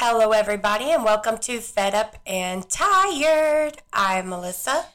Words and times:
Hello, 0.00 0.30
everybody, 0.30 0.92
and 0.92 1.02
welcome 1.02 1.38
to 1.38 1.58
Fed 1.58 1.92
Up 1.92 2.18
and 2.24 2.70
Tired. 2.70 3.78
I'm 3.92 4.28
Melissa. 4.28 4.86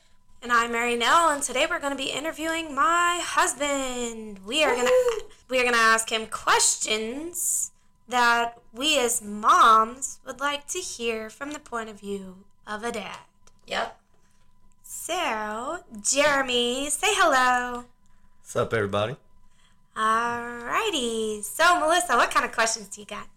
And 0.41 0.49
I'm 0.49 0.71
Marynell, 0.71 1.33
and 1.33 1.44
today 1.44 1.68
we're 1.70 1.81
going 1.81 1.91
to 1.91 1.97
be 2.02 2.10
interviewing 2.10 2.73
my 2.73 3.20
husband. 3.21 4.39
We 4.46 4.63
are 4.63 4.74
going 4.74 4.88
to 4.88 5.24
we 5.50 5.60
are 5.60 5.63
going 5.63 5.74
to 5.74 5.79
ask 5.79 6.10
him 6.10 6.28
questions 6.28 7.74
that 8.08 8.58
we 8.71 8.97
as 8.97 9.21
moms 9.21 10.20
would 10.25 10.39
like 10.39 10.70
to 10.70 10.79
hear 10.79 11.29
from 11.29 11.51
the 11.51 11.59
point 11.59 11.89
of 11.89 11.99
view 11.99 12.45
of 12.65 12.85
a 12.85 12.91
dad. 12.93 13.20
Yep. 13.67 13.99
So, 14.83 15.79
Jeremy, 16.01 16.89
say 16.89 17.09
hello. 17.09 17.83
What's 18.39 18.55
up, 18.55 18.73
everybody? 18.73 19.17
Alrighty. 19.97 21.43
So, 21.43 21.77
Melissa, 21.81 22.15
what 22.15 22.31
kind 22.31 22.45
of 22.45 22.54
questions 22.54 22.88
do 22.88 23.01
you 23.01 23.07
got? 23.07 23.27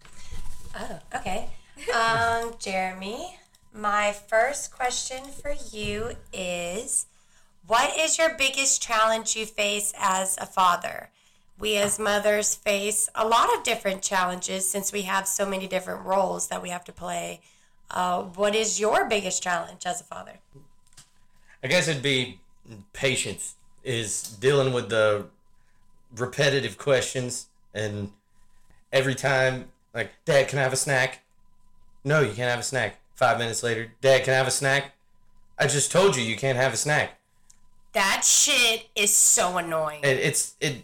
Oh, 0.79 0.99
okay. 1.15 1.49
Um, 1.93 2.55
Jeremy, 2.59 3.37
my 3.73 4.11
first 4.11 4.71
question 4.71 5.23
for 5.25 5.53
you 5.71 6.11
is 6.33 7.05
What 7.65 7.97
is 7.97 8.17
your 8.17 8.35
biggest 8.35 8.81
challenge 8.81 9.35
you 9.35 9.45
face 9.45 9.93
as 9.97 10.37
a 10.37 10.45
father? 10.45 11.09
We 11.59 11.77
as 11.77 11.99
mothers 11.99 12.55
face 12.55 13.09
a 13.15 13.27
lot 13.27 13.55
of 13.55 13.63
different 13.63 14.01
challenges 14.01 14.69
since 14.69 14.91
we 14.91 15.03
have 15.03 15.27
so 15.27 15.45
many 15.45 15.67
different 15.67 16.05
roles 16.05 16.47
that 16.47 16.61
we 16.61 16.69
have 16.69 16.83
to 16.85 16.91
play. 16.91 17.41
Uh, 17.89 18.23
what 18.23 18.53
is 18.55 18.79
your 18.79 19.05
biggest 19.07 19.41
challenge 19.41 19.85
as 19.85 20.01
a 20.01 20.03
father? 20.03 20.39
I 21.63 21.67
guess 21.67 21.87
it'd 21.87 22.03
be 22.03 22.39
patience 22.93 23.55
is 23.83 24.23
dealing 24.23 24.73
with 24.73 24.89
the 24.89 25.25
repetitive 26.15 26.77
questions 26.77 27.47
and 27.73 28.11
every 28.91 29.15
time 29.15 29.65
like 29.93 30.11
dad 30.25 30.47
can 30.47 30.57
i 30.59 30.61
have 30.61 30.73
a 30.73 30.77
snack 30.77 31.21
no 32.07 32.21
you 32.21 32.33
can't 32.33 32.49
have 32.49 32.59
a 32.59 32.63
snack. 32.63 32.95
Five 33.15 33.37
minutes 33.37 33.61
later 33.63 33.91
dad 34.01 34.23
can 34.23 34.33
I 34.33 34.37
have 34.37 34.47
a 34.47 34.51
snack? 34.51 34.93
I 35.59 35.67
just 35.67 35.91
told 35.91 36.15
you 36.15 36.23
you 36.23 36.35
can't 36.37 36.57
have 36.57 36.73
a 36.73 36.77
snack. 36.77 37.19
That 37.93 38.23
shit 38.23 38.87
is 38.95 39.15
so 39.15 39.57
annoying. 39.57 39.99
it, 40.03 40.17
it's 40.17 40.55
it 40.61 40.83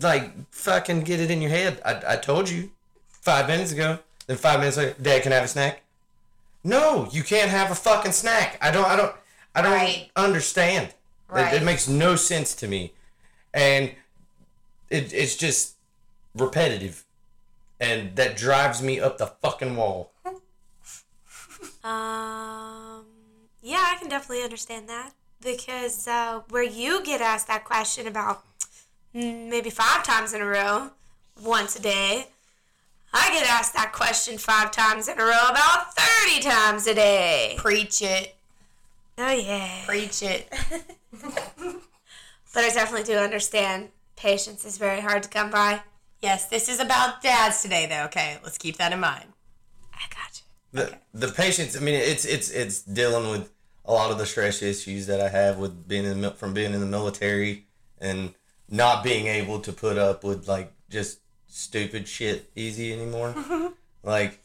like 0.00 0.32
fucking 0.52 1.02
get 1.02 1.20
it 1.20 1.30
in 1.30 1.40
your 1.40 1.50
head. 1.50 1.80
I, 1.84 2.14
I 2.14 2.16
told 2.16 2.50
you. 2.50 2.70
Five 3.08 3.46
minutes 3.48 3.72
ago. 3.72 4.00
Then 4.26 4.36
five 4.36 4.58
minutes 4.60 4.76
later 4.76 4.94
dad 5.00 5.22
can 5.22 5.32
I 5.32 5.36
have 5.36 5.44
a 5.44 5.48
snack? 5.48 5.82
No 6.64 7.08
you 7.12 7.22
can't 7.22 7.50
have 7.50 7.70
a 7.70 7.74
fucking 7.74 8.12
snack. 8.12 8.58
I 8.60 8.70
don't 8.70 8.86
i 8.86 8.96
don't 8.96 9.14
i 9.54 9.62
don't 9.62 9.72
Right. 9.72 10.10
understand. 10.16 10.88
It- 10.88 10.94
Right. 11.28 11.54
it, 11.54 11.62
makes 11.64 11.88
no 11.88 12.16
sense 12.16 12.54
to 12.56 12.68
me. 12.68 12.92
And 13.52 13.92
it, 14.90 15.12
it's 15.12 15.34
just 15.36 15.74
repetitive. 16.34 17.04
And 17.80 18.14
that 18.16 18.36
drives 18.36 18.82
me 18.82 19.00
up 19.00 19.18
the 19.18 19.26
fucking 19.42 19.74
wall 19.74 20.12
Um, 21.84 23.04
yeah, 23.62 23.84
I 23.86 23.96
can 24.00 24.08
definitely 24.08 24.42
understand 24.42 24.88
that 24.88 25.12
because 25.42 26.08
uh, 26.08 26.40
where 26.48 26.62
you 26.62 27.04
get 27.04 27.20
asked 27.20 27.46
that 27.48 27.64
question 27.64 28.06
about 28.06 28.42
mm, 29.14 29.48
maybe 29.48 29.70
five 29.70 30.02
times 30.02 30.32
in 30.32 30.40
a 30.40 30.46
row, 30.46 30.90
once 31.42 31.76
a 31.76 31.82
day, 31.82 32.28
I 33.12 33.30
get 33.30 33.48
asked 33.48 33.74
that 33.74 33.92
question 33.92 34.38
five 34.38 34.72
times 34.72 35.08
in 35.08 35.20
a 35.20 35.24
row 35.24 35.46
about 35.50 35.94
30 35.94 36.40
times 36.40 36.86
a 36.86 36.94
day. 36.94 37.54
Preach 37.58 38.02
it. 38.02 38.34
Oh, 39.18 39.30
yeah. 39.30 39.84
Preach 39.86 40.22
it. 40.22 40.52
But 42.54 42.62
I 42.62 42.70
definitely 42.70 43.02
do 43.02 43.18
understand 43.18 43.88
patience 44.14 44.64
is 44.64 44.78
very 44.78 45.00
hard 45.00 45.24
to 45.24 45.28
come 45.28 45.50
by. 45.50 45.82
Yes, 46.22 46.46
this 46.46 46.68
is 46.68 46.78
about 46.78 47.20
dads 47.20 47.60
today, 47.60 47.86
though. 47.86 48.04
Okay, 48.04 48.38
let's 48.44 48.56
keep 48.56 48.76
that 48.76 48.92
in 48.92 49.00
mind. 49.00 49.26
I 49.92 50.06
got 50.08 50.36
you. 50.38 50.43
The 50.74 50.92
the 51.14 51.28
patience. 51.28 51.76
I 51.76 51.80
mean, 51.80 51.94
it's 51.94 52.26
it's 52.26 52.50
it's 52.50 52.82
dealing 52.82 53.30
with 53.30 53.50
a 53.86 53.92
lot 53.92 54.10
of 54.10 54.18
the 54.18 54.26
stress 54.26 54.60
issues 54.60 55.06
that 55.06 55.20
I 55.20 55.28
have 55.28 55.56
with 55.58 55.88
being 55.88 56.04
in 56.04 56.20
the, 56.20 56.30
from 56.32 56.52
being 56.52 56.74
in 56.74 56.80
the 56.80 56.86
military 56.86 57.66
and 57.98 58.34
not 58.68 59.04
being 59.04 59.26
able 59.26 59.60
to 59.60 59.72
put 59.72 59.96
up 59.96 60.24
with 60.24 60.48
like 60.48 60.72
just 60.90 61.20
stupid 61.46 62.08
shit 62.08 62.50
easy 62.56 62.92
anymore. 62.92 63.34
like 64.02 64.40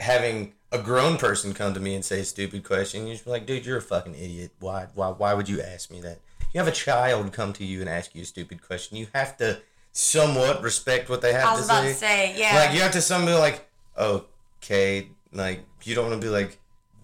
having 0.00 0.52
a 0.72 0.78
grown 0.78 1.16
person 1.16 1.54
come 1.54 1.72
to 1.72 1.80
me 1.80 1.94
and 1.94 2.04
say 2.04 2.20
a 2.20 2.24
stupid 2.24 2.64
question, 2.64 3.06
you're 3.06 3.14
just 3.14 3.26
like, 3.26 3.46
dude, 3.46 3.64
you're 3.64 3.78
a 3.78 3.82
fucking 3.82 4.14
idiot. 4.14 4.50
Why 4.58 4.88
why 4.94 5.10
why 5.10 5.34
would 5.34 5.48
you 5.48 5.62
ask 5.62 5.90
me 5.90 6.00
that? 6.00 6.18
You 6.52 6.58
have 6.58 6.68
a 6.68 6.72
child 6.72 7.32
come 7.32 7.52
to 7.54 7.64
you 7.64 7.80
and 7.80 7.88
ask 7.88 8.14
you 8.14 8.22
a 8.22 8.26
stupid 8.26 8.60
question. 8.60 8.96
You 8.96 9.06
have 9.14 9.36
to 9.38 9.60
somewhat 9.92 10.62
respect 10.62 11.08
what 11.08 11.20
they 11.20 11.32
have 11.32 11.46
I 11.46 11.56
to 11.56 11.64
about 11.64 11.82
say. 11.82 11.88
to 11.88 11.94
say, 11.94 12.34
yeah. 12.36 12.56
Like 12.56 12.74
you 12.74 12.80
have 12.80 12.92
to 12.92 13.00
some 13.00 13.24
be 13.24 13.32
like, 13.34 13.68
okay, 13.96 15.08
like 15.34 15.64
you 15.82 15.94
don't 15.94 16.08
want 16.08 16.20
to 16.20 16.26
be 16.26 16.30
like, 16.30 16.58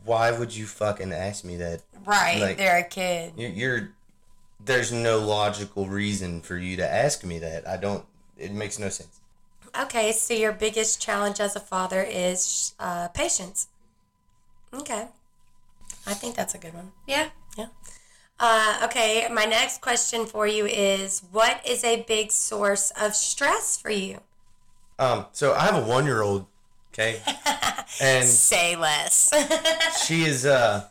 why 0.05 0.31
would 0.31 0.55
you 0.55 0.67
fucking 0.67 1.13
ask 1.13 1.45
me 1.45 1.57
that? 1.57 1.83
right, 2.07 2.41
like- 2.41 2.57
they're 2.57 2.79
a 2.79 2.85
kid. 2.89 3.35
You're, 3.37 3.51
you're 3.51 3.91
there's 4.65 4.93
no 4.93 5.19
logical 5.19 5.87
reason 5.89 6.41
for 6.41 6.57
you 6.57 6.77
to 6.77 6.89
ask 6.89 7.25
me 7.25 7.39
that. 7.39 7.67
I 7.67 7.77
don't. 7.77 8.05
It 8.37 8.53
makes 8.53 8.79
no 8.79 8.89
sense. 8.89 9.21
Okay, 9.79 10.13
so 10.13 10.35
your 10.35 10.53
biggest 10.53 11.01
challenge 11.01 11.41
as 11.41 11.55
a 11.55 11.61
father 11.61 12.03
is 12.03 12.75
uh, 12.81 13.09
patience. 13.09 13.69
Okay. 14.75 15.09
I 16.07 16.15
think 16.15 16.35
that's 16.35 16.55
a 16.55 16.59
good 16.59 16.75
one. 16.75 16.93
Yeah. 17.07 17.29
Yeah. 17.57 17.69
Uh, 18.39 18.81
okay, 18.85 19.29
my 19.31 19.45
next 19.45 19.81
question 19.83 20.25
for 20.25 20.47
you 20.47 20.67
is 20.67 21.23
what 21.31 21.61
is 21.67 21.85
a 21.85 22.03
big 22.09 22.33
source 22.33 22.91
of 23.01 23.15
stress 23.15 23.77
for 23.79 23.91
you? 23.91 24.21
Um. 24.99 25.27
So 25.33 25.55
I 25.55 25.61
have 25.61 25.77
a 25.77 25.87
one 25.87 26.05
year 26.05 26.23
old. 26.23 26.47
Okay. 26.93 27.21
and 28.01 28.27
Say 28.27 28.77
less. 28.77 29.33
she 30.07 30.23
is 30.25 30.45
uh, 30.47 30.87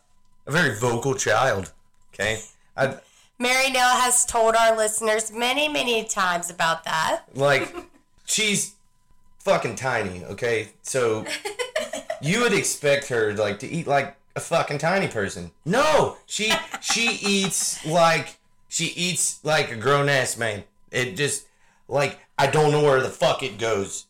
a 0.48 0.52
very 0.52 0.78
vocal 0.80 1.14
child. 1.16 1.72
Okay. 2.14 2.42
I 2.78 2.98
Marynell 3.40 4.02
has 4.02 4.26
told 4.26 4.56
our 4.56 4.76
listeners 4.76 5.32
many, 5.32 5.70
many 5.70 6.04
times 6.04 6.50
about 6.50 6.84
that. 6.84 7.22
like 7.36 7.74
she's 8.26 8.76
fucking 9.40 9.76
tiny 9.76 10.24
okay 10.26 10.68
so 10.84 11.26
you 12.22 12.42
would 12.42 12.54
expect 12.54 13.08
her 13.08 13.34
like 13.34 13.58
to 13.60 13.68
eat 13.68 13.88
like 13.88 14.16
a 14.36 14.40
fucking 14.40 14.78
tiny 14.78 15.08
person 15.08 15.50
no 15.66 16.18
she 16.26 16.52
she 16.82 17.18
eats 17.26 17.84
like 17.86 18.38
she 18.68 18.86
eats 18.96 19.40
like 19.44 19.72
a 19.72 19.76
grown-ass 19.78 20.38
man 20.38 20.64
it 20.92 21.16
just 21.16 21.48
like 21.88 22.20
i 22.38 22.46
don't 22.46 22.72
know 22.72 22.84
where 22.84 23.02
the 23.02 23.10
fuck 23.10 23.42
it 23.42 23.58
goes 23.58 24.06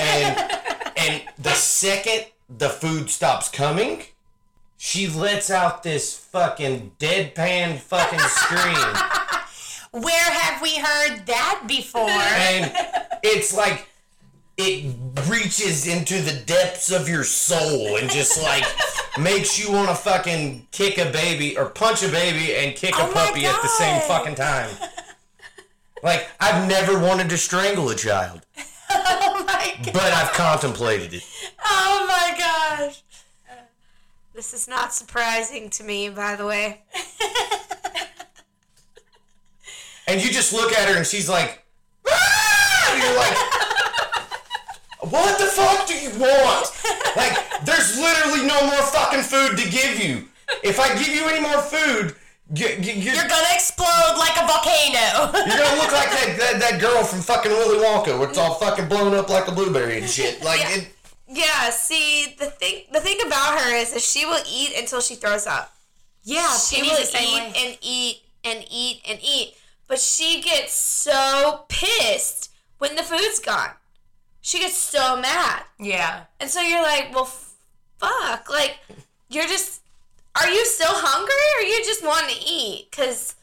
and 0.00 0.50
and 1.08 1.22
the 1.38 1.52
second 1.54 2.26
the 2.48 2.68
food 2.68 3.10
stops 3.10 3.48
coming 3.48 4.02
she 4.76 5.08
lets 5.08 5.50
out 5.50 5.82
this 5.82 6.16
fucking 6.16 6.92
deadpan 6.98 7.78
fucking 7.78 8.18
scream 8.20 8.94
Where 9.90 10.30
have 10.30 10.60
we 10.60 10.76
heard 10.76 11.24
that 11.26 11.64
before? 11.66 12.10
and 12.10 12.70
it's 13.22 13.56
like 13.56 13.88
it 14.58 14.94
reaches 15.28 15.86
into 15.86 16.20
the 16.20 16.42
depths 16.44 16.90
of 16.92 17.08
your 17.08 17.24
soul 17.24 17.96
and 17.96 18.10
just 18.10 18.42
like 18.42 18.64
makes 19.18 19.58
you 19.58 19.72
want 19.72 19.88
to 19.88 19.94
fucking 19.94 20.66
kick 20.72 20.98
a 20.98 21.10
baby 21.10 21.56
or 21.56 21.66
punch 21.70 22.02
a 22.02 22.08
baby 22.08 22.54
and 22.54 22.76
kick 22.76 22.94
a 22.96 23.02
Oh 23.02 23.06
my 23.08 23.12
puppy 23.12 23.46
at 23.46 23.60
the 23.62 23.68
same 23.68 24.00
fucking 24.02 24.34
time. 24.34 24.68
Like 26.02 26.28
I've 26.38 26.68
never 26.68 26.98
wanted 26.98 27.28
to 27.30 27.38
strangle 27.38 27.88
a 27.88 27.94
child, 27.94 28.42
oh 29.20 29.44
my 29.46 29.74
god. 29.84 29.92
but 29.92 30.12
I've 30.12 30.32
contemplated 30.32 31.14
it. 31.14 31.24
Oh 31.64 32.04
my 32.06 32.36
gosh. 32.38 33.02
This 34.34 34.54
is 34.54 34.68
not 34.68 34.94
surprising 34.94 35.68
to 35.70 35.82
me, 35.82 36.08
by 36.10 36.36
the 36.36 36.46
way. 36.46 36.82
And 40.08 40.24
you 40.24 40.30
just 40.30 40.54
look 40.54 40.72
at 40.72 40.88
her 40.88 40.96
and 40.96 41.06
she's 41.06 41.28
like, 41.28 41.62
"Ah!" 42.08 42.92
and 42.92 43.02
you're 43.02 43.16
like, 43.16 43.36
what 45.12 45.38
the 45.38 45.44
fuck 45.44 45.86
do 45.86 45.94
you 45.94 46.08
want? 46.18 46.66
Like, 47.14 47.64
there's 47.64 47.98
literally 47.98 48.46
no 48.46 48.58
more 48.66 48.82
fucking 48.82 49.20
food 49.20 49.58
to 49.58 49.68
give 49.70 50.02
you. 50.02 50.28
If 50.62 50.80
I 50.80 50.88
give 50.96 51.08
you 51.08 51.28
any 51.28 51.40
more 51.40 51.60
food, 51.60 52.16
you, 52.54 52.66
you, 52.68 52.92
you're, 52.94 53.14
You're 53.14 53.28
gonna 53.28 53.52
explode 53.52 54.14
like 54.18 54.36
a 54.36 54.46
volcano. 54.46 55.32
you're 55.46 55.58
gonna 55.58 55.76
look 55.80 55.92
like 55.92 56.10
that, 56.10 56.36
that, 56.38 56.60
that 56.60 56.80
girl 56.80 57.04
from 57.04 57.20
fucking 57.20 57.50
Willy 57.52 57.78
Wonka, 57.84 58.18
where 58.18 58.28
it's 58.28 58.38
all 58.38 58.54
fucking 58.54 58.88
blown 58.88 59.14
up 59.14 59.28
like 59.28 59.48
a 59.48 59.52
blueberry 59.52 59.98
and 59.98 60.08
shit. 60.08 60.42
Like, 60.44 60.60
Yeah. 60.60 60.76
it, 60.76 60.88
Yeah, 61.28 61.70
see, 61.70 62.34
the 62.38 62.46
thing 62.46 62.84
the 62.92 63.00
thing 63.00 63.18
about 63.26 63.60
her 63.60 63.74
is 63.76 63.92
that 63.92 64.00
she 64.02 64.24
will 64.24 64.42
eat 64.50 64.72
until 64.78 65.00
she 65.00 65.14
throws 65.16 65.46
up. 65.46 65.74
yeah, 66.24 66.56
She 66.56 66.80
will 66.82 66.98
eat 66.98 67.14
way. 67.14 67.52
and 67.56 67.78
eat 67.82 68.22
and 68.44 68.64
eat 68.70 69.02
and 69.08 69.18
eat, 69.22 69.54
but 69.86 69.98
she 70.00 70.40
gets 70.40 70.72
so 70.72 71.64
pissed 71.68 72.50
when 72.78 72.96
the 72.96 73.02
food's 73.02 73.40
gone. 73.40 73.70
She 74.40 74.58
gets 74.60 74.76
so 74.78 75.20
mad. 75.20 75.64
Yeah. 75.78 76.24
And 76.40 76.48
so 76.48 76.60
you're 76.62 76.80
like, 76.82 77.12
well, 77.14 77.26
fuck. 77.98 78.48
Like, 78.48 78.78
you're 79.28 79.46
just, 79.48 79.77
are 80.40 80.50
you 80.50 80.64
still 80.66 80.92
hungry 80.92 81.34
or 81.58 81.68
you 81.68 81.84
just 81.84 82.04
want 82.04 82.28
to 82.30 82.36
eat? 82.46 82.88
Because 82.90 83.34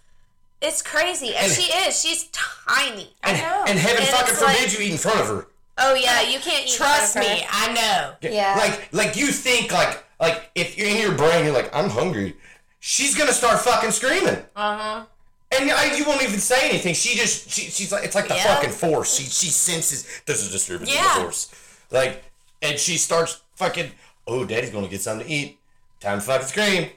it's 0.61 0.81
crazy. 0.81 1.27
And, 1.35 1.45
And- 1.45 1.51
she 1.51 1.71
is. 1.73 2.01
She's 2.01 2.29
tiny. 2.31 3.13
and, 3.23 3.37
know. 3.37 3.63
and 3.67 3.77
heaven 3.79 4.01
And 4.03 4.07
fucking 4.09 4.35
forbid 4.35 4.61
like- 4.63 4.73
you 4.79 4.85
eat 4.85 4.91
in 4.91 4.97
front 4.97 5.19
of 5.19 5.27
her. 5.27 5.47
Oh 5.77 5.93
yeah, 5.93 6.21
you 6.21 6.39
can't 6.39 6.65
eat. 6.65 6.71
Trust 6.73 7.13
front 7.13 7.27
of 7.27 7.33
her. 7.33 7.37
me, 7.39 7.45
I 7.51 7.73
know. 7.73 8.13
Yeah. 8.31 8.55
Like, 8.57 8.93
like 8.93 9.15
you 9.17 9.27
think 9.27 9.73
like, 9.73 10.01
like 10.21 10.49
if 10.55 10.77
you're 10.77 10.87
in 10.87 10.97
your 10.97 11.11
brain, 11.11 11.43
you're 11.43 11.53
like, 11.53 11.69
I'm 11.75 11.89
hungry. 11.89 12.35
She's 12.79 13.13
gonna 13.17 13.33
start 13.33 13.59
fucking 13.59 13.91
screaming. 13.91 14.37
Uh 14.55 14.77
huh. 14.77 15.05
And 15.51 15.69
I, 15.71 15.95
you 15.95 16.05
won't 16.05 16.23
even 16.23 16.39
say 16.39 16.69
anything. 16.69 16.93
She 16.95 17.15
just, 17.17 17.49
she, 17.49 17.63
she's 17.69 17.91
like, 17.91 18.03
it's 18.05 18.15
like 18.15 18.27
the 18.29 18.35
Yeah. 18.35 18.55
fucking 18.55 18.71
force. 18.71 19.15
She, 19.15 19.23
she 19.23 19.47
senses 19.47 20.07
there's 20.25 20.47
a 20.47 20.51
disturbance 20.51 20.89
in 20.89 20.95
the 21.03 21.09
force. 21.09 21.53
Like, 21.91 22.23
and 22.61 22.79
she 22.79 22.97
starts 22.97 23.41
fucking, 23.55 23.91
oh, 24.27 24.45
daddy's 24.45 24.69
gonna 24.71 24.87
get 24.87 25.01
something 25.01 25.27
to 25.27 25.33
eat. 25.33 25.59
Time 26.05 26.19
to 26.19 26.23
fucking 26.23 26.45
scream. 26.45 26.89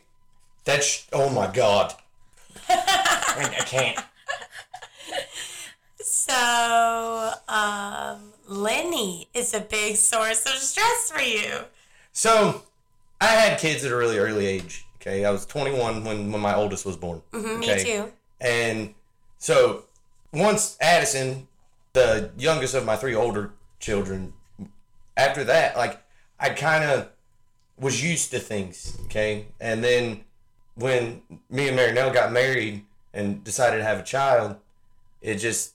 That's, 0.65 1.07
oh 1.15 1.31
my 1.31 1.51
god. 1.51 1.95
I, 2.69 3.57
I 3.59 3.63
can't. 3.65 3.99
So, 5.99 7.33
um, 7.49 8.35
Lenny 8.47 9.29
is 9.33 9.55
a 9.55 9.61
big 9.61 9.97
source 9.97 10.45
of 10.45 10.53
stress 10.59 11.11
for 11.11 11.23
you. 11.23 11.65
So, 12.13 12.65
I 13.19 13.29
had 13.29 13.59
kids 13.59 13.83
at 13.83 13.93
a 13.93 13.97
really 13.97 14.19
early 14.19 14.45
age. 14.45 14.85
Okay, 15.01 15.25
I 15.25 15.31
was 15.31 15.47
21 15.47 16.05
when, 16.05 16.31
when 16.31 16.43
my 16.43 16.55
oldest 16.55 16.85
was 16.85 16.99
born. 16.99 17.23
Mhm, 17.33 17.63
okay? 17.63 17.77
Me 17.77 17.83
too. 17.83 18.13
And 18.43 18.95
so 19.39 19.85
once 20.35 20.77
Addison, 20.83 21.49
the 21.95 22.31
youngest 22.37 22.75
of 22.75 22.85
my 22.85 22.97
three 22.97 23.15
older 23.15 23.53
children, 23.81 24.35
after 25.17 25.45
that, 25.45 25.79
like 25.79 26.03
I 26.39 26.51
kind 26.51 26.85
of 26.85 27.09
was 27.81 28.03
used 28.03 28.31
to 28.33 28.39
things. 28.39 28.99
Okay, 29.05 29.47
and 29.61 29.83
then 29.83 30.25
when 30.75 31.23
me 31.51 31.69
and 31.69 31.79
Marynell 31.79 32.13
got 32.13 32.33
married 32.33 32.85
and 33.13 33.43
decided 33.45 33.79
to 33.79 33.85
have 33.85 33.99
a 34.01 34.03
child, 34.03 34.57
it 35.23 35.37
just 35.37 35.75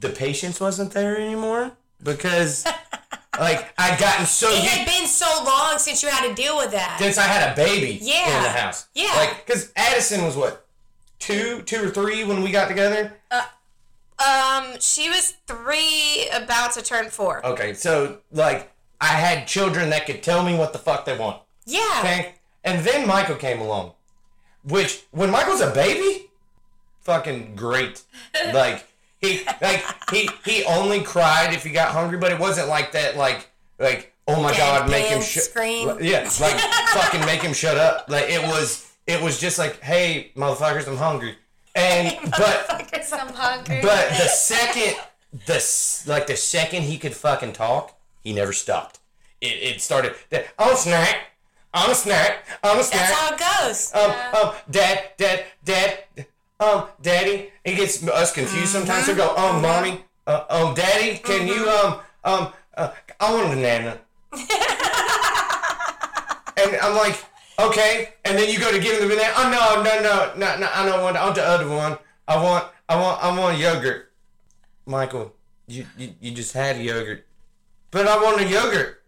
the 0.00 0.08
patience 0.10 0.60
wasn't 0.60 0.92
there 0.92 1.16
anymore 1.18 1.72
because 2.02 2.64
like 3.40 3.72
I'd 3.76 3.98
gotten 3.98 4.26
so 4.26 4.48
It 4.50 4.62
had 4.64 4.86
been 4.86 5.06
so 5.08 5.26
long 5.44 5.78
since 5.78 6.02
you 6.02 6.08
had 6.08 6.28
to 6.28 6.34
deal 6.34 6.56
with 6.56 6.70
that. 6.70 6.98
since 7.00 7.18
I 7.18 7.22
had 7.24 7.52
a 7.52 7.56
baby 7.56 7.98
Yeah. 8.00 8.36
in 8.36 8.42
the 8.44 8.48
house. 8.50 8.86
Yeah. 8.94 9.12
Like, 9.16 9.44
because 9.44 9.72
Addison 9.76 10.24
was 10.24 10.36
what, 10.36 10.64
two, 11.18 11.62
two 11.62 11.84
or 11.84 11.90
three 11.90 12.24
when 12.24 12.42
we 12.42 12.50
got 12.52 12.68
together? 12.68 13.12
Um, 14.18 14.78
she 14.80 15.08
was 15.08 15.34
three, 15.46 16.28
about 16.32 16.72
to 16.72 16.82
turn 16.82 17.08
four. 17.10 17.44
Okay, 17.46 17.72
so, 17.74 18.18
like, 18.32 18.72
I 19.00 19.06
had 19.06 19.46
children 19.46 19.90
that 19.90 20.06
could 20.06 20.22
tell 20.22 20.44
me 20.44 20.56
what 20.56 20.72
the 20.72 20.78
fuck 20.78 21.04
they 21.04 21.16
want. 21.16 21.40
Yeah. 21.64 22.00
Okay? 22.00 22.34
And 22.64 22.84
then 22.84 23.06
Michael 23.06 23.36
came 23.36 23.60
along. 23.60 23.92
Which, 24.64 25.04
when 25.12 25.30
Michael's 25.30 25.60
a 25.60 25.70
baby, 25.70 26.26
fucking 27.00 27.54
great. 27.56 28.02
like, 28.52 28.86
he, 29.20 29.42
like, 29.62 29.84
he, 30.10 30.28
he 30.44 30.64
only 30.64 31.02
cried 31.02 31.54
if 31.54 31.64
he 31.64 31.70
got 31.70 31.92
hungry, 31.92 32.18
but 32.18 32.32
it 32.32 32.38
wasn't 32.38 32.68
like 32.68 32.92
that, 32.92 33.16
like, 33.16 33.48
like, 33.78 34.12
oh 34.28 34.42
my 34.42 34.56
god, 34.56 34.90
make 34.90 35.06
him 35.06 35.22
shut 35.22 35.44
scream. 35.44 35.88
Yeah, 36.00 36.30
like 36.40 36.60
fucking 36.92 37.20
make 37.22 37.40
him 37.40 37.52
shut 37.52 37.76
up. 37.76 38.08
Like 38.08 38.26
it 38.28 38.42
was 38.42 38.92
it 39.06 39.20
was 39.20 39.40
just 39.40 39.58
like, 39.58 39.80
hey, 39.80 40.30
motherfuckers, 40.36 40.86
I'm 40.86 40.96
hungry. 40.96 41.36
And 41.74 42.16
but 42.30 42.66
I'm 43.12 43.32
hungry. 43.32 43.80
but 43.82 44.10
the 44.10 44.28
second 44.28 44.96
the 45.46 46.04
like 46.06 46.26
the 46.26 46.36
second 46.36 46.82
he 46.82 46.98
could 46.98 47.14
fucking 47.14 47.54
talk, 47.54 47.97
he 48.28 48.34
never 48.34 48.52
stopped. 48.52 49.00
It, 49.40 49.46
it 49.76 49.80
started 49.80 50.14
that 50.28 50.48
I'm 50.58 50.74
a 50.74 50.76
snack, 50.76 51.30
I'm 51.72 51.90
a 51.90 51.94
snack, 51.94 52.44
I'm 52.62 52.78
a 52.78 52.82
snack. 52.82 53.08
That's 53.08 53.18
how 53.18 53.34
it 53.34 53.40
goes. 53.68 53.94
um, 53.94 54.10
um, 54.38 54.54
dad, 54.70 55.12
dad, 55.16 55.44
dad, 55.64 55.98
um, 56.60 56.88
daddy. 57.00 57.50
It 57.64 57.76
gets 57.76 58.06
us 58.06 58.32
confused 58.34 58.68
sometimes. 58.68 59.06
They 59.06 59.14
go, 59.14 59.34
um, 59.34 59.62
mommy, 59.62 60.04
uh, 60.26 60.44
um, 60.50 60.74
daddy, 60.74 61.16
can 61.18 61.46
you, 61.48 61.70
um, 61.70 62.00
um, 62.24 62.52
uh, 62.76 62.90
I 63.18 63.32
want 63.32 63.46
a 63.46 63.48
banana. 63.56 63.98
and 66.58 66.76
I'm 66.82 66.94
like, 66.96 67.24
okay. 67.58 68.12
And 68.26 68.36
then 68.36 68.50
you 68.50 68.58
go 68.58 68.70
to 68.70 68.78
give 68.78 69.00
him 69.00 69.08
the 69.08 69.14
banana. 69.14 69.32
Oh 69.38 69.48
no, 69.50 69.82
no, 69.82 70.02
no, 70.02 70.34
no, 70.36 70.60
no. 70.60 70.68
I 70.74 70.84
don't 70.84 71.02
want. 71.02 71.16
I 71.16 71.24
want 71.24 71.36
the 71.36 71.44
other 71.44 71.66
one. 71.66 71.96
I 72.26 72.36
want, 72.36 72.66
I 72.90 72.96
want, 73.00 73.24
I 73.24 73.38
want 73.38 73.56
yogurt. 73.56 74.12
Michael, 74.84 75.34
you, 75.66 75.86
you, 75.96 76.14
you 76.20 76.32
just 76.32 76.52
had 76.52 76.78
yogurt, 76.78 77.24
but 77.90 78.06
I 78.06 78.22
want 78.22 78.40
a 78.40 78.44
yogurt. 78.46 79.02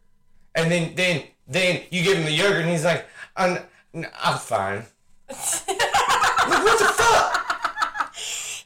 And 0.55 0.71
then, 0.71 0.95
then, 0.95 1.23
then 1.47 1.83
you 1.91 2.03
give 2.03 2.17
him 2.19 2.25
the 2.25 2.33
yogurt, 2.33 2.63
and 2.63 2.71
he's 2.71 2.85
like, 2.85 3.07
I'm, 3.37 3.59
I'm 3.95 4.39
fine. 4.39 4.85
like, 5.29 6.65
what 6.65 6.79
the 6.79 6.85
fuck? 6.87 7.37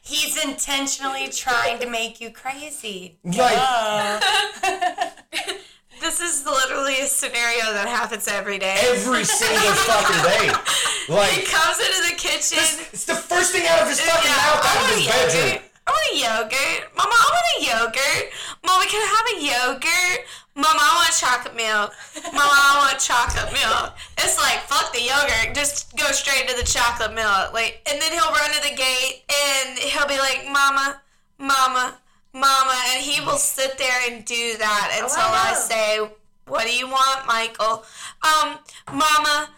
He's 0.01 0.43
intentionally 0.43 1.29
trying 1.29 1.79
to 1.79 1.89
make 1.89 2.21
you 2.21 2.31
crazy. 2.31 3.17
Like, 3.23 3.57
Oh. 3.57 4.19
this 6.01 6.21
is 6.21 6.45
literally 6.45 6.99
a 7.01 7.07
scenario 7.07 7.73
that 7.73 7.87
happens 7.87 8.27
every 8.27 8.57
day. 8.59 8.75
every 8.83 9.23
single 9.23 9.73
fucking 9.73 10.23
day. 10.23 10.53
Like, 11.07 11.29
he 11.29 11.45
comes 11.45 11.77
into 11.79 12.01
the 12.09 12.15
kitchen. 12.17 12.57
it's 12.91 13.05
the 13.05 13.13
first 13.13 13.51
thing 13.51 13.67
out 13.67 13.79
of 13.83 13.87
his 13.87 13.99
fucking 14.01 14.27
Yeah, 14.27 14.37
mouth 14.37 14.65
out 14.65 14.89
of 14.89 14.97
his 14.97 15.07
oh, 15.07 15.11
bedroom. 15.11 15.61
I 15.87 15.91
want 15.91 16.05
a 16.11 16.17
yogurt. 16.17 16.95
Mama, 16.97 17.13
I 17.13 17.27
want 17.29 17.47
a 17.53 17.65
yogurt. 17.69 18.31
Mama, 18.65 18.85
can 18.89 19.01
I 19.01 19.09
have 19.13 19.27
a 19.29 19.37
yogurt? 19.45 20.25
Mama, 20.55 20.79
I 20.81 20.93
want 20.97 21.13
chocolate 21.13 21.55
milk. 21.55 21.93
Mama, 22.33 22.57
I 22.57 22.87
want 22.87 22.99
chocolate 22.99 23.51
milk. 23.53 23.93
It's 24.17 24.37
like, 24.39 24.65
fuck 24.65 24.93
the 24.93 25.01
yogurt. 25.03 25.53
Just 25.53 25.95
go 25.95 26.09
straight 26.11 26.47
to 26.49 26.55
the 26.55 26.63
chocolate 26.65 27.13
milk. 27.13 27.53
Like, 27.53 27.85
and 27.91 28.01
then 28.01 28.11
he'll 28.13 28.31
run 28.31 28.49
to 28.49 28.61
the 28.67 28.75
gate 28.75 29.23
and 29.29 29.77
he'll 29.77 30.07
be 30.07 30.17
like, 30.17 30.45
Mama, 30.49 31.01
Mama, 31.37 31.99
Mama. 32.33 32.75
And 32.93 33.03
he 33.03 33.21
will 33.21 33.37
sit 33.37 33.77
there 33.77 33.99
and 34.09 34.25
do 34.25 34.57
that 34.57 34.97
until 34.97 35.21
I 35.21 35.51
I 35.51 35.53
say, 35.53 35.99
What 36.47 36.65
do 36.65 36.73
you 36.73 36.87
want, 36.87 37.27
Michael? 37.27 37.83
Um, 38.25 38.57
Mama, 38.89 39.49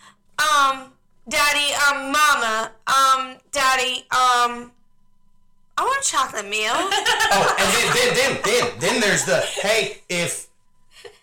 um, 0.43 0.91
Daddy, 1.29 1.71
um, 1.87 2.11
Mama, 2.11 2.71
um, 2.87 3.37
Daddy, 3.51 4.05
um, 4.11 4.71
I 5.77 5.83
want 5.83 6.03
chocolate 6.03 6.49
milk. 6.49 6.93
Oh, 7.29 7.55
and 7.59 7.69
then, 7.73 7.93
then, 7.93 8.15
then, 8.15 8.39
then, 8.45 8.71
then 8.79 9.01
there's 9.01 9.25
the 9.25 9.41
hey, 9.41 10.01
if 10.07 10.47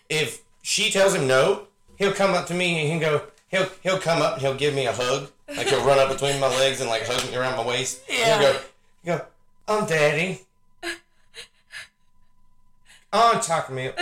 if 0.07 0.43
she 0.61 0.91
tells 0.91 1.15
him 1.15 1.25
no, 1.27 1.65
he'll 1.97 2.13
come 2.13 2.35
up 2.35 2.45
to 2.47 2.53
me 2.53 2.79
and 2.79 2.87
he'll 3.03 3.11
go, 3.11 3.23
he'll 3.47 3.67
he'll 3.81 3.97
come 3.99 4.21
up, 4.21 4.33
and 4.33 4.41
he'll 4.43 4.53
give 4.53 4.75
me 4.75 4.85
a 4.85 4.93
hug, 4.93 5.31
like 5.47 5.67
he'll 5.67 5.83
run 5.83 5.97
up 5.97 6.09
between 6.09 6.39
my 6.39 6.47
legs 6.47 6.79
and 6.79 6.87
like 6.89 7.07
hug 7.07 7.27
me 7.29 7.35
around 7.35 7.57
my 7.57 7.65
waist. 7.65 8.03
Yeah. 8.07 8.39
He'll 8.39 8.53
go, 8.53 8.59
he'll 9.03 9.17
go, 9.17 9.25
I'm 9.67 9.87
daddy. 9.87 10.41
I 13.11 13.33
want 13.33 13.43
chocolate 13.43 13.75
milk. 13.75 13.95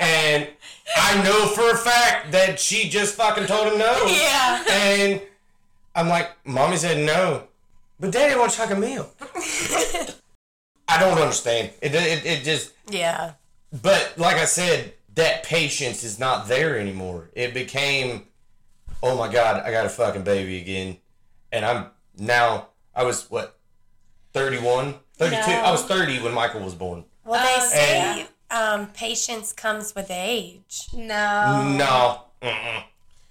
and 0.00 0.48
I 0.96 1.22
know 1.24 1.46
for 1.46 1.70
a 1.70 1.76
fact 1.76 2.30
that 2.32 2.58
she 2.60 2.88
just 2.88 3.14
fucking 3.16 3.46
told 3.46 3.72
him 3.72 3.78
no. 3.78 4.06
Yeah. 4.06 4.64
And 4.70 5.20
I'm 5.94 6.08
like, 6.08 6.30
Mommy 6.46 6.76
said 6.76 7.04
no. 7.04 7.44
But 8.00 8.12
Daddy 8.12 8.38
wants 8.38 8.56
chocolate 8.56 8.78
milk. 8.80 9.14
I 10.88 10.98
don't 10.98 11.18
understand. 11.18 11.70
It, 11.82 11.94
it, 11.94 12.24
it 12.24 12.44
just, 12.44 12.72
Yeah. 12.88 13.32
but 13.82 14.14
like 14.16 14.36
I 14.36 14.44
said, 14.46 14.94
that 15.14 15.42
patience 15.42 16.04
is 16.04 16.18
not 16.18 16.48
there 16.48 16.78
anymore. 16.78 17.28
It 17.34 17.52
became, 17.54 18.26
oh 19.02 19.16
my 19.16 19.30
God, 19.30 19.62
I 19.64 19.70
got 19.70 19.84
a 19.84 19.88
fucking 19.90 20.22
baby 20.22 20.58
again. 20.60 20.98
And 21.52 21.64
I'm 21.64 21.86
now, 22.16 22.68
I 22.94 23.04
was 23.04 23.28
what, 23.30 23.58
31? 24.32 24.94
32? 25.16 25.40
I 25.50 25.70
was 25.70 25.82
30 25.84 26.20
when 26.22 26.32
Michael 26.32 26.60
was 26.60 26.74
born. 26.74 27.04
Well, 27.24 27.42
they 27.44 27.54
Oh, 27.60 27.68
say 27.68 28.26
um, 28.50 28.86
patience 28.88 29.52
comes 29.52 29.94
with 29.94 30.10
age. 30.10 30.86
no. 30.94 31.74
No. 31.76 32.22
Mm-mm. 32.40 32.84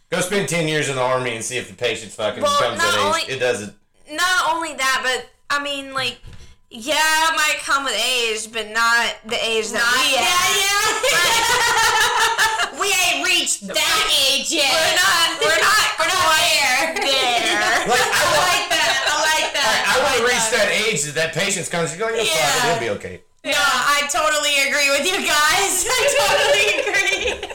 Go 0.09 0.19
spend 0.21 0.47
10 0.49 0.67
years 0.67 0.89
in 0.89 0.95
the 0.95 1.01
army 1.01 1.35
and 1.35 1.43
see 1.43 1.57
if 1.57 1.69
the 1.69 1.73
patience 1.75 2.13
fucking 2.15 2.43
Well, 2.43 2.59
comes 2.59 2.77
not 2.77 2.93
at 2.93 2.99
age. 2.99 3.05
only- 3.23 3.35
it 3.35 3.39
doesn't. 3.39 3.73
Not 4.11 4.53
only 4.55 4.73
that, 4.75 4.99
but 5.03 5.29
I 5.49 5.61
mean, 5.63 5.93
like, 5.93 6.19
yeah, 6.69 7.29
it 7.31 7.35
might 7.35 7.59
come 7.63 7.83
with 7.85 7.95
age, 7.95 8.51
but 8.51 8.69
not 8.71 9.15
the 9.25 9.37
age 9.39 9.71
that 9.71 9.83
we 9.83 10.15
have. 10.19 10.97
we 12.79 12.91
ain't 13.07 13.23
reached 13.25 13.65
that 13.67 14.03
age 14.31 14.51
yet. 14.51 14.67
We're 14.71 14.95
not. 14.99 15.39
We're 15.43 15.61
not. 15.63 15.85
We're 15.99 16.11
not 16.11 16.27
there. 16.39 16.93
there. 16.93 17.87
Like, 17.87 17.99
I, 17.99 18.01
I 18.15 18.17
like 18.47 18.67
that. 18.69 18.91
I 19.07 19.09
like 19.23 19.49
that. 19.55 19.71
I, 19.87 19.89
I 19.95 19.97
want 20.03 20.15
to 20.19 20.23
reach 20.27 20.47
that 20.53 20.67
age 20.71 21.03
that 21.07 21.15
that 21.15 21.31
patience 21.33 21.69
comes. 21.69 21.91
You're 21.95 22.03
going, 22.07 22.15
you 22.19 22.23
know, 22.23 22.29
fuck 22.31 22.37
it, 22.37 22.41
Yeah. 22.63 22.67
it'll 22.71 22.79
be 22.83 22.89
okay. 22.99 23.21
No, 23.43 23.53
I 23.55 24.07
totally 24.11 24.55
agree 24.67 24.89
with 24.91 25.05
you 25.07 25.17
guys. 25.23 25.85
I 25.89 25.99
totally 26.19 26.67
agree. 26.83 27.47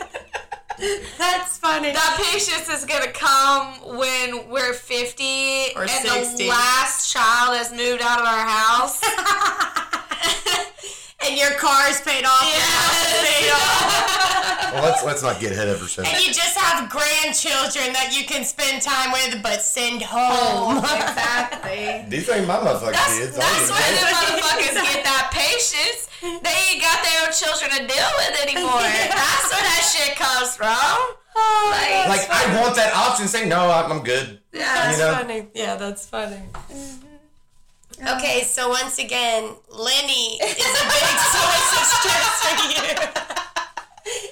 That's 1.19 1.59
funny. 1.59 1.93
That 1.93 2.17
patience 2.31 2.69
is 2.69 2.85
gonna 2.85 3.13
come 3.13 3.75
when 3.99 4.49
we're 4.51 4.73
50 4.73 5.75
Or 5.77 5.83
and 5.83 5.91
60. 5.91 6.43
the 6.45 6.49
last 6.51 7.13
child 7.13 7.57
has 7.57 7.71
moved 7.71 8.03
out 8.03 8.21
of 8.21 8.27
our 8.27 8.47
house. 8.47 9.01
and 11.27 11.37
your 11.39 11.53
car's 11.59 12.01
paid 12.01 12.25
off. 12.25 12.43
your 12.43 12.67
house 12.67 13.07
is 13.07 13.29
paid 13.29 13.51
off. 13.53 14.19
Well, 14.73 14.85
let's 14.89 15.05
let's 15.05 15.23
not 15.23 15.37
get 15.39 15.53
ahead 15.53 15.69
of 15.69 15.83
ourselves. 15.83 16.09
And 16.09 16.17
you 16.25 16.33
just 16.33 16.57
have 16.57 16.89
grandchildren 16.89 17.93
that 17.93 18.17
you 18.17 18.25
can 18.25 18.41
spend 18.43 18.81
time 18.81 19.13
with, 19.13 19.37
but 19.43 19.61
send 19.61 20.01
home. 20.01 20.79
exactly. 20.81 22.09
These 22.09 22.25
ain't 22.33 22.49
my 22.49 22.57
motherfucking 22.57 22.97
That's, 22.97 23.19
kids. 23.21 23.37
that's 23.37 23.69
I 23.69 23.77
when 23.77 23.93
the 24.01 24.09
motherfuckers 24.17 24.81
get 24.81 25.05
that 25.05 25.29
patience 25.29 26.09
they 26.23 26.55
ain't 26.71 26.79
got 26.81 27.03
their 27.03 27.19
own 27.27 27.35
children 27.35 27.67
to 27.75 27.83
deal 27.83 28.11
with 28.23 28.31
anymore. 28.47 28.79
That's 28.81 29.51
where 29.51 29.59
that 29.67 29.83
shit 29.91 30.15
comes 30.59 30.77
from. 31.01 31.17
Oh, 31.35 31.69
like, 32.09 32.21
Like 32.21 32.31
I 32.31 32.61
want 32.61 32.77
that 32.77 32.93
option. 32.95 33.27
Say 33.29 33.49
no, 33.49 33.71
I'm, 33.71 33.91
I'm 33.93 34.03
good. 34.05 34.39
Yeah, 34.53 34.61
that's 34.75 34.99
You 34.99 35.05
know? 35.05 35.13
funny. 35.15 35.47
Yeah, 35.55 35.77
that's 35.77 36.07
funny. 36.07 36.41
Mm-hmm. 36.71 38.09
Okay, 38.19 38.43
so 38.43 38.69
once 38.69 38.99
again, 38.99 39.55
Lenny 39.71 40.35
is 40.43 40.53
a 40.53 40.55
big 40.57 41.19
source 41.33 41.73
of 41.79 41.87
stress 41.97 42.29
for 42.43 42.55
you. 42.73 44.23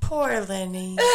Poor 0.00 0.40
Lenny. 0.40 0.96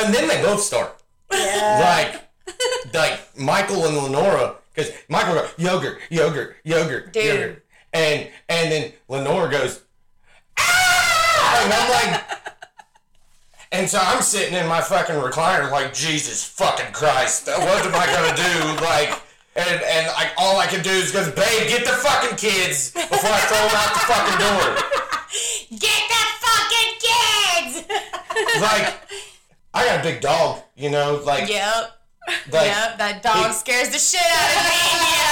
And 0.00 0.14
then 0.14 0.28
they 0.28 0.40
both 0.40 0.60
start. 0.60 0.96
Yeah. 1.32 1.80
Like, 2.06 2.94
like 2.94 3.36
Michael 3.36 3.84
and 3.84 3.96
Lenora, 3.96 4.54
because 4.72 4.92
Michael 5.08 5.34
goes 5.34 5.50
yogurt, 5.58 5.98
yogurt, 6.08 6.54
yogurt, 6.62 7.12
Dude. 7.12 7.24
yogurt, 7.24 7.64
and 7.98 8.28
and 8.48 8.72
then 8.72 8.92
Lenore 9.08 9.48
goes, 9.48 9.82
ah! 10.58 11.62
and 11.64 11.72
I'm 11.72 11.90
like, 11.90 12.22
and 13.72 13.88
so 13.88 13.98
I'm 14.00 14.22
sitting 14.22 14.54
in 14.54 14.66
my 14.66 14.80
fucking 14.80 15.16
recliner 15.16 15.70
like 15.70 15.92
Jesus 15.92 16.44
fucking 16.44 16.92
Christ, 16.92 17.48
what 17.48 17.84
am 17.84 17.94
I 17.94 18.06
gonna 18.06 18.36
do? 18.36 18.84
Like. 18.84 19.22
And, 19.56 19.82
and 19.82 20.06
like 20.14 20.30
all 20.38 20.60
I 20.60 20.66
can 20.66 20.84
do 20.84 20.90
is 20.90 21.10
go, 21.10 21.24
babe, 21.32 21.68
get 21.68 21.84
the 21.84 21.90
fucking 21.90 22.36
kids 22.36 22.92
before 22.92 23.18
I 23.28 23.40
throw 23.50 23.58
them 23.58 23.74
out 23.74 23.92
the 23.92 24.04
fucking 24.06 24.38
door. 24.38 24.68
Get 25.80 26.02
the 26.14 26.24
fucking 26.38 26.92
kids! 27.02 27.74
Like, 28.60 28.94
I 29.74 29.84
got 29.84 29.98
a 29.98 30.02
big 30.04 30.20
dog, 30.20 30.62
you 30.76 30.90
know, 30.90 31.20
like, 31.26 31.48
yep. 31.48 31.90
like 32.52 32.66
yep, 32.68 32.98
that 32.98 33.20
dog 33.24 33.48
he- 33.48 33.52
scares 33.52 33.88
the 33.90 33.98
shit 33.98 34.20
out 34.22 34.56
of 34.56 34.62
me. 34.70 35.27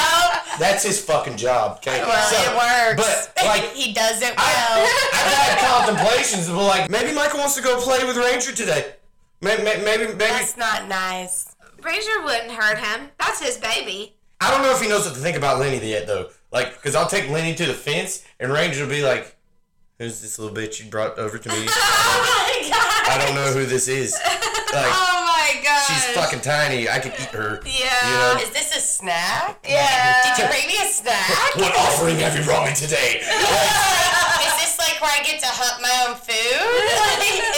That's 0.59 0.83
his 0.85 1.03
fucking 1.05 1.37
job. 1.37 1.79
Okay, 1.79 2.01
Well, 2.03 2.31
So- 2.31 2.37
it 2.53 2.57
works. 2.97 3.29
But 3.35 3.45
like, 3.47 3.73
he 3.75 3.93
does 3.93 4.23
it 4.23 4.37
well. 4.37 4.89
I've 5.13 5.33
had 5.33 5.59
contemplations 5.87 6.49
of 6.49 6.57
like 6.57 6.91
maybe 6.91 7.13
Michael 7.15 7.41
wants 7.41 7.55
to 7.57 7.63
go 7.63 7.81
play 7.81 8.05
with 8.05 8.17
Ranger 8.17 8.53
today. 8.53 8.95
Maybe, 9.41 9.63
maybe, 9.65 9.85
maybe. 9.85 10.15
That's 10.17 10.57
not 10.57 10.89
nice. 10.89 11.55
Ranger 11.83 12.23
wouldn't 12.25 12.51
hurt 12.51 12.79
him. 12.79 13.11
That's 13.19 13.41
his 13.41 13.59
baby. 13.59 14.15
I 14.41 14.51
don't 14.51 14.63
know 14.63 14.73
if 14.73 14.81
he 14.83 14.89
knows 14.89 15.05
what 15.07 15.15
to 15.15 15.21
think 15.21 15.37
about 15.37 15.59
Lenny 15.61 15.79
yet 15.89 16.07
though. 16.07 16.29
Like, 16.53 16.75
because 16.75 16.95
I'll 16.95 17.09
take 17.09 17.29
Lenny 17.31 17.55
to 17.55 17.67
the 17.67 17.75
fence, 17.75 18.25
and 18.41 18.51
Ranger 18.53 18.83
will 18.85 18.91
be 18.91 19.03
like, 19.03 19.37
"Who's 19.99 20.21
this 20.21 20.39
little 20.39 20.55
bitch 20.57 20.83
you 20.83 20.91
brought 20.91 21.19
over 21.19 21.39
to 21.39 21.49
me? 21.49 21.67
Oh 21.69 22.63
my 22.63 22.69
god! 22.71 23.09
I 23.21 23.25
don't 23.25 23.35
know 23.35 23.53
who 23.53 23.67
this 23.67 23.89
is. 23.89 24.15
Like, 24.73 24.85
Oh 24.91 25.16
my 25.67 25.73
god. 25.75 25.83
she's 25.91 26.07
fucking 26.15 26.41
tiny. 26.41 26.89
I 26.89 26.99
could 26.99 27.13
eat 27.19 27.31
her. 27.35 27.61
Yeah. 27.67 27.91
You 28.07 28.15
know? 28.39 28.43
Is 28.43 28.51
this 28.51 28.71
a 28.77 28.81
snack? 28.81 29.59
Yeah. 29.67 30.23
Did 30.37 30.43
you 30.43 30.49
bring 30.49 30.67
me 30.67 30.77
a 30.79 30.87
snack? 30.89 31.57
What 31.57 31.75
offering 31.77 32.17
have 32.23 32.39
you 32.39 32.45
brought 32.45 32.67
me 32.69 32.75
today? 32.75 33.21
Is 33.21 34.55
this 34.63 34.79
like 34.79 35.01
where 35.03 35.11
I 35.11 35.23
get 35.25 35.41
to 35.41 35.49
hunt 35.51 35.83
my 35.83 35.93
own 36.07 36.15
food? 36.17 36.35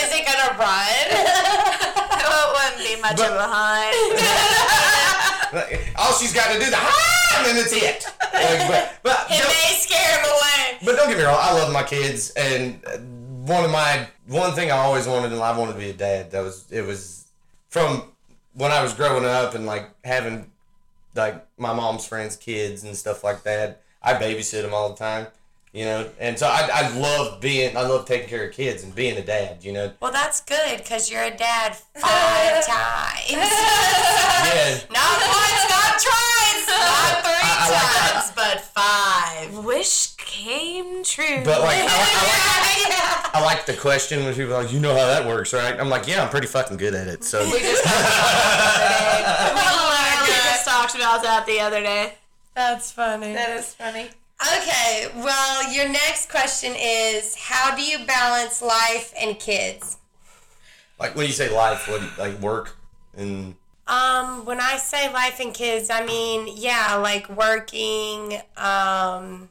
Is 0.01 0.11
it 0.15 0.25
gonna 0.25 0.57
run? 0.57 1.07
it 1.13 2.49
wouldn't 2.57 2.81
be 2.85 2.97
much 3.03 3.17
But- 3.17 3.31
of 3.31 3.37
a 3.37 3.49
hunt. 3.49 3.95
All 5.99 6.13
she's 6.13 6.33
got 6.35 6.53
to 6.53 6.59
do 6.59 6.65
is 6.67 6.75
ah, 6.75 7.39
and 7.39 7.47
then 7.47 7.57
it's 7.57 7.73
it. 7.73 8.05
Like, 8.35 8.69
but 8.69 8.99
but 9.03 9.27
It 9.31 9.39
don't- 9.39 9.49
may 9.49 9.75
scare 9.79 10.19
him 10.19 10.25
away. 10.27 10.79
But 10.85 10.97
don't 10.97 11.09
get 11.09 11.17
me 11.19 11.25
wrong, 11.25 11.39
I 11.41 11.53
love 11.55 11.73
my 11.73 11.83
kids, 11.83 12.31
and 12.37 12.85
uh, 12.87 12.99
one 13.51 13.65
of 13.65 13.71
my 13.71 14.07
one 14.27 14.53
thing 14.53 14.71
I 14.71 14.77
always 14.77 15.07
wanted 15.09 15.33
in 15.33 15.39
life, 15.39 15.57
I 15.57 15.59
wanted 15.59 15.73
to 15.73 15.79
be 15.79 15.89
a 15.91 15.95
dad. 15.95 16.31
That 16.33 16.43
was 16.45 16.71
it 16.71 16.83
was 16.87 17.28
from 17.69 18.03
when 18.55 18.71
I 18.73 18.83
was 18.83 18.93
growing 18.95 19.25
up 19.25 19.55
and 19.55 19.67
like 19.67 19.91
having 20.05 20.51
like 21.15 21.45
my 21.59 21.73
mom's 21.75 22.07
friends' 22.07 22.37
kids 22.37 22.85
and 22.85 22.97
stuff 22.97 23.23
like 23.25 23.43
that. 23.45 23.83
I 24.03 24.15
babysit 24.15 24.63
them 24.63 24.73
all 24.73 24.91
the 24.91 24.97
time, 24.97 25.27
you 25.73 25.85
know, 25.85 26.09
and 26.21 26.39
so 26.39 26.47
I, 26.47 26.69
I 26.73 26.97
love 26.99 27.41
being 27.41 27.77
I 27.77 27.83
love 27.83 28.07
taking 28.07 28.29
care 28.29 28.47
of 28.49 28.55
kids 28.55 28.85
and 28.85 28.95
being 28.95 29.17
a 29.19 29.25
dad, 29.25 29.65
you 29.65 29.73
know. 29.73 29.93
Well, 30.01 30.13
that's 30.13 30.41
good 30.41 30.79
because 30.79 31.11
you're 31.11 31.25
a 31.25 31.37
dad 31.37 31.75
five 31.95 32.65
times. 32.67 33.31
Yeah, 33.31 34.79
Not 34.91 35.19
once, 35.19 35.65
not 35.69 35.99
twice, 35.99 36.69
not 36.69 37.25
three 37.25 37.38
I- 37.71 37.75
I 37.75 38.05
like- 38.05 38.13
times, 38.13 38.33
but 38.35 38.61
five. 38.61 39.65
Wish 39.65 40.15
came 40.17 41.03
true. 41.05 41.43
but 41.45 41.61
like 41.63 41.79
I, 41.81 41.87
I 41.89 42.61
like 42.63 43.35
I 43.35 43.41
like 43.45 43.67
the 43.67 43.75
question 43.75 44.25
when 44.25 44.35
people 44.35 44.55
are 44.55 44.63
like, 44.63 44.73
you 44.73 44.81
know 44.81 44.91
how 44.97 45.07
that 45.07 45.27
works, 45.27 45.53
right? 45.53 45.79
I'm 45.79 45.89
like, 45.89 46.07
yeah, 46.09 46.23
I'm 46.23 46.29
pretty 46.31 46.47
fucking 46.47 46.77
good 46.77 46.95
at 46.95 47.07
it. 47.09 47.25
So 47.25 47.45
we 47.45 47.61
just 47.61 47.85
talked 50.65 50.95
about 50.95 51.23
that 51.23 51.45
the 51.47 51.61
other 51.61 51.81
day. 51.83 52.15
That's 52.55 52.91
funny. 52.91 53.33
That 53.35 53.51
is 53.57 53.75
funny. 53.75 54.09
Okay, 54.41 55.09
well, 55.17 55.73
your 55.73 55.89
next 55.89 56.31
question 56.31 56.73
is 56.77 57.35
how 57.37 57.75
do 57.75 57.83
you 57.83 58.05
balance 58.07 58.63
life 58.63 59.13
and 59.19 59.39
kids? 59.39 59.97
like 61.01 61.15
when 61.15 61.27
you 61.27 61.33
say 61.33 61.49
life, 61.55 61.87
what 61.89 62.01
do 62.01 62.07
you, 62.07 62.13
like 62.19 62.41
work 62.41 62.77
and 63.17 63.55
Um, 63.89 64.45
when 64.45 64.61
I 64.61 64.77
say 64.77 65.11
life 65.13 65.41
and 65.41 65.55
kids, 65.55 65.89
I 65.89 66.05
mean, 66.05 66.49
yeah, 66.55 66.97
like 66.97 67.29
working, 67.31 68.35
um, 68.59 69.49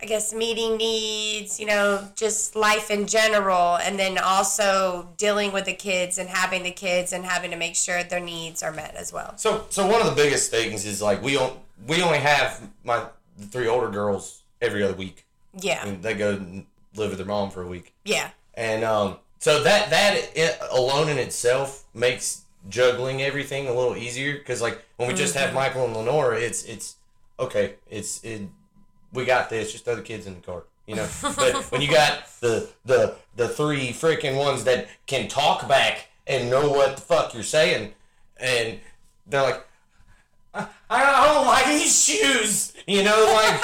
I 0.00 0.06
guess 0.06 0.32
meeting 0.32 0.76
needs, 0.76 1.58
you 1.58 1.66
know, 1.66 2.06
just 2.14 2.54
life 2.54 2.90
in 2.90 3.06
general, 3.06 3.76
and 3.76 3.98
then 3.98 4.16
also 4.16 5.08
dealing 5.16 5.52
with 5.52 5.64
the 5.64 5.74
kids 5.74 6.18
and 6.18 6.28
having 6.28 6.62
the 6.62 6.70
kids 6.70 7.12
and 7.12 7.24
having 7.24 7.50
to 7.50 7.56
make 7.56 7.74
sure 7.74 8.02
their 8.04 8.20
needs 8.20 8.62
are 8.62 8.72
met 8.72 8.94
as 8.94 9.12
well. 9.12 9.36
So, 9.36 9.66
so 9.70 9.86
one 9.86 10.00
of 10.00 10.06
the 10.06 10.14
biggest 10.14 10.50
things 10.52 10.86
is 10.86 11.02
like 11.02 11.20
we 11.22 11.34
don't 11.34 11.58
we 11.86 12.00
only 12.02 12.18
have 12.18 12.60
my 12.84 13.04
the 13.36 13.46
three 13.46 13.66
older 13.66 13.90
girls 13.90 14.42
every 14.62 14.82
other 14.82 14.94
week. 14.94 15.26
Yeah, 15.60 15.84
And 15.84 16.00
they 16.00 16.14
go 16.14 16.34
and 16.34 16.64
live 16.94 17.10
with 17.10 17.18
their 17.18 17.26
mom 17.26 17.50
for 17.50 17.62
a 17.62 17.66
week, 17.66 17.92
yeah, 18.04 18.30
and 18.54 18.84
um, 18.84 19.16
so 19.40 19.64
that 19.64 19.90
that 19.90 20.30
it, 20.36 20.58
alone 20.70 21.08
in 21.08 21.18
itself 21.18 21.84
makes 21.92 22.42
juggling 22.68 23.22
everything 23.22 23.68
a 23.68 23.72
little 23.72 23.96
easier 23.96 24.34
because 24.34 24.60
like 24.60 24.84
when 24.96 25.08
we 25.08 25.14
just 25.14 25.34
have 25.34 25.48
mm-hmm. 25.48 25.56
Michael 25.56 25.84
and 25.84 25.96
Lenora, 25.96 26.38
it's 26.38 26.64
it's 26.64 26.96
okay, 27.38 27.74
it's 27.88 28.22
it 28.24 28.42
we 29.12 29.24
got 29.24 29.50
this, 29.50 29.72
just 29.72 29.84
throw 29.84 29.96
the 29.96 30.02
kids 30.02 30.26
in 30.26 30.34
the 30.34 30.40
car. 30.40 30.64
You 30.86 30.96
know, 30.96 31.08
but 31.22 31.70
when 31.70 31.80
you 31.80 31.90
got 31.90 32.28
the 32.40 32.68
the 32.84 33.16
the 33.36 33.48
three 33.48 33.90
freaking 33.90 34.36
ones 34.36 34.64
that 34.64 34.88
can 35.06 35.28
talk 35.28 35.68
back 35.68 36.08
and 36.26 36.50
know 36.50 36.70
what 36.70 36.96
the 36.96 37.02
fuck 37.02 37.34
you're 37.34 37.42
saying, 37.42 37.92
and 38.38 38.80
they're 39.26 39.42
like, 39.42 39.66
I, 40.54 40.66
I 40.88 41.34
don't 41.34 41.46
like 41.46 41.66
these 41.66 42.04
shoes. 42.04 42.72
You 42.86 43.04
know, 43.04 43.32
like 43.32 43.60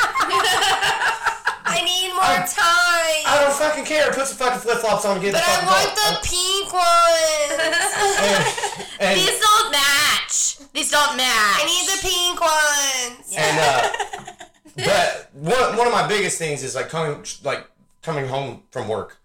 I 1.67 1.83
need 1.85 2.13
more 2.13 2.23
I- 2.23 2.47
time. 2.47 2.87
I 3.29 3.43
don't 3.43 3.53
fucking 3.53 3.85
care. 3.85 4.13
Put 4.13 4.27
some 4.29 4.39
fucking 4.39 4.61
flip 4.61 4.79
flops 4.79 5.05
on 5.05 5.17
and 5.17 5.23
get 5.23 5.33
but 5.33 5.43
the 5.43 5.51
I 5.51 5.57
fucking 5.57 5.67
want 5.67 5.97
the 5.97 6.13
pink 6.23 6.73
ones. 6.73 8.53
and, 8.79 8.87
and, 9.01 9.19
These 9.21 9.41
don't 9.41 9.73
match. 9.73 10.59
These 10.73 10.91
don't 10.91 11.17
match. 11.17 11.61
I 11.61 11.65
need 11.67 11.87
the 11.89 12.01
pink 12.09 12.41
ones. 12.41 13.35
and 13.37 13.59
uh, 13.59 14.45
but 14.85 15.31
one 15.35 15.77
one 15.77 15.87
of 15.87 15.93
my 15.93 16.07
biggest 16.07 16.39
things 16.39 16.63
is 16.63 16.75
like 16.75 16.89
coming 16.89 17.25
like 17.45 17.67
coming 18.03 18.27
home 18.29 18.63
from 18.71 18.89
work 18.89 19.19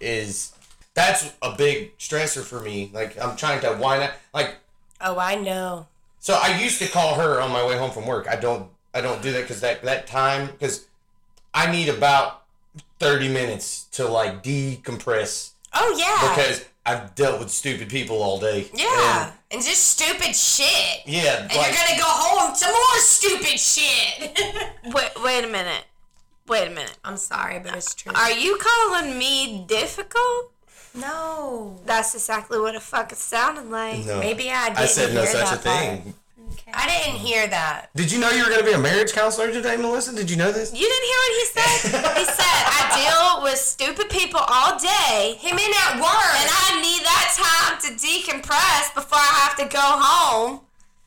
is 0.00 0.52
that's 0.94 1.32
a 1.42 1.54
big 1.56 1.96
stressor 1.98 2.42
for 2.42 2.60
me. 2.60 2.90
Like 2.92 3.20
I'm 3.22 3.36
trying 3.36 3.60
to 3.60 3.76
wind 3.80 4.02
up 4.02 4.12
like 4.34 4.56
Oh, 5.00 5.18
I 5.18 5.34
know. 5.34 5.88
so 6.20 6.38
I 6.40 6.60
used 6.60 6.78
to 6.80 6.86
call 6.88 7.14
her 7.14 7.40
on 7.40 7.50
my 7.50 7.66
way 7.66 7.76
home 7.76 7.90
from 7.90 8.06
work. 8.06 8.28
I 8.28 8.36
don't 8.36 8.68
I 8.94 9.00
don't 9.00 9.22
do 9.22 9.32
that 9.32 9.42
because 9.42 9.60
that 9.62 9.82
that 9.82 10.06
time 10.06 10.46
because 10.46 10.86
I 11.54 11.70
need 11.70 11.88
about 11.88 12.42
thirty 12.98 13.28
minutes 13.28 13.84
to 13.92 14.06
like 14.06 14.42
decompress 14.42 15.50
Oh 15.74 15.94
yeah. 15.98 16.34
because 16.34 16.64
I've 16.84 17.14
dealt 17.14 17.38
with 17.38 17.50
stupid 17.50 17.88
people 17.88 18.22
all 18.22 18.40
day. 18.40 18.68
yeah, 18.74 19.26
And, 19.26 19.32
and 19.52 19.62
just 19.62 19.84
stupid 19.90 20.34
shit. 20.34 21.02
yeah. 21.06 21.42
And 21.42 21.48
like, 21.56 21.68
you're 21.68 21.76
gonna 21.76 21.98
go 21.98 22.04
home 22.06 22.56
to 22.56 22.66
more 22.66 22.98
stupid 22.98 23.58
shit. 23.60 24.38
Wait, 24.92 25.10
wait 25.22 25.44
a 25.44 25.48
minute. 25.48 25.84
Wait 26.48 26.66
a 26.66 26.70
minute. 26.70 26.98
I'm 27.04 27.16
sorry, 27.16 27.60
but 27.60 27.76
it's 27.76 27.94
true. 27.94 28.10
Are 28.14 28.32
you 28.32 28.58
calling 28.60 29.16
me 29.16 29.64
difficult? 29.68 30.50
no. 30.94 31.78
That's 31.86 32.14
exactly 32.14 32.58
what 32.60 32.74
it 32.74 32.82
fucking 32.82 33.16
sounded 33.16 33.70
like. 33.70 34.04
no. 34.04 34.18
Maybe 34.18 34.50
I 34.50 34.66
didn't 34.70 34.78
I 34.80 34.86
said 34.86 35.14
no 35.14 35.22
hear 35.22 35.30
such 35.30 35.52
a 35.60 35.62
that 35.62 35.64
part. 35.64 36.02
thing. 36.02 36.14
I 36.74 36.86
didn't 36.86 37.20
hear 37.20 37.46
that. 37.48 37.90
Did 37.94 38.10
you 38.10 38.18
know 38.18 38.30
you 38.30 38.42
were 38.44 38.48
going 38.48 38.60
to 38.60 38.66
be 38.66 38.72
a 38.72 38.78
marriage 38.78 39.12
counselor 39.12 39.52
today, 39.52 39.76
Melissa? 39.76 40.14
Did 40.14 40.30
you 40.30 40.36
know 40.36 40.50
this? 40.52 40.72
You 40.72 40.80
didn't 40.88 41.04
hear 41.04 41.20
what 41.22 41.34
he 41.38 41.44
said? 41.46 42.16
he 42.18 42.24
said, 42.24 42.58
I 42.66 42.80
deal 42.96 43.42
with 43.44 43.58
stupid 43.58 44.08
people 44.10 44.40
all 44.40 44.78
day. 44.78 45.36
He 45.38 45.50
in 45.50 45.58
at 45.58 45.96
work. 45.96 46.32
And 46.40 46.50
I 46.50 46.80
need 46.80 47.02
that 47.04 47.28
time 47.36 47.80
to 47.82 47.88
decompress 48.04 48.94
before 48.94 49.18
I 49.18 49.48
have 49.48 49.56
to 49.56 49.64
go 49.74 49.80
home 49.80 50.60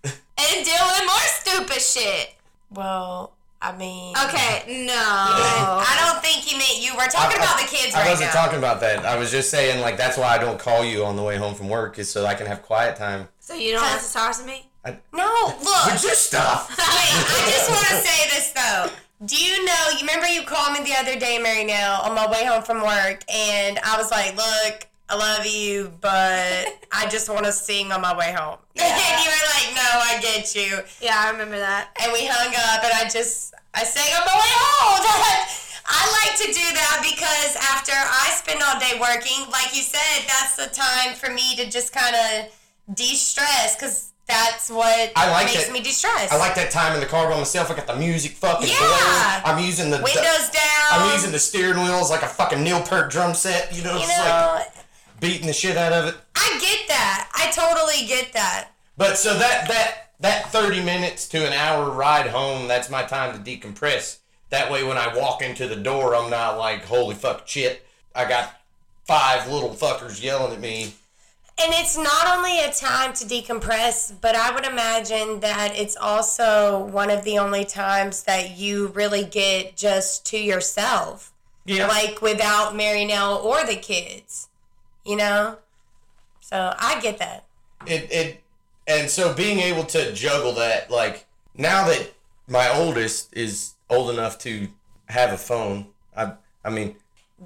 and 0.04 0.66
deal 0.66 0.86
with 0.86 1.04
more 1.06 1.28
stupid 1.42 1.82
shit. 1.82 2.36
well, 2.72 3.32
I 3.62 3.76
mean, 3.76 4.14
Okay, 4.16 4.86
no. 4.86 4.94
I 4.94 6.12
don't 6.14 6.22
think 6.24 6.44
he 6.46 6.56
meant 6.56 6.78
you. 6.84 6.94
We're 6.96 7.08
talking 7.08 7.38
about 7.38 7.58
the 7.58 7.66
kids 7.66 7.94
right 7.94 7.94
now. 7.96 8.00
I 8.00 8.04
right 8.04 8.10
wasn't 8.12 8.34
now. 8.34 8.44
talking 8.44 8.60
about 8.60 8.80
that. 8.82 9.06
I 9.06 9.18
was 9.18 9.32
just 9.32 9.50
saying, 9.50 9.82
like, 9.82 9.98
that's 9.98 10.18
why 10.20 10.28
I 10.28 10.38
don't 10.38 10.60
call 10.60 10.86
you 10.86 11.04
on 11.04 11.16
the 11.16 11.24
way 11.24 11.38
home 11.38 11.56
from 11.56 11.70
work, 11.70 11.98
is 11.98 12.08
so 12.12 12.26
I 12.28 12.36
can 12.36 12.46
have 12.46 12.62
quiet 12.62 12.96
time. 12.96 13.28
So 13.40 13.56
you 13.56 13.72
don't 13.72 13.84
have 13.84 14.06
to 14.06 14.14
talk 14.14 14.38
to 14.38 14.44
me? 14.46 14.68
No, 14.86 15.56
look. 15.64 15.86
Would 15.86 16.04
you 16.04 16.16
stop? 16.16 16.70
Wait, 16.70 16.78
I 16.78 17.50
just 17.50 17.70
want 17.70 17.86
to 17.88 17.96
say 17.96 18.30
this 18.30 18.52
though. 18.52 18.90
Do 19.26 19.36
you 19.36 19.66
know? 19.66 19.90
You 19.94 20.00
remember 20.02 20.28
you 20.28 20.44
called 20.44 20.74
me 20.74 20.84
the 20.84 20.96
other 21.00 21.18
day, 21.18 21.40
Marynell, 21.42 22.04
on 22.04 22.14
my 22.14 22.30
way 22.30 22.46
home 22.46 22.62
from 22.64 22.82
work, 22.84 23.24
and 23.34 23.80
I 23.80 23.98
was 23.98 24.12
like, 24.12 24.36
"Look, 24.36 24.88
I 25.10 25.16
love 25.16 25.46
you, 25.46 25.92
but 26.02 26.68
I 26.92 27.08
just 27.10 27.30
want 27.30 27.46
to 27.46 27.52
sing 27.52 27.92
on 27.92 28.02
my 28.02 28.16
way 28.16 28.34
home." 28.34 28.58
And 28.78 29.24
you 29.24 29.30
were 29.32 29.48
like, 29.56 29.74
"No, 29.74 29.90
I 30.04 30.20
get 30.22 30.54
you." 30.54 30.82
Yeah, 31.02 31.16
I 31.18 31.32
remember 31.32 31.58
that. 31.58 31.90
And 32.02 32.12
we 32.14 32.28
hung 32.28 32.54
up, 32.54 32.84
and 32.84 32.94
I 32.94 33.10
just 33.10 33.56
I 33.74 33.84
sang 33.84 34.14
on 34.14 34.26
my 34.26 34.36
way 34.36 34.54
home. 34.54 35.52
I 35.88 36.02
like 36.26 36.38
to 36.40 36.48
do 36.48 36.66
that 36.74 37.00
because 37.02 37.56
after 37.62 37.94
I 37.94 38.34
spend 38.36 38.62
all 38.62 38.80
day 38.80 38.98
working, 39.00 39.50
like 39.52 39.76
you 39.76 39.82
said, 39.82 40.26
that's 40.28 40.56
the 40.56 40.68
time 40.74 41.16
for 41.16 41.30
me 41.32 41.56
to 41.58 41.70
just 41.70 41.94
kind 41.94 42.16
of 42.16 42.96
de-stress 42.96 43.76
because 43.76 44.12
that's 44.28 44.70
what 44.70 45.12
I 45.16 45.32
like 45.32 45.46
makes 45.48 45.68
it. 45.68 45.72
me 45.74 45.82
de-stress. 45.82 46.32
I 46.32 46.38
like 46.38 46.56
that 46.56 46.72
time 46.72 46.94
in 46.96 47.00
the 47.00 47.06
car 47.06 47.30
by 47.30 47.38
myself. 47.38 47.70
I 47.70 47.76
got 47.76 47.88
the 47.88 47.96
music 47.96 48.32
fucking 48.34 48.68
Yeah. 48.68 48.78
blaring. 48.80 49.58
I'm 49.60 49.64
using 49.66 49.90
the 49.92 49.98
windows 49.98 50.50
down. 50.50 50.88
I'm 50.92 51.14
using 51.14 51.32
the 51.32 51.40
steering 51.40 51.82
wheels 51.84 52.10
like 52.10 52.24
a 52.24 52.28
fucking 52.28 52.64
Neil 52.64 52.82
Peart 52.82 53.12
drum 53.12 53.34
set. 53.34 53.74
You 53.74 53.84
know, 53.84 53.94
You 53.96 54.00
it's 54.04 54.18
know, 54.18 54.52
like 54.56 54.72
beating 55.20 55.48
the 55.48 55.54
shit 55.54 55.78
out 55.78 55.94
of 55.94 56.06
it. 56.08 56.16
I 56.36 56.58
get 56.60 56.88
that. 56.88 57.30
I 57.36 57.52
totally 57.52 58.08
get 58.08 58.34
that. 58.34 58.70
But 58.98 59.18
so 59.18 59.38
that 59.38 59.68
that 59.68 60.12
that 60.22 60.52
30 60.52 60.82
minutes 60.84 61.28
to 61.30 61.46
an 61.46 61.54
hour 61.54 61.90
ride 61.92 62.28
home, 62.28 62.68
that's 62.68 62.90
my 62.90 63.04
time 63.04 63.34
to 63.44 63.58
decompress. 63.58 64.18
That 64.50 64.72
way 64.72 64.84
when 64.84 64.98
I 64.98 65.14
walk 65.16 65.42
into 65.42 65.68
the 65.68 65.76
door, 65.76 66.16
I'm 66.16 66.30
not 66.30 66.58
like, 66.58 66.86
holy 66.86 67.16
fuck 67.16 67.48
shit. 67.48 67.86
I 68.16 68.26
got 68.26 68.54
five 69.06 69.50
little 69.52 69.72
fuckers 69.72 70.24
yelling 70.24 70.54
at 70.54 70.62
me. 70.62 70.94
And 71.62 71.74
it's 71.74 71.98
not 71.98 72.38
only 72.38 72.60
a 72.60 72.72
time 72.72 73.14
to 73.14 73.26
decompress, 73.26 74.14
but 74.20 74.36
I 74.36 74.54
would 74.54 74.66
imagine 74.66 75.40
that 75.40 75.74
it's 75.76 75.96
also 75.96 76.84
one 76.86 77.10
of 77.10 77.24
the 77.24 77.38
only 77.38 77.64
times 77.64 78.24
that 78.24 78.58
you 78.58 78.88
really 78.88 79.24
get 79.24 79.78
just 79.78 80.26
to 80.28 80.38
yourself. 80.38 81.32
Yeah. 81.66 81.88
Like 81.88 82.22
without 82.22 82.74
Marynell 82.74 83.44
or 83.44 83.66
the 83.66 83.78
kids. 83.78 84.50
You 85.06 85.16
know? 85.16 85.60
So 86.42 86.74
I 86.78 87.00
get 87.00 87.18
that. 87.20 87.46
it 87.88 88.12
it 88.12 88.42
and 88.88 89.10
so 89.10 89.34
being 89.34 89.60
able 89.60 89.84
to 89.84 90.14
juggle 90.14 90.54
that 90.54 90.90
like 90.92 91.26
now 91.56 91.88
that 91.88 92.14
my 92.48 92.70
oldest 92.70 93.36
is 93.36 93.74
old 93.90 94.10
enough 94.10 94.38
to 94.40 94.68
have 95.08 95.32
a 95.32 95.38
phone 95.38 95.88
i 96.16 96.32
i 96.64 96.70
mean 96.70 96.96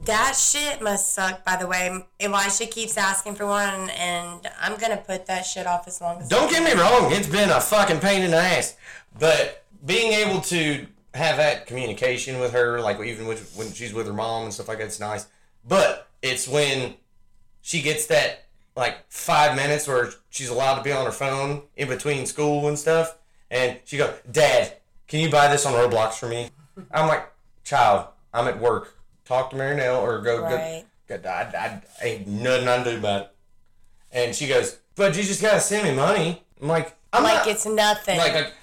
That 0.05 0.36
shit 0.36 0.81
must 0.81 1.13
suck, 1.13 1.43
by 1.43 1.55
the 1.55 1.67
way. 1.67 2.05
Elisha 2.19 2.67
keeps 2.67 2.96
asking 2.98 3.36
for 3.36 3.48
one, 3.48 3.89
and 3.89 4.48
I'm 4.62 4.77
gonna 4.77 4.98
put 4.98 5.25
that 5.25 5.41
shit 5.41 5.65
off 5.65 5.88
as 5.88 6.00
long 6.00 6.22
as. 6.22 6.27
don't 6.27 6.50
get 6.50 6.63
me 6.63 6.79
wrong 6.79 7.12
it's 7.12 7.27
been 7.27 7.50
a 7.50 7.60
fucking 7.60 8.00
pain 8.00 8.22
in 8.22 8.31
the 8.31 8.38
ass 8.38 8.77
but 9.17 9.65
being 9.86 10.13
able 10.13 10.41
to 10.41 10.86
have 11.13 11.38
that 11.38 11.65
communication 11.65 12.39
with 12.39 12.51
her 12.53 12.79
like 12.81 13.00
even 13.01 13.25
with, 13.27 13.53
when 13.55 13.72
she's 13.74 13.93
with 13.93 14.05
her 14.05 14.13
mom 14.13 14.43
and 14.43 14.53
stuff 14.53 14.67
like 14.67 14.77
that 14.77 14.86
it's 14.86 15.00
nice 15.00 15.27
but 15.67 16.08
it's 16.22 16.48
when 16.48 16.93
she 17.62 17.81
gets 17.81 18.05
that 18.08 18.46
like 18.75 18.98
five 19.10 19.55
minutes 19.55 19.88
where 19.88 20.12
she's 20.29 20.50
allowed 20.50 20.75
to 20.75 20.84
be 20.84 20.91
on 20.91 21.05
her 21.05 21.12
phone 21.12 21.63
in 21.75 21.88
between 21.88 22.25
school 22.25 22.67
and 22.67 22.77
stuff 22.77 23.17
and 23.50 23.79
she 23.86 23.98
goes 23.98 24.13
dad 24.31 24.77
can 25.08 25.19
you 25.19 25.29
buy 25.29 25.48
this 25.48 25.65
on 25.65 25.74
roblox 25.74 26.13
for 26.13 26.27
me 26.27 26.50
i'm 26.91 27.08
like 27.08 27.27
child 27.63 28.08
i'm 28.34 28.48
at 28.48 28.60
work 28.60 28.99
talk 29.29 29.51
to 29.51 29.55
Marynell 29.55 30.01
or 30.01 30.19
go 30.21 30.41
Right. 30.41 30.83
go, 31.07 31.17
go 31.19 31.29
I, 31.29 31.81
I, 32.01 32.05
ain't 32.05 32.27
nothing 32.27 32.67
I 32.67 32.83
do 32.83 32.98
about 32.98 33.21
it 33.21 33.31
and 34.12 34.36
she 34.36 34.48
goes 34.48 34.77
but 34.95 35.15
you 35.15 35.21
just 35.24 35.39
gotta 35.41 35.59
send 35.62 35.88
me 35.88 35.93
money 35.95 36.43
i'm 36.59 36.67
like 36.67 36.98
i'm 37.13 37.21
Like 37.24 37.36
not, 37.45 37.48
it's 37.48 37.65
nothing. 37.67 38.17
like, 38.17 38.33
like 38.33 38.53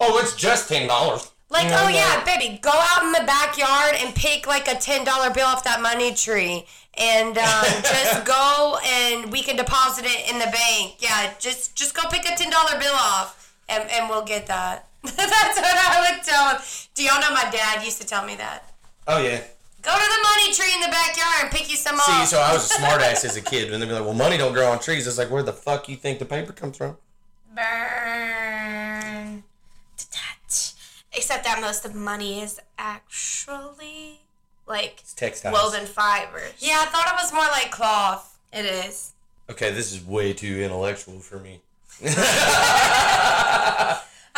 oh 0.00 0.18
it's 0.18 0.34
just 0.34 0.68
ten 0.68 0.88
dollars 0.88 1.30
Like, 1.48 1.68
oh 1.70 1.88
yeah, 1.88 2.24
baby, 2.24 2.58
go 2.60 2.72
out 2.74 3.04
in 3.04 3.12
the 3.12 3.22
backyard 3.24 3.94
and 4.02 4.12
pick 4.16 4.48
like 4.48 4.66
a 4.66 4.74
ten 4.74 5.04
dollar 5.04 5.30
bill 5.30 5.46
off 5.46 5.62
that 5.62 5.80
money 5.80 6.12
tree, 6.12 6.66
and 6.98 7.38
um, 7.38 7.64
just 7.94 8.24
go 8.26 8.78
and 8.84 9.30
we 9.30 9.42
can 9.46 9.54
deposit 9.54 10.04
it 10.06 10.28
in 10.28 10.40
the 10.40 10.50
bank. 10.50 10.96
Yeah, 10.98 11.32
just 11.38 11.76
just 11.76 11.94
go 11.94 12.02
pick 12.10 12.24
a 12.28 12.34
ten 12.36 12.50
dollar 12.50 12.76
bill 12.80 12.92
off, 12.94 13.54
and 13.68 13.88
and 13.94 14.08
we'll 14.10 14.24
get 14.24 14.48
that. 14.48 14.88
That's 15.04 15.56
what 15.64 15.76
I 15.88 15.96
would 16.10 16.24
tell 16.24 16.50
him. 16.50 16.58
Do 16.96 17.04
y'all 17.04 17.20
know 17.20 17.30
my 17.30 17.48
dad 17.48 17.84
used 17.84 18.00
to 18.02 18.06
tell 18.06 18.26
me 18.26 18.34
that? 18.36 18.60
oh 19.06 19.22
yeah 19.22 19.40
Go 19.86 19.92
to 19.92 19.98
the 20.16 20.22
money 20.22 20.52
tree 20.52 20.74
in 20.74 20.80
the 20.80 20.88
backyard 20.88 21.42
and 21.44 21.50
pick 21.50 21.70
you 21.70 21.76
some 21.76 21.96
money. 21.96 22.04
See, 22.06 22.12
off. 22.22 22.26
so 22.28 22.40
I 22.40 22.52
was 22.52 22.68
a 22.70 22.74
smartass 22.80 23.24
as 23.24 23.36
a 23.36 23.40
kid, 23.40 23.72
and 23.72 23.80
they'd 23.80 23.86
be 23.86 23.92
like, 23.94 24.04
"Well, 24.04 24.14
money 24.14 24.36
don't 24.36 24.52
grow 24.52 24.68
on 24.70 24.80
trees." 24.80 25.06
It's 25.06 25.16
like, 25.16 25.30
where 25.30 25.42
the 25.44 25.52
fuck 25.52 25.88
you 25.88 25.94
think 25.96 26.18
the 26.18 26.24
paper 26.24 26.52
comes 26.52 26.76
from? 26.76 26.96
Burn. 27.54 29.44
Except 31.12 31.44
that 31.44 31.60
most 31.62 31.84
of 31.86 31.94
money 31.94 32.42
is 32.42 32.60
actually 32.78 34.20
like 34.66 34.98
It's 35.00 35.14
textiles. 35.14 35.54
woven 35.56 35.86
fibers. 35.86 36.52
yeah, 36.58 36.82
I 36.82 36.86
thought 36.86 37.06
it 37.08 37.14
was 37.22 37.32
more 37.32 37.46
like 37.46 37.70
cloth. 37.70 38.38
It 38.52 38.66
is. 38.66 39.12
Okay, 39.48 39.70
this 39.72 39.92
is 39.94 40.04
way 40.04 40.32
too 40.34 40.60
intellectual 40.60 41.20
for 41.20 41.38
me. 41.38 41.60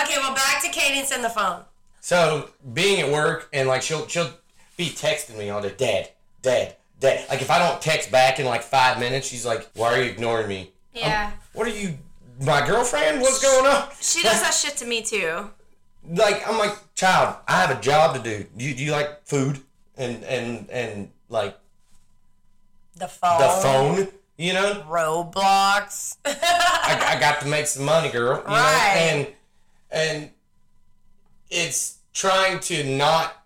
Okay, 0.01 0.17
well 0.21 0.33
back 0.33 0.63
to 0.63 0.69
Cadence 0.71 1.11
and 1.11 1.25
the 1.25 1.29
phone. 1.29 1.63
So 2.01 2.51
being 2.73 3.01
at 3.01 3.11
work 3.11 3.49
and 3.53 3.67
like 3.69 3.83
she'll 3.83 4.07
she'll 4.07 4.31
be 4.79 4.87
texting 4.89 5.37
me 5.37 5.51
all 5.51 5.61
day, 5.61 5.75
Dad, 5.77 6.09
Dad, 6.41 6.77
Dad. 7.01 7.29
Like 7.29 7.43
if 7.43 7.51
I 7.51 7.59
don't 7.59 7.83
text 7.83 8.11
back 8.11 8.39
in 8.41 8.47
like 8.47 8.63
five 8.63 8.99
minutes, 8.99 9.27
she's 9.29 9.45
like, 9.45 9.69
"Why 9.75 9.93
are 9.93 10.03
you 10.03 10.11
ignoring 10.11 10.49
me?" 10.49 10.71
Yeah. 10.95 11.33
What 11.53 11.67
are 11.67 11.71
you, 11.71 11.99
my 12.41 12.67
girlfriend? 12.67 13.21
What's 13.21 13.43
going 13.43 13.67
on? 13.67 13.89
She 14.01 14.23
does 14.23 14.41
that 14.43 14.55
shit 14.55 14.77
to 14.79 14.87
me 14.87 15.03
too. 15.03 15.51
like 16.09 16.49
I'm 16.49 16.57
like, 16.59 16.77
child, 16.95 17.37
I 17.47 17.61
have 17.61 17.77
a 17.77 17.81
job 17.83 18.17
to 18.17 18.23
do. 18.23 18.47
Do 18.57 18.65
you, 18.65 18.75
do 18.75 18.83
you 18.85 18.93
like 18.93 19.27
food 19.27 19.61
and 19.99 20.23
and 20.25 20.71
and 20.71 21.11
like 21.29 21.59
The 22.97 23.09
phone. 23.09 23.41
the 23.41 23.49
phone? 23.49 24.09
You 24.37 24.53
know, 24.53 24.85
Roblox. 24.89 26.17
I, 26.25 27.15
I 27.17 27.21
got 27.21 27.41
to 27.41 27.49
make 27.49 27.67
some 27.67 27.85
money, 27.85 28.09
girl. 28.11 28.37
You 28.39 28.45
Right. 28.45 28.95
know, 28.95 29.01
and 29.01 29.27
and 29.91 30.31
it's 31.51 31.99
trying 32.13 32.61
to 32.61 32.85
not 32.97 33.38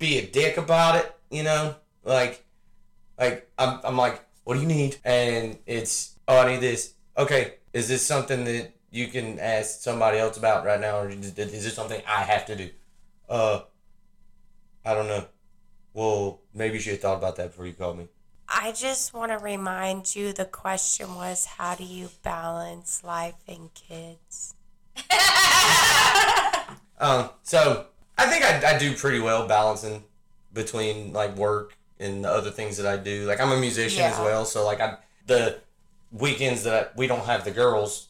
be 0.00 0.18
a 0.18 0.26
dick 0.26 0.56
about 0.56 0.96
it. 0.96 1.14
You 1.30 1.44
know, 1.44 1.76
like 2.02 2.44
like 3.16 3.48
I'm 3.56 3.78
I'm 3.84 3.96
like, 3.96 4.24
what 4.42 4.54
do 4.54 4.60
you 4.60 4.66
need? 4.66 4.96
And 5.04 5.56
it's 5.66 6.18
oh, 6.26 6.38
I 6.38 6.52
need 6.52 6.60
this. 6.60 6.94
Okay, 7.16 7.54
is 7.72 7.86
this 7.86 8.04
something 8.04 8.44
that 8.44 8.72
you 8.90 9.06
can 9.06 9.38
ask 9.38 9.80
somebody 9.80 10.18
else 10.18 10.36
about 10.36 10.64
right 10.64 10.80
now, 10.80 10.98
or 10.98 11.08
is 11.08 11.38
is 11.38 11.64
this 11.64 11.74
something 11.74 12.02
I 12.08 12.22
have 12.22 12.46
to 12.46 12.56
do? 12.56 12.70
Uh, 13.28 13.60
I 14.84 14.94
don't 14.94 15.06
know. 15.06 15.26
Well, 15.94 16.40
maybe 16.52 16.74
you 16.74 16.80
should 16.80 16.92
have 16.94 17.02
thought 17.02 17.18
about 17.18 17.36
that 17.36 17.50
before 17.50 17.66
you 17.66 17.74
called 17.74 17.98
me. 17.98 18.08
I 18.48 18.72
just 18.72 19.14
want 19.14 19.30
to 19.30 19.38
remind 19.38 20.16
you 20.16 20.32
the 20.32 20.44
question 20.44 21.14
was 21.14 21.44
how 21.46 21.76
do 21.76 21.84
you 21.84 22.08
balance 22.24 23.04
life 23.04 23.36
and 23.46 23.70
kids? 23.74 24.54
Um, 27.00 27.30
so 27.42 27.86
I 28.20 28.26
think 28.26 28.44
I, 28.44 28.74
I 28.74 28.78
do 28.78 28.94
pretty 28.94 29.18
well 29.18 29.48
balancing 29.48 30.04
between 30.52 31.12
like 31.12 31.36
work 31.36 31.76
and 31.98 32.24
the 32.24 32.30
other 32.30 32.50
things 32.50 32.76
that 32.76 32.86
I 32.86 32.96
do. 32.96 33.26
Like 33.26 33.40
I'm 33.40 33.50
a 33.50 33.58
musician 33.58 34.02
as 34.02 34.18
well, 34.18 34.44
so 34.44 34.64
like 34.64 34.80
I 34.80 34.98
the 35.26 35.58
weekends 36.12 36.64
that 36.64 36.96
we 36.96 37.06
don't 37.06 37.24
have 37.24 37.44
the 37.44 37.50
girls, 37.50 38.08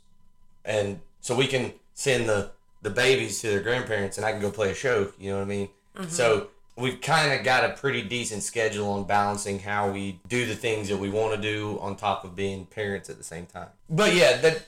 and 0.65 1.01
so 1.21 1.37
we 1.37 1.47
can 1.47 1.73
send 1.95 2.29
the 2.29 2.51
the 2.83 2.91
babies 2.91 3.41
to 3.43 3.51
their 3.51 3.61
grandparents, 3.61 4.17
and 4.17 4.27
I 4.27 4.33
can 4.33 4.41
go 4.41 4.51
play 4.51 4.71
a 4.71 4.75
show. 4.75 5.13
You 5.19 5.31
know 5.31 5.37
what 5.37 5.45
I 5.45 5.47
mean? 5.47 5.69
Mm-hmm. 5.97 6.11
So 6.11 6.49
we've 6.77 7.01
kind 7.01 7.33
of 7.33 7.45
got 7.45 7.65
a 7.65 7.75
pretty 7.75 8.03
decent 8.03 8.43
schedule 8.43 8.89
on 8.89 9.05
balancing 9.05 9.61
how 9.61 9.91
we 9.91 10.19
do 10.29 10.47
the 10.47 10.57
things 10.57 10.89
that 10.89 10.97
we 10.97 11.11
want 11.11 11.35
to 11.35 11.41
do 11.41 11.79
on 11.81 11.95
top 11.95 12.25
of 12.25 12.35
being 12.35 12.67
parents 12.67 13.11
at 13.11 13.19
the 13.19 13.25
same 13.25 13.47
time. 13.47 13.69
But 13.89 14.15
yeah, 14.15 14.39
that 14.39 14.67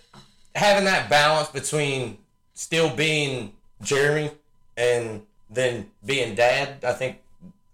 having 0.55 0.85
that 0.85 1.09
balance 1.11 1.49
between 1.49 2.19
still 2.55 2.95
being 2.95 3.55
Jeremy 3.83 4.31
and 4.77 5.23
then 5.53 5.91
being 6.05 6.35
dad, 6.35 6.85
I 6.85 6.93
think 6.93 7.21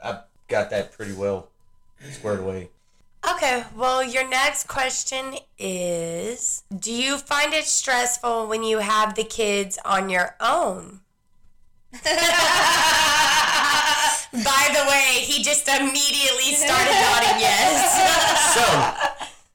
I 0.02 0.20
got 0.48 0.70
that 0.70 0.92
pretty 0.92 1.12
well 1.12 1.48
squared 2.12 2.40
away. 2.40 2.70
Okay, 3.28 3.64
well, 3.76 4.02
your 4.02 4.28
next 4.28 4.68
question 4.68 5.34
is 5.58 6.62
Do 6.76 6.92
you 6.92 7.18
find 7.18 7.52
it 7.52 7.64
stressful 7.64 8.46
when 8.46 8.62
you 8.62 8.78
have 8.78 9.14
the 9.14 9.24
kids 9.24 9.78
on 9.84 10.08
your 10.08 10.36
own? 10.40 11.00
By 11.92 12.00
the 14.72 14.84
way, 14.88 15.20
he 15.22 15.42
just 15.42 15.66
immediately 15.68 16.54
started 16.54 16.92
nodding 16.92 17.40
yes. 17.40 18.54
So 18.54 18.64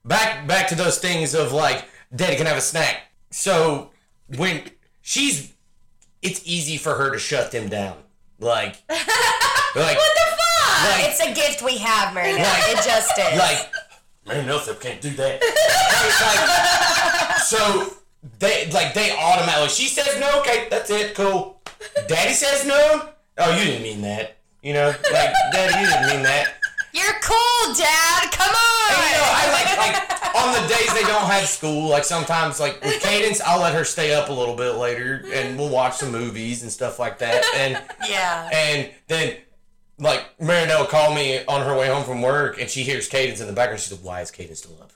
back 0.06 0.48
back 0.48 0.68
to 0.70 0.76
those 0.76 1.00
things 1.00 1.34
of 1.34 1.54
like, 1.54 1.86
Daddy 2.16 2.36
can 2.36 2.46
I 2.48 2.50
have 2.50 2.58
a 2.58 2.62
snack. 2.62 3.04
So 3.32 3.92
when 4.36 4.64
she's, 5.02 5.54
it's 6.22 6.42
easy 6.46 6.78
for 6.78 6.96
her 6.96 7.12
to 7.12 7.20
shut 7.20 7.52
them 7.52 7.70
down. 7.70 7.98
Like, 8.44 8.76
like, 8.90 9.98
what 9.98 10.12
the 10.16 10.28
fuck? 10.36 10.98
Like- 10.98 11.06
it's 11.10 11.20
a 11.22 11.34
gift 11.34 11.62
we 11.64 11.78
have, 11.78 12.14
Mary. 12.14 12.34
Like- 12.34 12.44
it 12.68 12.84
just 12.84 13.18
is. 13.18 13.40
like, 13.40 13.72
man, 14.28 14.46
Nelson 14.46 14.76
can't 14.82 15.00
do 15.02 15.10
that. 15.12 15.42
Like, 16.22 17.40
so 17.42 17.94
they 18.40 18.70
like 18.72 18.94
they 18.94 19.12
automatically. 19.18 19.70
She 19.70 19.88
says 19.88 20.20
no, 20.20 20.40
okay, 20.42 20.68
that's 20.70 20.90
it, 20.90 21.16
cool. 21.16 21.62
Daddy 22.08 22.34
says 22.34 22.66
no. 22.68 23.10
Oh, 23.38 23.58
you 23.58 23.64
didn't 23.66 23.84
mean 23.84 24.02
that. 24.02 24.38
You 24.62 24.74
know, 24.74 24.88
like 25.12 25.34
Daddy, 25.52 25.80
you 25.82 25.88
didn't 25.88 26.08
mean 26.16 26.24
that. 26.24 26.56
You're 26.94 27.18
cool, 27.24 27.74
Dad. 27.74 28.32
Come 28.32 28.54
on. 28.54 28.92
And, 28.92 29.02
you 29.02 29.12
know, 29.18 29.23
I 29.23 29.23
like 29.23 29.23
like 29.23 29.23
on 30.44 30.54
the 30.54 30.68
days 30.68 30.94
they 30.94 31.02
don't 31.04 31.26
have 31.26 31.48
school. 31.48 31.90
Like 31.90 32.04
sometimes, 32.04 32.60
like 32.60 32.84
with 32.84 33.00
Cadence, 33.04 33.42
I'll 33.42 33.62
let 33.62 33.74
her 33.74 33.84
stay 33.84 34.14
up 34.14 34.30
a 34.30 34.34
little 34.34 34.56
bit 34.56 34.74
later, 34.76 35.26
and 35.34 35.58
we'll 35.58 35.70
watch 35.70 35.96
some 35.96 36.12
movies 36.12 36.64
and 36.64 36.72
stuff 36.72 37.00
like 37.00 37.20
that. 37.20 37.44
And 37.56 37.82
yeah. 38.10 38.50
and 38.54 38.92
then 39.08 39.38
like 40.00 40.38
Marynell 40.40 40.88
called 40.88 41.16
me 41.16 41.44
on 41.46 41.66
her 41.66 41.78
way 41.78 41.88
home 41.88 42.04
from 42.04 42.22
work, 42.22 42.60
and 42.60 42.70
she 42.70 42.84
hears 42.84 43.08
Cadence 43.08 43.40
in 43.40 43.48
the 43.48 43.54
background. 43.54 43.82
She's 43.82 43.92
like, 43.92 44.06
"Why 44.06 44.22
is 44.22 44.32
Cadence 44.32 44.60
still 44.60 44.78
up?" 44.82 44.92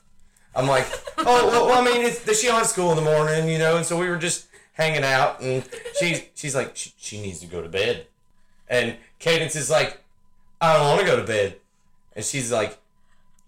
I'm 0.54 0.66
like, 0.66 0.86
"Oh, 1.18 1.46
well, 1.46 1.66
well 1.66 1.80
I 1.80 1.84
mean, 1.84 2.04
it's, 2.04 2.40
she 2.40 2.48
have 2.48 2.66
school 2.66 2.90
in 2.90 2.96
the 2.96 3.02
morning, 3.02 3.48
you 3.48 3.58
know." 3.58 3.76
And 3.76 3.86
so 3.86 3.98
we 3.98 4.08
were 4.08 4.16
just 4.16 4.46
hanging 4.74 5.04
out, 5.04 5.40
and 5.40 5.68
she's 5.98 6.22
she's 6.34 6.54
like, 6.54 6.76
she, 6.76 6.92
she 6.98 7.20
needs 7.20 7.40
to 7.40 7.46
go 7.46 7.62
to 7.62 7.68
bed, 7.68 8.06
and 8.68 8.96
Cadence 9.18 9.56
is 9.56 9.70
like, 9.70 10.02
"I 10.60 10.76
don't 10.76 10.86
want 10.86 11.00
to 11.00 11.06
go 11.06 11.16
to 11.16 11.26
bed," 11.26 11.56
and 12.14 12.24
she's 12.24 12.52
like, 12.52 12.78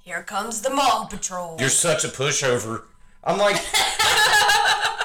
Here 0.03 0.23
comes 0.23 0.63
the 0.63 0.71
mom 0.71 1.09
patrol. 1.09 1.57
"You're 1.59 1.69
such 1.69 2.05
a 2.05 2.09
pushover." 2.09 2.85
I'm 3.23 3.39
like, 3.39 3.57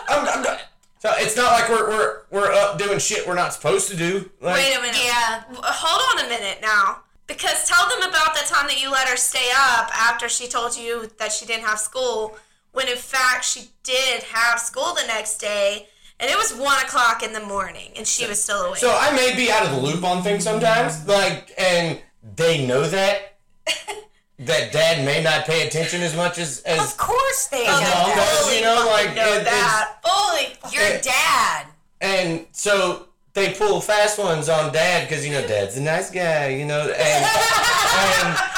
I'm, 0.07 0.27
I'm 0.27 0.41
not. 0.41 0.61
So 0.99 1.11
it's 1.17 1.35
not 1.35 1.51
like 1.51 1.69
we're, 1.69 1.89
we're 1.89 2.21
we're 2.31 2.51
up 2.51 2.79
doing 2.79 2.97
shit 2.99 3.27
we're 3.27 3.35
not 3.35 3.53
supposed 3.53 3.89
to 3.89 3.97
do. 3.97 4.29
Like, 4.41 4.55
Wait 4.55 4.75
a 4.75 4.81
minute. 4.81 4.97
Yeah. 5.03 5.43
Hold 5.53 6.19
on 6.19 6.25
a 6.25 6.29
minute 6.29 6.59
now. 6.61 7.01
Because 7.27 7.67
tell 7.67 7.89
them 7.89 8.09
about 8.09 8.35
the 8.35 8.43
time 8.45 8.67
that 8.67 8.81
you 8.81 8.91
let 8.91 9.07
her 9.07 9.17
stay 9.17 9.49
up 9.55 9.89
after 9.95 10.29
she 10.29 10.47
told 10.47 10.77
you 10.77 11.09
that 11.17 11.31
she 11.31 11.45
didn't 11.45 11.65
have 11.65 11.79
school, 11.79 12.37
when 12.71 12.87
in 12.87 12.97
fact 12.97 13.43
she 13.45 13.69
did 13.83 14.23
have 14.23 14.59
school 14.59 14.93
the 14.93 15.05
next 15.07 15.37
day, 15.39 15.87
and 16.19 16.29
it 16.29 16.37
was 16.37 16.53
one 16.53 16.77
o'clock 16.85 17.23
in 17.23 17.33
the 17.33 17.39
morning, 17.41 17.91
and 17.95 18.07
she 18.07 18.27
was 18.27 18.41
still 18.41 18.61
awake. 18.61 18.77
So 18.77 18.95
I 18.95 19.11
may 19.15 19.35
be 19.35 19.51
out 19.51 19.65
of 19.65 19.71
the 19.71 19.81
loop 19.81 20.03
on 20.03 20.21
things 20.23 20.43
sometimes, 20.43 21.07
like, 21.07 21.51
and 21.57 21.99
they 22.35 22.65
know 22.65 22.87
that. 22.87 23.37
that 24.39 24.71
dad 24.71 25.05
may 25.05 25.23
not 25.23 25.45
pay 25.45 25.65
attention 25.67 26.01
as 26.01 26.15
much 26.15 26.37
as 26.37 26.61
as 26.61 26.79
Of 26.91 26.97
course 26.97 27.47
they 27.47 27.63
they 27.63 27.71
mom 27.71 28.15
does, 28.15 28.55
you 28.55 28.61
know, 28.61 28.85
like 28.91 29.15
know 29.15 29.33
it- 29.33 29.45
that. 29.45 29.97
Fully. 30.03 30.57
Your 30.73 30.99
dad. 31.01 31.67
and 32.01 32.45
so 32.51 33.07
they 33.33 33.53
pull 33.53 33.81
fast 33.81 34.17
ones 34.19 34.47
on 34.49 34.71
dad 34.73 35.07
because 35.07 35.25
you 35.25 35.31
know 35.33 35.45
dad's 35.47 35.77
a 35.77 35.81
nice 35.81 36.09
guy, 36.11 36.49
you 36.49 36.65
know, 36.65 36.79
and, 36.81 37.25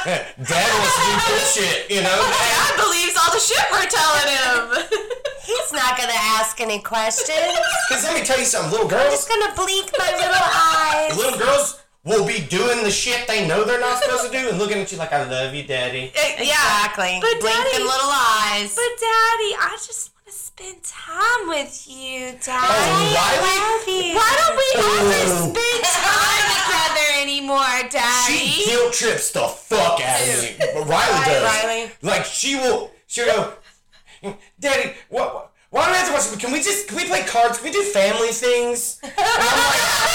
and 0.08 0.22
dad 0.48 0.70
wants 0.80 0.96
to 0.98 1.04
do 1.06 1.14
good 1.28 1.46
shit, 1.54 1.90
you 1.92 2.02
know. 2.04 2.10
And, 2.10 2.34
Dad 2.38 2.76
believes 2.78 3.16
all 3.18 3.32
the 3.34 3.40
shit 3.40 3.66
we're 3.72 3.90
telling 3.90 4.30
him. 4.38 4.88
He's 5.44 5.72
not 5.74 5.98
gonna 5.98 6.14
ask 6.14 6.60
any 6.62 6.80
questions. 6.80 7.58
Because 7.90 8.04
let 8.04 8.20
me 8.20 8.26
tell 8.26 8.38
you 8.40 8.46
something, 8.46 8.72
little 8.72 8.88
girls. 8.88 9.06
I'm 9.06 9.12
just 9.12 9.30
gonna 9.30 9.54
blink 9.56 9.92
my 9.98 10.12
little 10.12 10.46
eyes. 10.46 11.18
little 11.18 11.40
girls 11.40 11.82
will 12.08 12.26
be 12.26 12.40
doing 12.40 12.84
the 12.84 12.90
shit 12.92 13.28
they 13.28 13.48
know 13.48 13.64
they're 13.64 13.80
not 13.80 14.02
supposed 14.02 14.32
to 14.32 14.32
do 14.32 14.50
and 14.50 14.58
looking 14.58 14.78
at 14.80 14.92
you 14.92 14.98
like 14.98 15.12
I 15.14 15.24
love 15.30 15.54
you, 15.54 15.64
daddy. 15.64 16.12
yeah. 16.16 16.42
Exactly. 16.42 17.20
But 17.22 17.40
Blinking 17.42 17.64
Daddy- 17.72 17.84
little 17.84 18.12
eyes. 18.12 18.74
But 18.76 18.94
Daddy, 19.00 19.52
I 19.60 19.74
just 19.86 20.12
want 20.16 20.26
to 20.28 20.32
spend 20.34 20.84
time 20.84 21.48
with 21.50 21.86
you, 21.88 22.32
Daddy. 22.44 22.68
Oh, 22.70 23.14
Riley? 23.14 23.18
I 23.20 23.76
love 23.78 23.88
you. 23.88 24.16
Why 24.16 24.32
don't 24.40 24.56
we 24.56 24.68
ever 24.80 25.30
Oh. 25.30 25.54
spend 25.54 25.84
time 25.84 26.48
together 26.64 27.08
anymore, 27.22 27.90
Daddy? 27.92 28.38
She 28.38 28.66
guilt 28.66 28.94
trips 28.94 29.32
the 29.32 29.48
fuck 29.48 30.00
out 30.02 30.22
of 30.22 30.42
me. 30.44 30.56
But 30.60 30.88
Riley 30.88 31.26
does. 31.26 31.44
Riley. 31.64 31.92
Like 32.02 32.26
she 32.26 32.56
will. 32.56 32.92
She'll 33.08 33.26
go, 33.26 34.34
Daddy. 34.60 34.94
What? 35.10 35.34
what 35.34 35.44
why 35.70 35.82
don't 35.84 35.92
we 35.92 35.98
have 35.98 36.08
to 36.08 36.14
watch? 36.14 36.40
Can 36.40 36.52
we 36.54 36.60
just? 36.62 36.88
Can 36.88 36.96
we 36.96 37.04
play 37.06 37.24
cards? 37.24 37.58
Can 37.58 37.66
we 37.68 37.72
do 37.74 37.84
family 37.84 38.30
things? 38.30 39.00
And 39.04 39.14
I'm 39.18 39.18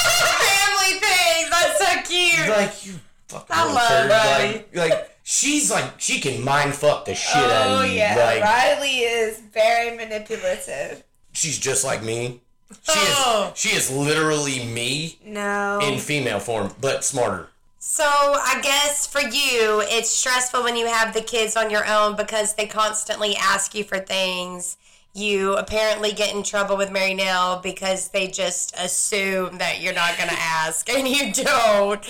Family 0.43 0.99
things. 0.99 1.52
That's 1.97 2.09
so 2.09 2.15
cute. 2.15 2.49
like, 2.49 2.87
you 2.87 2.93
fucking 3.29 3.47
I 3.51 3.65
love. 3.73 4.11
Riley. 4.11 4.65
Like, 4.75 4.91
like 4.91 5.19
she's 5.25 5.71
like 5.71 5.99
she 6.01 6.21
can 6.21 6.45
mind 6.45 6.75
fuck 6.75 7.05
the 7.05 7.15
shit 7.15 7.37
out 7.37 7.67
Oh 7.69 7.83
of 7.85 7.87
you. 7.91 7.97
yeah, 7.97 8.17
Like 8.17 8.43
Riley 8.43 8.99
is 9.01 9.39
very 9.39 9.97
manipulative. 9.97 11.03
she's 11.33 11.59
just 11.59 11.85
like 11.85 12.03
me. 12.03 12.41
She 12.83 12.93
Oh. 12.97 13.51
is. 13.55 13.61
She 13.61 13.69
is 13.77 13.91
literally 13.91 14.65
me 14.65 15.19
No. 15.25 15.79
in 15.83 15.99
female 15.99 16.41
form, 16.41 16.75
but 16.81 17.05
smarter. 17.05 17.49
So 17.79 18.05
I 18.05 18.61
guess 18.63 19.07
for 19.07 19.21
you, 19.21 19.83
it's 19.87 20.09
stressful 20.09 20.63
when 20.63 20.77
you 20.77 20.87
have 20.87 21.13
the 21.15 21.21
kids 21.21 21.57
on 21.57 21.69
your 21.69 21.87
own 21.87 22.17
because 22.17 22.55
they 22.55 22.67
constantly 22.67 23.37
ask 23.37 23.75
you 23.75 23.85
for 23.85 23.99
things. 23.99 24.77
You 25.15 25.55
apparently 25.57 26.13
get 26.13 26.35
in 26.35 26.43
trouble 26.43 26.77
with 26.79 26.89
Marynell 26.89 27.63
because 27.63 28.09
they 28.09 28.29
just 28.29 28.75
assume 28.79 29.59
that 29.59 29.83
you're 29.83 29.93
not 29.93 30.17
going 30.17 30.31
to 30.31 30.39
ask, 30.39 30.89
and 30.89 31.07
you 31.07 31.33
don't. 31.35 32.03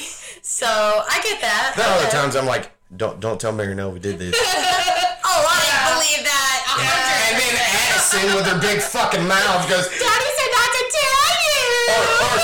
So 0.43 0.67
I 0.67 1.21
get 1.25 1.41
that. 1.41 1.75
There 1.77 1.85
are 1.87 1.99
other 1.99 2.11
times 2.11 2.37
I'm 2.37 2.47
like, 2.47 2.71
don't 2.97 3.19
don't 3.21 3.41
tell 3.41 3.53
Mary 3.53 3.75
no 3.75 3.89
we 3.91 3.99
did 3.99 4.19
this. 4.19 4.35
Oh, 5.25 5.47
I 5.49 5.57
didn't 5.65 5.87
believe 5.97 6.23
that. 6.29 6.57
Hundred. 6.67 7.25
and 7.33 7.37
then 7.41 7.57
Addison 7.57 8.27
with 8.37 8.45
her 8.53 8.59
big 8.61 8.83
fucking 8.85 9.25
mouth 9.25 9.65
goes, 9.65 9.87
Daddy 9.89 10.29
said 10.35 10.51
not 10.53 10.71
to 10.77 10.83
tell 10.93 11.31
you. 11.49 11.71
or 11.89 12.05
or 12.21 12.35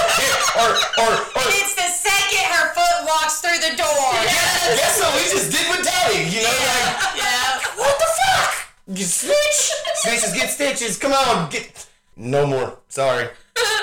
or 0.57 0.71
or, 1.05 1.11
or 1.37 1.45
It's 1.53 1.75
the 1.77 1.85
second 1.91 2.49
her 2.49 2.73
foot 2.73 2.97
walks 3.05 3.45
through 3.45 3.61
the 3.61 3.77
door. 3.77 4.09
guess 4.25 4.97
what 5.05 5.11
we 5.21 5.27
just 5.29 5.53
did 5.53 5.69
with 5.69 5.85
Daddy? 5.85 6.33
You 6.33 6.41
know, 6.49 6.55
like 6.55 7.19
Yeah. 7.21 7.38
What 8.89 8.97
the 8.97 9.05
fuck? 9.05 9.05
You 9.05 9.05
snitch? 9.05 9.73
Snitches 10.05 10.35
get 10.35 10.51
stitches. 10.51 10.99
Come 10.99 11.13
on, 11.13 11.51
get 11.51 11.87
no 12.17 12.47
more. 12.47 12.79
Sorry, 12.89 13.29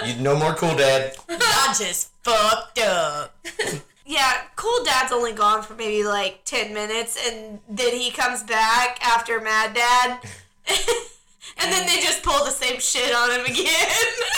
you 0.05 0.15
no 0.15 0.35
more 0.37 0.53
cool 0.55 0.75
dad. 0.75 1.15
I 1.29 1.75
just 1.77 2.11
fucked 2.23 2.79
up. 2.79 3.35
yeah, 4.05 4.41
cool 4.55 4.83
dad's 4.83 5.11
only 5.11 5.33
gone 5.33 5.63
for 5.63 5.73
maybe 5.75 6.03
like 6.03 6.43
10 6.45 6.73
minutes 6.73 7.17
and 7.27 7.59
then 7.69 7.93
he 7.93 8.11
comes 8.11 8.43
back 8.43 8.99
after 9.05 9.39
Mad 9.41 9.73
Dad. 9.73 10.19
and 10.67 11.71
then 11.71 11.85
they 11.87 12.01
just 12.01 12.23
pull 12.23 12.43
the 12.45 12.51
same 12.51 12.79
shit 12.79 13.15
on 13.15 13.31
him 13.31 13.45
again. 13.45 13.65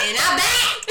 And 0.04 0.18
I'm 0.20 0.36
back. 0.36 0.84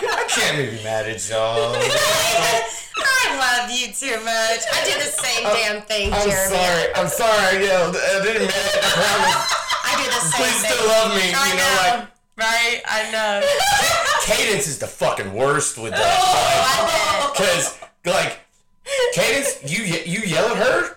I 0.00 0.24
can't 0.28 0.56
be 0.56 0.84
mad 0.84 1.08
at 1.08 1.28
y'all. 1.28 1.74
I 3.00 3.36
love 3.38 3.70
you 3.70 3.88
too 3.92 4.16
much. 4.24 4.60
I 4.72 4.84
do 4.84 4.94
the 4.98 5.10
same 5.10 5.42
damn 5.44 5.82
thing, 5.82 6.12
I'm 6.12 6.28
Jeremy. 6.28 6.56
sorry. 6.56 6.94
I'm 6.94 7.08
sorry. 7.08 7.56
I 7.56 7.62
yelled. 7.62 7.96
I 7.96 8.22
didn't 8.24 8.42
mean 8.42 8.50
it. 8.50 8.78
I 8.82 8.90
promise. 8.92 9.54
I 9.84 9.92
do 9.96 10.04
the 10.10 10.20
same 10.20 10.42
Please 10.42 10.62
thing. 10.62 10.70
Please 10.70 10.74
still 10.74 10.88
love 10.88 11.14
me. 11.14 11.32
I 11.34 11.48
You 11.48 11.54
know, 11.54 11.64
know, 11.64 11.98
like 11.98 12.08
right? 12.36 12.82
I 12.86 13.10
know. 13.10 13.42
Cadence 14.22 14.66
is 14.66 14.78
the 14.78 14.86
fucking 14.86 15.32
worst 15.32 15.78
with 15.78 15.92
Oh, 15.94 15.96
that. 15.96 17.32
Because 17.34 17.78
like 18.04 18.38
Cadence, 19.14 19.60
you 19.64 19.84
you 19.84 20.20
yell 20.20 20.46
at 20.48 20.56
her, 20.56 20.96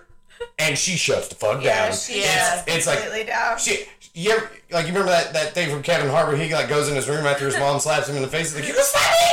and 0.58 0.76
she 0.78 0.96
shuts 0.96 1.28
the 1.28 1.34
fuck 1.34 1.62
Yeah, 1.62 1.86
down. 1.88 1.96
she 1.96 2.14
it's, 2.14 2.26
is 2.68 2.76
it's 2.76 2.86
like 2.86 3.00
completely 3.00 3.26
down. 3.26 3.58
She, 3.58 3.84
you 4.14 4.30
ever, 4.30 4.50
like 4.70 4.86
you 4.86 4.92
remember 4.92 5.10
that, 5.10 5.32
that 5.32 5.54
thing 5.54 5.70
from 5.70 5.82
Kevin 5.82 6.10
Harbor? 6.10 6.36
He 6.36 6.52
like 6.52 6.68
goes 6.68 6.88
in 6.88 6.94
his 6.94 7.08
room 7.08 7.24
after 7.26 7.46
his 7.46 7.58
mom 7.58 7.80
slaps 7.80 8.08
him 8.08 8.16
in 8.16 8.22
the 8.22 8.28
face. 8.28 8.52
He's 8.54 8.60
like, 8.60 8.68
"You 8.68 8.74
slap 8.82 9.10
me?" 9.10 9.30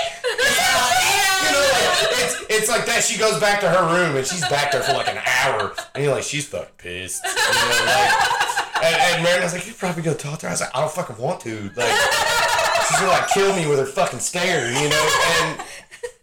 You 1.43 1.51
know, 1.51 1.59
like, 1.59 2.23
it's 2.23 2.45
it's 2.49 2.69
like 2.69 2.85
that. 2.85 3.03
She 3.03 3.17
goes 3.19 3.39
back 3.39 3.59
to 3.61 3.69
her 3.69 3.93
room 3.93 4.15
and 4.15 4.25
she's 4.25 4.47
back 4.47 4.71
there 4.71 4.81
for 4.81 4.93
like 4.93 5.09
an 5.09 5.17
hour, 5.25 5.73
and 5.93 6.03
you're 6.03 6.13
like, 6.13 6.23
she's 6.23 6.47
fucking 6.47 6.69
pissed. 6.77 7.23
You 7.23 7.35
know, 7.35 7.85
like, 7.85 8.83
and, 8.83 8.95
and 8.95 9.25
Marynell's 9.25 9.53
like, 9.53 9.67
you 9.67 9.73
probably 9.73 10.03
go 10.03 10.13
talk 10.13 10.39
to 10.39 10.45
her. 10.45 10.49
I 10.49 10.53
was 10.53 10.61
like, 10.61 10.75
I 10.75 10.79
don't 10.79 10.91
fucking 10.91 11.17
want 11.17 11.41
to. 11.41 11.71
Like, 11.75 11.91
she's 12.87 12.99
gonna 12.99 13.11
like 13.11 13.27
kill 13.29 13.53
me 13.55 13.67
with 13.67 13.79
her 13.79 13.85
fucking 13.85 14.19
stare. 14.19 14.71
You 14.71 14.89
know, 14.89 15.09
and 15.41 15.61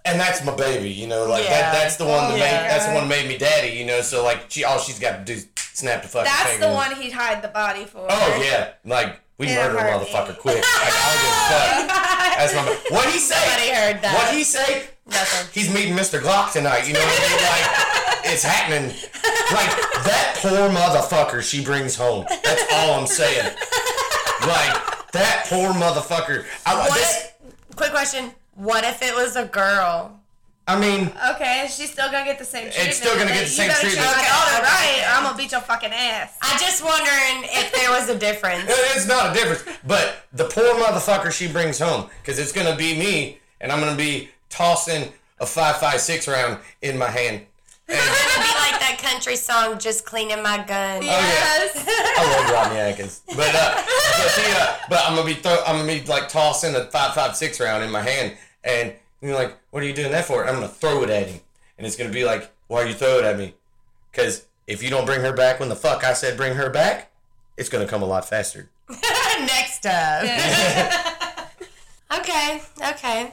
and 0.07 0.19
that's 0.21 0.45
my 0.45 0.55
baby. 0.55 0.90
You 0.90 1.07
know, 1.07 1.27
like 1.27 1.45
Yeah. 1.45 1.51
that. 1.61 1.73
That's 1.83 1.97
the 1.97 2.05
one 2.07 2.31
that 2.31 2.38
Yeah. 2.38 2.45
made 2.62 2.71
that's 2.71 2.87
the 2.87 2.92
one 2.95 3.09
that 3.09 3.16
made 3.16 3.29
me 3.29 3.37
daddy. 3.38 3.69
You 3.69 3.85
know, 3.85 4.01
so 4.03 4.23
like 4.25 4.47
she 4.49 4.64
all 4.64 4.79
she's 4.79 4.99
got 4.99 5.19
to 5.19 5.25
do 5.25 5.33
is 5.35 5.47
snap 5.73 6.03
the 6.03 6.09
fucking. 6.09 6.31
That's 6.33 6.51
finger. 6.51 6.69
the 6.69 6.73
one 6.73 6.95
he'd 6.97 7.12
hide 7.12 7.42
the 7.42 7.49
body 7.49 7.85
for. 7.85 8.07
Oh 8.09 8.40
yeah, 8.42 8.71
like 8.85 9.21
we 9.38 9.49
In 9.49 9.55
murder 9.57 9.77
a 9.77 9.90
heartbeat. 9.92 10.14
motherfucker 10.14 10.38
quick. 10.38 10.57
Like, 10.57 10.64
I 10.64 11.12
don't 11.12 11.23
give 11.23 11.33
a 11.33 11.45
fuck. 11.51 11.97
Oh 11.97 12.35
that's 12.38 12.55
my. 12.55 12.97
What 12.97 13.07
he 13.11 13.19
say? 13.19 13.35
Somebody 13.35 13.69
heard 13.71 14.03
that. 14.03 14.14
What 14.14 14.35
he 14.35 14.45
say? 14.45 14.85
Nothing. 15.09 15.49
He's 15.53 15.73
meeting 15.73 15.95
Mr. 15.95 16.19
Glock 16.21 16.53
tonight. 16.53 16.87
You 16.88 16.95
know 16.95 17.01
what 17.01 17.23
I 17.23 17.29
mean? 17.29 17.45
Like 17.47 18.33
it's 18.33 18.42
happening. 18.42 18.88
Like 19.53 19.71
that 20.05 20.38
poor 20.40 20.69
motherfucker 20.71 21.42
she 21.42 21.64
brings 21.64 21.95
home. 21.97 22.27
That's 22.42 22.64
all 22.73 22.99
I'm 23.01 23.07
saying. 23.07 23.55
Like 24.47 25.11
that 25.12 25.47
poor 25.49 25.71
motherfucker. 25.73 26.45
I, 26.66 26.88
this, 26.90 27.29
Quick 27.77 27.90
question. 27.90 28.33
What 28.57 28.85
if 28.85 29.03
it 29.03 29.14
was 29.14 29.37
a 29.37 29.45
girl? 29.45 30.19
I 30.69 30.79
mean, 30.81 31.12
Okay, 31.35 31.69
she's 31.71 31.92
still 31.92 32.11
gonna 32.11 32.25
get 32.25 32.40
the 32.40 32.45
same 32.45 32.64
treatment. 32.64 32.88
It's 32.88 32.97
still 32.99 33.14
gonna 33.16 33.31
get 33.31 33.45
the 33.45 33.45
You 33.45 33.49
same 33.51 33.69
better 33.69 33.81
treatment. 33.83 34.05
treat 34.05 34.16
my 34.16 34.21
Okay, 34.21 34.29
daughter 34.29 34.55
okay, 34.57 34.62
right, 34.64 35.05
or 35.07 35.16
I'm 35.16 35.23
gonna 35.23 35.37
beat 35.38 35.53
your 35.53 35.61
fucking 35.61 35.92
ass. 35.92 36.33
I 36.42 36.59
just 36.59 36.83
wondering 36.85 37.49
if 37.53 37.73
there 37.73 37.90
was 37.90 38.09
a 38.09 38.19
difference. 38.19 38.64
it's 38.69 39.07
not 39.07 39.31
a 39.31 39.35
difference. 39.38 39.62
But 39.87 40.25
the 40.33 40.45
poor 40.45 40.75
motherfucker 40.75 41.31
she 41.31 41.47
brings 41.47 41.79
home, 41.79 42.11
because 42.21 42.38
it's 42.40 42.51
gonna 42.51 42.75
be 42.75 42.99
me, 42.99 43.38
and 43.61 43.71
I'm 43.71 43.79
gonna 43.79 43.95
be 43.97 44.31
tossing 44.49 45.12
a 45.38 45.47
five 45.47 45.77
five 45.77 46.01
six 46.01 46.27
round 46.27 46.59
in 46.83 46.99
my 46.99 47.11
hand. 47.11 47.42
And, 47.88 47.99
It's 47.99 48.35
gonna 48.35 48.45
be 48.49 48.55
like 48.59 48.81
that 48.81 48.99
country 49.01 49.37
song, 49.37 49.79
"Just 49.79 50.05
Cleaning 50.05 50.42
My 50.42 50.57
Gun." 50.57 51.03
Yes. 51.05 51.85
I 51.87 52.40
love 52.42 52.51
Rodney 52.51 52.79
Atkins, 52.81 53.21
but 53.29 53.55
uh, 53.55 53.75
but, 53.77 54.35
the, 54.35 54.59
uh, 54.59 54.77
but 54.90 55.01
I'm 55.05 55.14
gonna 55.14 55.25
be 55.29 55.35
throw, 55.35 55.62
I'm 55.64 55.77
gonna 55.77 56.01
be 56.01 56.05
like 56.09 56.29
tossing 56.29 56.75
a 56.75 56.87
five 56.87 57.14
five 57.14 57.37
six 57.37 57.61
round 57.61 57.85
in 57.85 57.90
my 57.92 58.01
hand, 58.03 58.37
and 58.66 58.94
you're 59.20 59.35
like, 59.35 59.57
what 59.70 59.83
are 59.83 59.87
you 59.87 59.94
doing 59.94 60.12
that 60.12 60.24
for? 60.24 60.46
I'm 60.46 60.55
gonna 60.55 60.68
throw 60.68 61.02
it 61.02 61.11
at 61.11 61.29
him, 61.29 61.40
and 61.79 61.87
it's 61.87 61.96
gonna 61.96 62.12
be 62.12 62.24
like, 62.24 62.52
why 62.66 62.83
are 62.83 62.87
you 62.87 62.94
throwing 62.94 63.24
it 63.24 63.29
at 63.29 63.38
me? 63.38 63.55
Because 64.11 64.46
if 64.66 64.83
you 64.83 64.90
don't 64.90 65.07
bring 65.07 65.20
her 65.20 65.33
back 65.33 65.61
when 65.61 65.68
the 65.68 65.76
fuck 65.76 66.05
I 66.05 66.12
said 66.12 66.37
bring 66.37 66.55
her 66.55 66.70
back, 66.70 67.11
it's 67.57 67.68
gonna 67.68 67.87
come 67.87 68.02
a 68.02 68.07
lot 68.07 68.29
faster. 68.29 68.68
Next 68.88 69.87
up. 69.87 70.22
okay, 72.18 72.62
okay. 72.90 73.33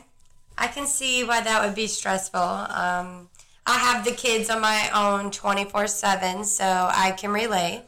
I 0.58 0.68
can 0.68 0.86
see 0.86 1.24
why 1.24 1.42
that 1.42 1.66
would 1.66 1.76
be 1.76 1.88
stressful. 1.88 2.40
Um, 2.40 3.30
I 3.66 3.78
have 3.78 4.06
the 4.06 4.12
kids 4.12 4.50
on 4.50 4.62
my 4.62 4.90
own 4.94 5.32
24 5.32 5.88
7, 5.88 6.44
so 6.44 6.66
I 6.66 7.12
can 7.12 7.32
relate 7.32 7.84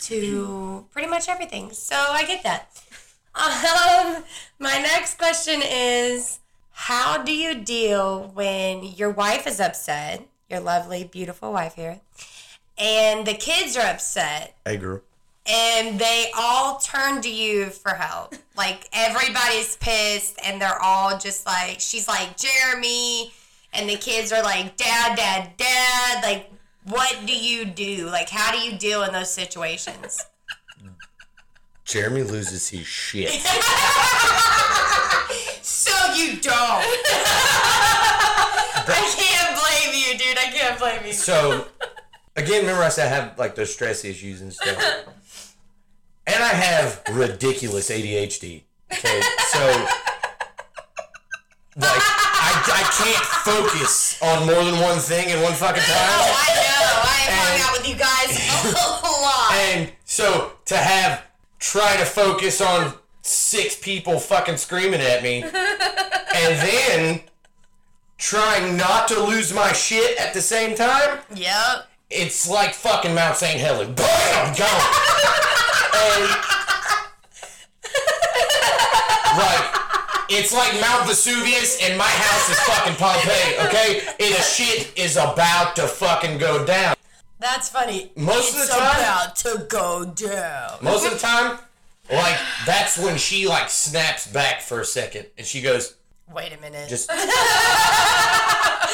to 0.00 0.86
pretty 0.92 1.08
much 1.08 1.28
everything. 1.28 1.72
So 1.72 1.94
I 1.96 2.24
get 2.24 2.42
that. 2.42 2.68
Um, 3.32 4.24
my 4.58 4.78
next 4.78 5.16
question 5.16 5.62
is 5.64 6.39
How 6.84 7.22
do 7.22 7.30
you 7.30 7.56
deal 7.56 8.30
when 8.32 8.82
your 8.82 9.10
wife 9.10 9.46
is 9.46 9.60
upset, 9.60 10.26
your 10.48 10.60
lovely, 10.60 11.04
beautiful 11.04 11.52
wife 11.52 11.74
here, 11.74 12.00
and 12.78 13.26
the 13.26 13.34
kids 13.34 13.76
are 13.76 13.86
upset? 13.86 14.56
Hey, 14.64 14.78
girl. 14.78 15.02
and 15.44 15.98
they 15.98 16.30
all 16.36 16.78
turn 16.78 17.20
to 17.20 17.28
you 17.28 17.66
for 17.66 17.90
help. 17.90 18.34
Like 18.56 18.88
everybody's 18.94 19.76
pissed, 19.76 20.38
and 20.42 20.58
they're 20.60 20.82
all 20.82 21.18
just 21.18 21.44
like, 21.44 21.80
she's 21.80 22.08
like 22.08 22.38
Jeremy, 22.38 23.30
and 23.74 23.86
the 23.88 23.96
kids 23.96 24.32
are 24.32 24.42
like, 24.42 24.78
Dad, 24.78 25.18
Dad, 25.18 25.50
Dad. 25.58 26.24
Like, 26.24 26.50
what 26.84 27.14
do 27.26 27.36
you 27.36 27.66
do? 27.66 28.06
Like, 28.06 28.30
how 28.30 28.52
do 28.52 28.58
you 28.58 28.78
deal 28.78 29.02
in 29.02 29.12
those 29.12 29.30
situations? 29.30 30.24
Jeremy 31.84 32.22
loses 32.22 32.70
his 32.70 32.86
shit. 32.86 33.46
So 36.00 36.14
you 36.14 36.40
don't. 36.40 36.54
I 38.92 39.14
can't 39.16 39.54
blame 39.60 39.94
you, 39.94 40.18
dude. 40.18 40.38
I 40.38 40.50
can't 40.50 40.78
blame 40.78 41.06
you. 41.06 41.12
So, 41.12 41.66
again, 42.36 42.62
remember 42.62 42.82
I 42.82 42.88
said 42.88 43.06
I 43.12 43.14
have 43.14 43.38
like 43.38 43.54
those 43.54 43.72
stress 43.72 44.04
issues 44.04 44.40
and 44.40 44.52
stuff. 44.52 45.54
And 46.26 46.42
I 46.42 46.48
have 46.48 47.02
ridiculous 47.12 47.90
ADHD. 47.90 48.62
Okay, 48.92 49.20
so 49.52 49.60
like 51.76 51.86
I, 51.86 52.50
I 52.66 52.82
can't 53.04 53.24
focus 53.44 54.20
on 54.22 54.46
more 54.46 54.64
than 54.64 54.80
one 54.80 54.98
thing 54.98 55.30
at 55.30 55.42
one 55.42 55.52
fucking 55.52 55.82
Oh, 55.84 55.86
time. 55.86 55.96
I 55.96 56.50
know. 56.56 57.02
I 57.02 57.18
have 57.26 57.32
hung 57.46 57.60
out 57.66 57.72
with 57.78 57.88
you 57.88 57.94
guys 57.94 58.30
a 58.64 59.10
lot. 59.22 59.52
And 59.52 59.92
so 60.04 60.52
to 60.66 60.76
have 60.76 61.24
try 61.60 61.96
to 61.98 62.04
focus 62.04 62.60
on 62.60 62.94
six 63.22 63.76
people 63.76 64.18
fucking 64.18 64.56
screaming 64.56 65.00
at 65.00 65.22
me, 65.22 65.42
and 65.42 65.52
then 65.52 67.20
trying 68.18 68.76
not 68.76 69.08
to 69.08 69.20
lose 69.22 69.52
my 69.54 69.72
shit 69.72 70.18
at 70.18 70.34
the 70.34 70.40
same 70.42 70.74
time. 70.76 71.18
Yep. 71.34 71.86
it's 72.10 72.48
like 72.48 72.74
fucking 72.74 73.14
Mount 73.14 73.36
St. 73.36 73.58
Helens. 73.60 73.94
Bam! 73.96 74.54
Gone. 74.56 74.82
and 75.94 76.30
like 79.38 79.64
it's 80.32 80.52
like 80.52 80.80
Mount 80.80 81.06
Vesuvius 81.08 81.82
and 81.82 81.98
my 81.98 82.04
house 82.04 82.50
is 82.50 82.58
fucking 82.60 82.94
Pompeii, 82.96 83.58
okay? 83.66 84.00
And 84.20 84.34
the 84.34 84.40
shit 84.42 84.92
is 84.96 85.16
about 85.16 85.74
to 85.76 85.82
fucking 85.88 86.38
go 86.38 86.64
down. 86.64 86.94
That's 87.40 87.68
funny. 87.68 88.12
Most 88.16 88.54
of 88.54 88.60
the 88.60 88.72
time- 88.74 89.00
about 89.00 89.36
to 89.36 89.66
go 89.68 90.04
down. 90.04 90.78
Most 90.82 91.04
of 91.06 91.12
the 91.12 91.18
time, 91.18 91.58
like 92.12 92.36
that's 92.66 92.98
when 92.98 93.16
she 93.18 93.46
like 93.48 93.68
snaps 93.70 94.26
back 94.26 94.60
for 94.60 94.80
a 94.80 94.84
second 94.84 95.26
and 95.38 95.46
she 95.46 95.60
goes, 95.62 95.96
Wait 96.32 96.52
a 96.52 96.60
minute. 96.60 96.88
just 96.88 97.10
and 97.10 97.20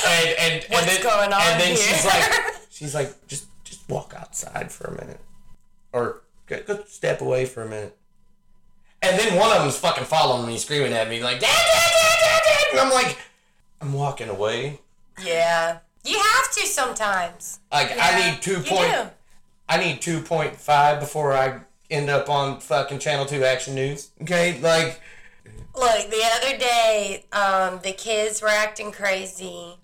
and, 0.06 0.28
and 0.38 0.64
What's 0.70 0.86
then, 0.86 1.02
going 1.02 1.32
on 1.32 1.40
and 1.42 1.60
then 1.60 1.68
here? 1.68 1.76
she's 1.76 2.04
like 2.04 2.32
she's 2.70 2.94
like 2.94 3.26
just 3.26 3.46
just 3.64 3.88
walk 3.88 4.14
outside 4.16 4.70
for 4.70 4.84
a 4.88 4.92
minute 5.00 5.20
or 5.92 6.22
go, 6.46 6.62
go 6.62 6.84
step 6.86 7.20
away 7.20 7.44
for 7.44 7.62
a 7.62 7.68
minute 7.68 7.96
and 9.02 9.18
then 9.18 9.38
one 9.38 9.50
of 9.54 9.58
them's 9.62 9.76
fucking 9.78 10.04
following 10.04 10.46
me 10.46 10.56
screaming 10.58 10.92
at 10.92 11.08
me 11.08 11.22
like 11.22 11.38
dad 11.40 11.46
dad 11.46 11.90
dad 11.90 12.18
dad 12.20 12.42
dad 12.44 12.64
and 12.72 12.80
I'm 12.80 12.92
like 12.92 13.18
I'm 13.80 13.92
walking 13.92 14.28
away 14.28 14.80
yeah. 15.24 15.78
You 16.04 16.18
have 16.18 16.52
to 16.52 16.66
sometimes. 16.66 17.58
like 17.72 17.90
I 17.98 18.30
need 18.30 18.42
two 18.42 18.58
point. 18.60 18.92
I 19.68 19.78
need 19.78 20.00
two 20.02 20.20
point 20.20 20.54
five 20.54 21.00
before 21.00 21.32
I 21.32 21.60
end 21.90 22.10
up 22.10 22.28
on 22.28 22.60
fucking 22.60 22.98
channel 22.98 23.26
two 23.26 23.44
action 23.44 23.74
news 23.74 24.10
okay 24.22 24.58
like 24.60 25.00
Look, 25.78 26.10
the 26.10 26.22
other 26.36 26.56
day, 26.56 27.24
um, 27.32 27.80
the 27.82 27.92
kids 27.92 28.40
were 28.40 28.48
acting 28.48 28.92
crazy. 28.92 29.74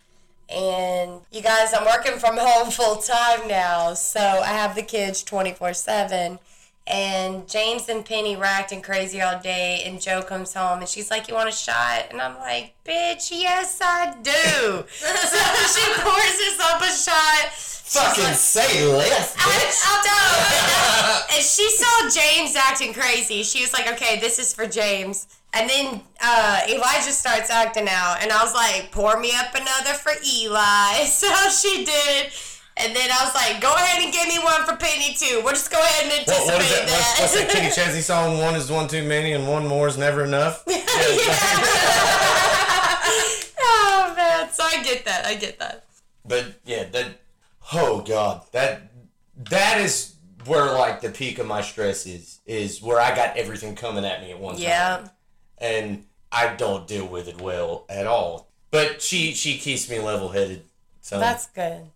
And 0.49 1.21
you 1.31 1.43
guys, 1.43 1.75
I'm 1.75 1.85
working 1.85 2.19
from 2.19 2.39
home 2.39 2.71
full 2.71 2.97
time 2.97 3.47
now. 3.47 3.93
So 3.93 4.21
I 4.21 4.49
have 4.49 4.75
the 4.75 4.83
kids 4.83 5.23
24 5.23 5.75
7. 5.75 6.39
And 6.87 7.49
James 7.49 7.89
and 7.89 8.05
Penny 8.05 8.37
were 8.37 8.45
acting 8.45 8.83
crazy 8.83 9.21
all 9.21 9.39
day. 9.41 9.83
And 9.87 10.01
Joe 10.01 10.21
comes 10.23 10.53
home 10.55 10.81
and 10.81 10.89
she's 10.89 11.11
like, 11.11 11.29
You 11.29 11.35
want 11.35 11.49
a 11.49 11.53
shot? 11.53 12.07
And 12.11 12.21
I'm 12.21 12.37
like, 12.39 12.75
Bitch, 12.85 13.31
yes, 13.31 13.79
I 13.83 14.15
do. 14.21 14.31
so 14.91 15.07
she 15.07 15.93
pours 16.03 16.39
us 16.49 16.59
up 16.61 16.83
a 16.83 16.91
shot. 16.91 17.53
fucking 17.53 18.35
say 18.35 18.87
less 18.97 19.37
bitch 19.37 19.83
I'll 19.87 20.03
do. 21.29 21.35
and 21.37 21.45
she 21.45 21.71
saw 21.71 22.09
James 22.09 22.57
acting 22.57 22.93
crazy. 22.93 23.43
She 23.43 23.61
was 23.61 23.73
like, 23.73 23.87
okay, 23.93 24.19
this 24.19 24.39
is 24.39 24.53
for 24.53 24.67
James. 24.67 25.29
And 25.55 25.69
then 25.69 26.01
uh, 26.23 26.61
Elijah 26.69 27.13
starts 27.13 27.51
acting 27.51 27.87
out. 27.89 28.19
And 28.23 28.33
I 28.33 28.43
was 28.43 28.55
like, 28.55 28.91
pour 28.91 29.21
me 29.21 29.33
up 29.37 29.55
another 29.55 29.95
for 29.95 30.13
Eli. 30.27 31.05
So 31.07 31.29
she 31.51 31.85
did. 31.85 32.33
And 32.77 32.97
then 32.97 33.11
I 33.13 33.25
was 33.25 33.35
like, 33.35 33.61
go 33.61 33.73
ahead 33.75 34.03
and 34.03 34.13
give 34.13 34.27
me 34.29 34.39
one 34.43 34.65
for 34.65 34.77
Penny, 34.77 35.15
too. 35.15 35.41
We'll 35.45 35.53
just 35.53 35.71
go 35.71 35.79
ahead 35.79 36.05
and 36.05 36.13
What, 36.13 36.21
anticipate 36.21 36.57
what 36.57 36.63
is 36.63 36.71
that? 36.71 36.91
What's, 36.91 37.21
what's 37.21 37.35
that 37.35 37.49
that. 37.49 37.57
Kenny 37.57 37.71
Chesney 37.75 38.01
song? 38.01 38.39
One 38.39 38.55
is 38.55 38.71
one 38.71 38.89
too 38.89 39.03
many, 39.07 39.33
and 39.33 39.47
one 39.47 39.67
more 39.67 39.89
is 39.89 39.99
never 39.99 40.25
enough. 40.25 40.65
oh, 43.61 44.15
man. 44.17 44.51
So 44.53 44.65
I 44.65 44.83
get 44.83 45.05
that. 45.05 45.27
I 45.27 45.35
get 45.35 45.59
that. 45.59 45.85
But 46.25 46.55
yeah, 46.65 46.85
that. 46.85 47.21
Oh 47.73 48.03
god, 48.03 48.43
that 48.53 48.83
that 49.37 49.81
is 49.81 50.15
where 50.47 50.67
like 50.73 51.01
the 51.01 51.11
peak 51.11 51.39
of 51.39 51.47
my 51.47 51.61
stress 51.63 52.07
is. 52.07 52.41
Is 52.45 52.83
where 52.83 53.01
I 53.01 53.15
got 53.15 53.37
everything 53.37 53.77
coming 53.77 54.05
at 54.05 54.21
me 54.21 54.33
at 54.33 54.39
one 54.41 54.55
time. 54.55 54.63
Yeah. 54.65 55.09
and 55.59 56.05
I 56.33 56.55
don't 56.55 56.87
deal 56.89 57.07
with 57.07 57.29
it 57.29 57.41
well 57.41 57.85
at 57.89 58.07
all. 58.07 58.49
But 58.73 59.01
she 59.01 59.33
she 59.33 59.59
keeps 59.59 59.89
me 59.89 60.01
level 60.01 60.31
headed. 60.31 60.65
So 61.01 61.19
That's 61.21 61.47
good. 61.49 61.87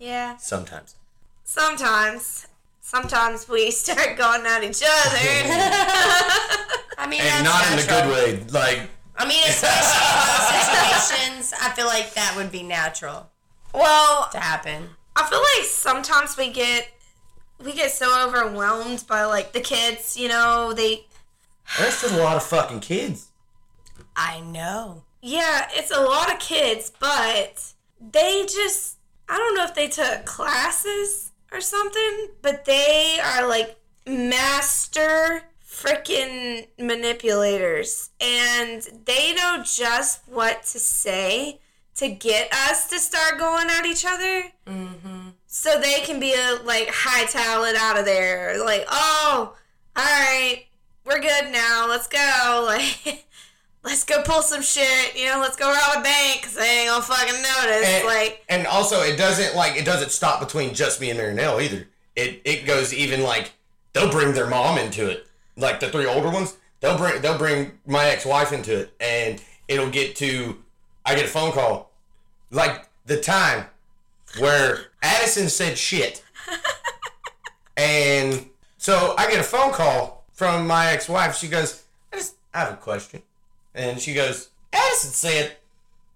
Yeah. 0.00 0.36
sometimes. 0.38 0.96
Sometimes. 1.44 2.48
Sometimes 2.80 3.48
we 3.48 3.70
start 3.84 4.16
going 4.16 4.44
at 4.46 4.64
each 4.64 4.82
other. 4.82 5.18
I 6.98 7.06
mean, 7.08 7.20
And 7.22 7.46
that's 7.46 7.70
not 7.70 7.72
in 7.72 7.78
a 7.78 7.86
good 7.86 8.12
way. 8.12 8.44
Like 8.50 8.90
I 9.16 9.28
mean, 9.28 9.42
especially 9.46 10.00
in 10.00 10.16
close 10.24 11.06
situations, 11.06 11.54
I 11.62 11.70
feel 11.70 11.86
like 11.86 12.14
that 12.14 12.34
would 12.36 12.50
be 12.50 12.62
natural 12.64 13.30
well, 13.72 14.28
to 14.32 14.38
happen. 14.40 14.88
I 15.14 15.24
feel 15.28 15.38
like 15.38 15.66
sometimes 15.68 16.36
we 16.36 16.50
get 16.50 16.88
we 17.62 17.72
get 17.72 17.90
so 17.92 18.26
overwhelmed 18.26 19.04
by 19.06 19.24
like 19.24 19.52
the 19.52 19.60
kids, 19.60 20.16
you 20.16 20.28
know, 20.28 20.72
they 20.72 21.06
that's 21.78 22.02
just 22.02 22.14
a 22.14 22.16
lot 22.16 22.36
of 22.36 22.42
fucking 22.42 22.80
kids. 22.80 23.28
I 24.16 24.40
know. 24.40 25.04
yeah, 25.22 25.68
it's 25.72 25.90
a 25.90 26.00
lot 26.00 26.32
of 26.32 26.38
kids, 26.40 26.90
but 26.98 27.72
they 28.00 28.42
just 28.46 28.96
I 29.30 29.38
don't 29.38 29.54
know 29.54 29.64
if 29.64 29.74
they 29.74 29.86
took 29.86 30.24
classes 30.26 31.30
or 31.52 31.60
something, 31.60 32.28
but 32.42 32.64
they 32.64 33.18
are 33.22 33.48
like 33.48 33.78
master 34.06 35.42
freaking 35.64 36.66
manipulators 36.78 38.10
and 38.20 38.82
they 39.04 39.32
know 39.34 39.62
just 39.64 40.26
what 40.26 40.64
to 40.64 40.80
say 40.80 41.60
to 41.94 42.08
get 42.08 42.52
us 42.52 42.88
to 42.90 42.98
start 42.98 43.38
going 43.38 43.68
at 43.70 43.86
each 43.86 44.04
other. 44.04 44.50
Mm-hmm. 44.66 45.28
so 45.46 45.80
they 45.80 46.00
can 46.00 46.18
be 46.18 46.32
a, 46.34 46.60
like 46.64 46.88
hightail 46.88 47.70
it 47.70 47.76
out 47.76 47.98
of 47.98 48.04
there. 48.04 48.64
Like, 48.64 48.84
oh, 48.90 49.54
all 49.96 50.04
right, 50.04 50.64
we're 51.04 51.20
good 51.20 51.52
now. 51.52 51.86
Let's 51.88 52.08
go. 52.08 52.66
Like, 53.06 53.26
let's 53.84 54.04
go 54.04 54.22
pull 54.22 54.42
some 54.42 54.62
shit. 54.62 55.16
You 55.16 55.26
know, 55.26 55.38
let's 55.40 55.56
go 55.56 55.66
rob 55.70 55.98
a 55.98 56.02
bank 56.02 56.40
because 56.40 56.54
they 56.54 56.80
ain't 56.80 56.90
gonna 56.90 57.02
fucking 57.02 57.42
notice. 57.42 57.86
And, 57.86 58.06
like, 58.06 58.44
and 58.48 58.66
also 58.66 59.00
it 59.00 59.16
doesn't 59.16 59.56
like 59.56 59.76
it 59.76 59.84
doesn't 59.84 60.10
stop 60.10 60.40
between 60.40 60.74
just 60.74 61.00
me 61.00 61.10
and 61.10 61.18
Marynell 61.18 61.62
either. 61.62 61.86
It 62.16 62.42
it 62.44 62.66
goes 62.66 62.92
even 62.92 63.22
like 63.22 63.52
they'll 63.92 64.10
bring 64.10 64.32
their 64.34 64.46
mom 64.48 64.78
into 64.78 65.08
it. 65.08 65.26
Like 65.56 65.80
the 65.80 65.88
three 65.88 66.06
older 66.06 66.30
ones, 66.30 66.56
they'll 66.80 66.98
bring 66.98 67.20
they'll 67.22 67.38
bring 67.38 67.72
my 67.86 68.06
ex 68.06 68.24
wife 68.24 68.52
into 68.52 68.78
it, 68.78 68.94
and 69.00 69.42
it'll 69.68 69.90
get 69.90 70.16
to 70.16 70.58
I 71.04 71.14
get 71.14 71.24
a 71.24 71.28
phone 71.28 71.52
call, 71.52 71.90
like 72.50 72.88
the 73.06 73.20
time 73.20 73.66
where 74.38 74.86
Addison 75.02 75.48
said 75.48 75.76
shit. 75.76 76.22
And 77.80 78.46
so 78.76 79.14
I 79.16 79.30
get 79.30 79.40
a 79.40 79.44
phone 79.44 79.72
call 79.72 80.24
from 80.32 80.66
my 80.66 80.88
ex 80.88 81.08
wife. 81.08 81.34
She 81.34 81.48
goes, 81.48 81.82
I 82.12 82.16
just 82.16 82.34
I 82.52 82.58
have 82.60 82.74
a 82.74 82.76
question. 82.76 83.22
And 83.80 84.00
she 84.00 84.12
goes, 84.12 84.50
Addison 84.72 85.10
said, 85.10 85.56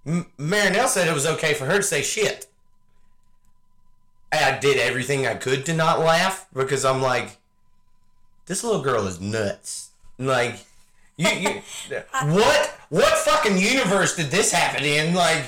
M- 0.07 0.27
Marynell 0.38 0.87
said 0.88 1.09
it 1.09 1.14
was 1.14 1.27
okay 1.27 1.55
for 1.55 1.64
her 1.64 1.77
to 1.79 1.83
say 1.83 2.03
shit. 2.03 2.46
And 4.31 4.44
I 4.44 4.59
did 4.59 4.77
everything 4.79 5.27
I 5.27 5.35
could 5.35 5.64
to 5.66 5.72
not 5.72 6.00
laugh 6.00 6.46
because 6.53 6.85
I'm 6.85 7.00
like, 7.00 7.38
this 8.46 8.62
little 8.62 8.83
girl 8.83 9.07
is 9.07 9.20
nuts. 9.20 9.90
Like, 10.18 10.57
you, 11.16 11.29
you 11.31 11.62
what 12.24 12.79
what 12.90 13.12
fucking 13.18 13.57
universe 13.57 14.16
did 14.16 14.27
this 14.31 14.53
happen 14.53 14.85
in? 14.85 15.14
Like, 15.14 15.44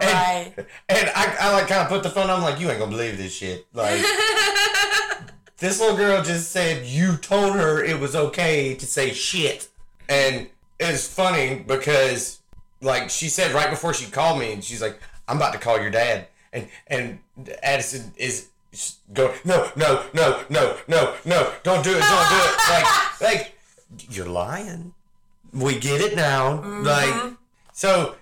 and, 0.00 0.04
Right. 0.04 0.52
and 0.88 1.10
I, 1.14 1.36
I 1.40 1.52
like 1.52 1.68
kind 1.68 1.82
of 1.82 1.88
put 1.88 2.02
the 2.02 2.10
phone. 2.10 2.30
I'm 2.30 2.42
like, 2.42 2.58
you 2.58 2.68
ain't 2.70 2.78
gonna 2.78 2.90
believe 2.90 3.16
this 3.18 3.32
shit. 3.34 3.66
Like, 3.74 4.00
this 5.58 5.78
little 5.80 5.96
girl 5.96 6.22
just 6.22 6.50
said 6.50 6.84
you 6.86 7.16
told 7.18 7.54
her 7.54 7.84
it 7.84 8.00
was 8.00 8.16
okay 8.16 8.74
to 8.74 8.86
say 8.86 9.12
shit, 9.12 9.68
and 10.08 10.48
it's 10.80 11.06
funny 11.06 11.62
because 11.66 12.40
like 12.80 13.10
she 13.10 13.28
said 13.28 13.52
right 13.52 13.70
before 13.70 13.94
she 13.94 14.10
called 14.10 14.38
me, 14.40 14.52
and 14.52 14.64
she's 14.64 14.82
like, 14.82 14.98
I'm 15.28 15.36
about 15.36 15.52
to 15.52 15.58
call 15.58 15.80
your 15.80 15.90
dad, 15.90 16.26
and 16.52 16.68
and 16.86 17.18
Addison 17.62 18.12
is 18.16 18.48
going 19.12 19.36
no 19.44 19.70
no 19.76 20.04
no 20.12 20.44
no 20.48 20.76
no 20.86 21.14
no 21.24 21.52
don't 21.64 21.82
do 21.82 21.90
it 21.90 22.00
don't 22.00 22.28
do 22.28 22.38
it 22.38 22.56
like 22.70 23.20
like 23.20 23.54
you're 24.08 24.28
lying. 24.28 24.94
We 25.52 25.78
get 25.78 26.00
it 26.00 26.14
now. 26.14 26.58
Mm-hmm. 26.58 26.82
Like 26.84 27.32
so 27.72 28.14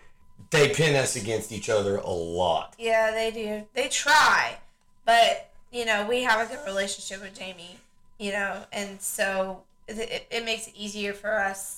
they 0.51 0.71
pin 0.71 0.97
us 0.97 1.15
against 1.15 1.53
each 1.53 1.69
other 1.69 1.99
a 1.99 2.11
lot. 2.11 2.75
Yeah, 2.79 3.11
they 3.11 3.31
do. 3.31 3.67
They 3.75 3.89
try, 3.89 4.59
but 5.05 5.51
you 5.71 5.85
know 5.85 6.07
we 6.09 6.23
have 6.23 6.47
a 6.47 6.53
good 6.53 6.65
relationship 6.67 7.23
with 7.23 7.39
Jamie. 7.39 7.79
You 8.19 8.33
know, 8.33 8.65
and 8.73 9.01
so 9.01 9.63
it, 9.87 9.99
it, 9.99 10.27
it 10.31 10.45
makes 10.45 10.67
it 10.67 10.75
easier 10.77 11.13
for 11.13 11.39
us 11.39 11.78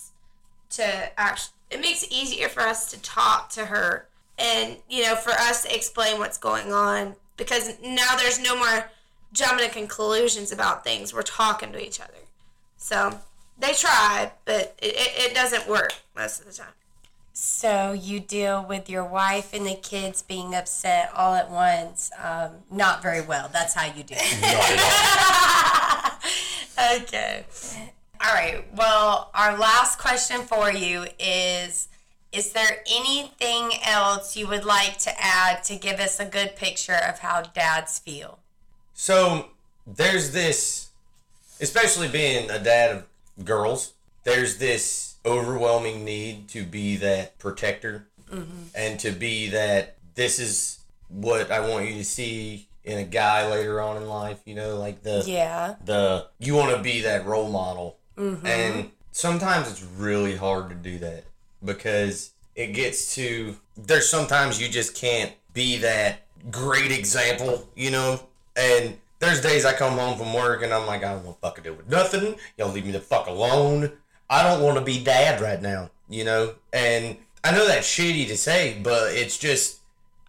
to 0.70 1.20
actually, 1.20 1.54
It 1.70 1.80
makes 1.80 2.02
it 2.02 2.12
easier 2.12 2.48
for 2.48 2.62
us 2.62 2.90
to 2.90 3.00
talk 3.00 3.50
to 3.50 3.66
her, 3.66 4.06
and 4.38 4.76
you 4.88 5.04
know, 5.04 5.14
for 5.14 5.32
us 5.32 5.62
to 5.64 5.74
explain 5.74 6.18
what's 6.18 6.38
going 6.38 6.72
on 6.72 7.16
because 7.36 7.72
now 7.82 8.16
there's 8.16 8.40
no 8.40 8.56
more 8.56 8.90
jumping 9.32 9.66
to 9.66 9.72
conclusions 9.72 10.52
about 10.52 10.84
things. 10.84 11.14
We're 11.14 11.22
talking 11.22 11.72
to 11.72 11.84
each 11.84 12.00
other. 12.00 12.12
So 12.76 13.18
they 13.58 13.72
try, 13.72 14.32
but 14.44 14.76
it, 14.80 14.94
it, 14.94 15.30
it 15.30 15.34
doesn't 15.34 15.68
work 15.68 15.94
most 16.16 16.40
of 16.40 16.46
the 16.46 16.52
time. 16.52 16.72
So 17.32 17.92
you 17.92 18.20
deal 18.20 18.64
with 18.68 18.90
your 18.90 19.04
wife 19.04 19.54
and 19.54 19.66
the 19.66 19.74
kids 19.74 20.20
being 20.20 20.54
upset 20.54 21.10
all 21.14 21.34
at 21.34 21.50
once. 21.50 22.10
Um, 22.22 22.50
not 22.70 23.02
very 23.02 23.22
well. 23.22 23.48
That's 23.52 23.74
how 23.74 23.86
you 23.86 24.02
do 24.02 24.14
it. 24.16 24.40
Not 24.40 24.50
at 24.70 26.20
all. 26.78 27.02
okay. 27.02 27.46
All 28.22 28.34
right. 28.34 28.64
Well, 28.76 29.30
our 29.34 29.56
last 29.56 29.98
question 29.98 30.42
for 30.42 30.70
you 30.70 31.06
is 31.18 31.88
Is 32.32 32.52
there 32.52 32.82
anything 32.90 33.72
else 33.82 34.36
you 34.36 34.46
would 34.46 34.64
like 34.64 34.98
to 34.98 35.10
add 35.18 35.64
to 35.64 35.76
give 35.76 35.98
us 36.00 36.20
a 36.20 36.26
good 36.26 36.54
picture 36.54 36.94
of 37.08 37.20
how 37.20 37.42
dads 37.42 37.98
feel? 37.98 38.38
So 38.92 39.46
there's 39.86 40.32
this, 40.32 40.90
especially 41.60 42.08
being 42.08 42.50
a 42.50 42.58
dad 42.58 42.94
of 42.94 43.44
girls, 43.44 43.94
there's 44.24 44.58
this 44.58 45.16
overwhelming 45.24 46.04
need 46.04 46.48
to 46.48 46.64
be 46.64 46.96
that 46.96 47.38
protector 47.38 48.06
mm-hmm. 48.30 48.64
and 48.74 49.00
to 49.00 49.10
be 49.10 49.48
that 49.48 49.96
this 50.14 50.38
is 50.38 50.80
what 51.08 51.50
I 51.50 51.60
want 51.60 51.88
you 51.88 51.94
to 51.94 52.04
see 52.04 52.68
in 52.84 52.98
a 52.98 53.04
guy 53.04 53.50
later 53.50 53.80
on 53.80 53.96
in 53.96 54.08
life, 54.08 54.40
you 54.44 54.54
know, 54.54 54.76
like 54.76 55.02
the 55.02 55.24
Yeah. 55.26 55.76
the 55.84 56.28
you 56.38 56.54
want 56.54 56.76
to 56.76 56.82
be 56.82 57.00
that 57.02 57.26
role 57.26 57.50
model 57.50 57.96
Mm-hmm. 58.20 58.46
and 58.46 58.90
sometimes 59.12 59.70
it's 59.70 59.82
really 59.82 60.36
hard 60.36 60.68
to 60.68 60.74
do 60.74 60.98
that 60.98 61.24
because 61.64 62.32
it 62.54 62.74
gets 62.74 63.14
to 63.14 63.56
there's 63.76 64.10
sometimes 64.10 64.60
you 64.60 64.68
just 64.68 64.94
can't 64.94 65.32
be 65.54 65.78
that 65.78 66.26
great 66.50 66.92
example 66.92 67.66
you 67.74 67.90
know 67.90 68.20
and 68.56 68.98
there's 69.20 69.40
days 69.40 69.64
i 69.64 69.72
come 69.72 69.96
home 69.96 70.18
from 70.18 70.34
work 70.34 70.62
and 70.62 70.72
i'm 70.74 70.86
like 70.86 71.02
i 71.02 71.12
don't 71.14 71.24
want 71.24 71.36
to 71.36 71.40
fucking 71.40 71.64
deal 71.64 71.74
with 71.74 71.88
nothing 71.88 72.36
y'all 72.58 72.70
leave 72.70 72.84
me 72.84 72.92
the 72.92 73.00
fuck 73.00 73.26
alone 73.26 73.90
i 74.28 74.42
don't 74.42 74.62
want 74.62 74.76
to 74.76 74.84
be 74.84 75.02
dad 75.02 75.40
right 75.40 75.62
now 75.62 75.90
you 76.10 76.22
know 76.22 76.54
and 76.72 77.16
i 77.42 77.50
know 77.50 77.66
that's 77.66 77.88
shitty 77.88 78.26
to 78.26 78.36
say 78.36 78.78
but 78.82 79.12
it's 79.14 79.38
just 79.38 79.80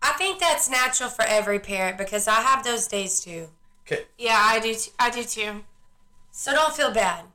I 0.01 0.13
think 0.13 0.39
that's 0.39 0.67
natural 0.69 1.09
for 1.09 1.23
every 1.25 1.59
parent 1.59 1.97
because 1.97 2.27
I 2.27 2.41
have 2.41 2.63
those 2.63 2.87
days 2.87 3.19
too. 3.19 3.49
Yeah, 4.17 4.35
I 4.39 4.59
do. 4.59 4.73
T- 4.73 4.91
I 4.97 5.09
do 5.11 5.23
too. 5.23 5.63
So 6.31 6.53
don't 6.53 6.73
feel 6.73 6.91
bad. 6.91 7.25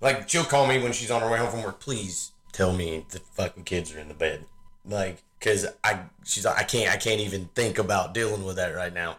Like 0.00 0.28
she'll 0.28 0.44
call 0.44 0.66
me 0.66 0.82
when 0.82 0.92
she's 0.92 1.10
on 1.10 1.22
her 1.22 1.30
way 1.30 1.38
home 1.38 1.50
from 1.50 1.62
work. 1.62 1.80
Please 1.80 2.32
tell 2.52 2.72
me 2.72 3.04
the 3.10 3.20
fucking 3.20 3.64
kids 3.64 3.94
are 3.94 3.98
in 3.98 4.08
the 4.08 4.14
bed. 4.14 4.44
Like, 4.84 5.22
cause 5.40 5.66
I 5.82 6.00
she's 6.24 6.44
like 6.44 6.58
I 6.58 6.64
can't 6.64 6.92
I 6.92 6.96
can't 6.96 7.20
even 7.20 7.50
think 7.54 7.78
about 7.78 8.14
dealing 8.14 8.44
with 8.44 8.56
that 8.56 8.74
right 8.74 8.92
now. 8.92 9.18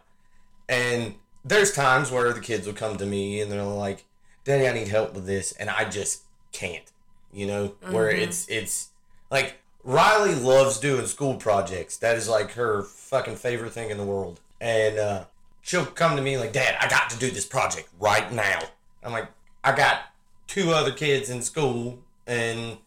And 0.68 1.16
there's 1.44 1.74
times 1.74 2.12
where 2.12 2.32
the 2.34 2.42
kids 2.42 2.68
will 2.68 2.74
come 2.74 2.98
to 2.98 3.06
me 3.06 3.42
and 3.42 3.52
they're 3.52 3.64
like, 3.64 4.06
"Daddy, 4.44 4.68
I 4.68 4.74
need 4.74 4.88
help 4.88 5.14
with 5.14 5.26
this," 5.26 5.52
and 5.54 5.70
I 5.70 5.90
just 5.90 6.24
can't. 6.52 6.92
You 7.32 7.48
know, 7.48 7.76
where 7.90 8.10
it's 8.10 8.48
it's 8.50 8.90
like 9.30 9.58
Riley 9.84 10.36
loves 10.36 10.80
doing 10.80 11.06
school 11.06 11.36
projects. 11.36 11.98
That 11.98 12.18
is 12.18 12.28
like 12.28 12.52
her 12.52 12.84
fucking 12.84 13.38
favorite 13.38 13.72
thing 13.72 13.90
in 13.90 13.98
the 13.98 14.04
world. 14.04 14.40
And 14.60 14.98
uh, 15.00 15.26
she'll 15.62 15.86
come 15.86 16.16
to 16.16 16.22
me 16.22 16.38
like, 16.38 16.54
Dad, 16.54 16.76
I 16.80 16.88
got 16.88 17.10
to 17.12 17.18
do 17.18 17.32
this 17.32 17.46
project 17.46 17.90
right 18.00 18.32
now. 18.32 18.60
I'm 19.04 19.12
like, 19.12 19.30
I 19.64 19.76
got 19.76 20.02
two 20.50 20.72
other 20.74 20.92
kids 20.92 21.30
in 21.30 21.42
school 21.42 22.00
and 22.28 22.78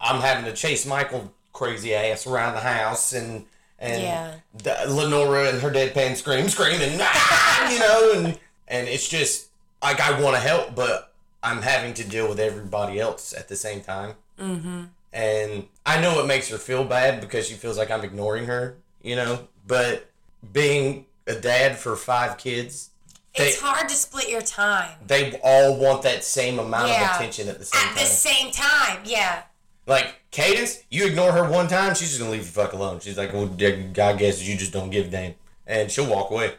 I'm 0.00 0.20
having 0.20 0.44
to 0.46 0.52
chase 0.52 0.84
Michael 0.84 1.32
crazy 1.52 1.94
ass 1.94 2.26
around 2.26 2.54
the 2.54 2.60
house 2.60 3.12
and 3.14 3.46
and 3.78 4.02
Yeah. 4.02 4.34
the- 4.54 4.92
Lenora 4.92 5.48
and 5.48 5.60
her 5.62 5.70
deadpan 5.70 6.16
scream 6.16 6.48
screaming 6.48 6.98
"Ah!" 7.00 7.70
you 7.70 7.78
know 7.78 8.12
and 8.16 8.38
and 8.68 8.88
it's 8.88 9.08
just 9.08 9.48
like 9.82 10.00
I 10.00 10.20
want 10.20 10.34
to 10.36 10.40
help 10.40 10.74
but 10.74 11.12
I'm 11.42 11.62
having 11.62 11.94
to 11.94 12.04
deal 12.04 12.28
with 12.28 12.40
everybody 12.40 12.98
else 13.00 13.32
at 13.32 13.48
the 13.48 13.56
same 13.56 13.80
time 13.80 14.14
Mm-hmm. 14.38 14.82
and 15.12 15.68
I 15.86 16.00
know 16.00 16.18
it 16.20 16.26
makes 16.26 16.48
her 16.48 16.58
feel 16.58 16.84
bad 16.84 17.20
because 17.20 17.46
she 17.46 17.54
feels 17.54 17.78
like 17.78 17.90
I'm 17.90 18.02
ignoring 18.02 18.46
her 18.46 18.76
you 19.02 19.14
know 19.14 19.46
but 19.66 20.10
being 20.52 21.06
a 21.28 21.34
dad 21.34 21.78
for 21.78 21.94
five 21.96 22.36
kids 22.38 22.90
It's 23.36 23.60
hard 23.60 23.88
to 23.88 23.94
split 23.96 24.28
your 24.28 24.40
time 24.42 24.90
they 25.06 25.38
all 25.42 25.76
want 25.76 26.02
that 26.02 26.22
same 26.24 26.58
amount 26.58 26.88
Yeah. 26.88 27.10
of 27.10 27.16
attention 27.20 27.48
at 27.48 27.58
the 27.58 27.64
same 27.64 27.80
at 27.80 27.84
time 27.88 27.92
At 27.92 27.98
the 28.00 28.06
same 28.06 28.50
time. 28.52 28.98
Yeah. 29.04 29.42
Like 29.86 30.14
Cadence, 30.30 30.78
you 30.90 31.06
ignore 31.06 31.32
her 31.32 31.44
one 31.48 31.68
time, 31.68 31.94
she's 31.94 32.08
just 32.08 32.18
gonna 32.20 32.30
leave 32.32 32.42
you 32.42 32.46
fuck 32.46 32.72
alone. 32.72 33.00
She's 33.00 33.18
like, 33.18 33.32
"Well, 33.32 33.50
I 33.52 34.12
guess 34.14 34.40
you 34.42 34.56
just 34.56 34.72
don't 34.72 34.90
give 34.90 35.06
a 35.06 35.10
damn," 35.10 35.34
and 35.66 35.90
she'll 35.90 36.06
walk 36.06 36.30
away. 36.30 36.54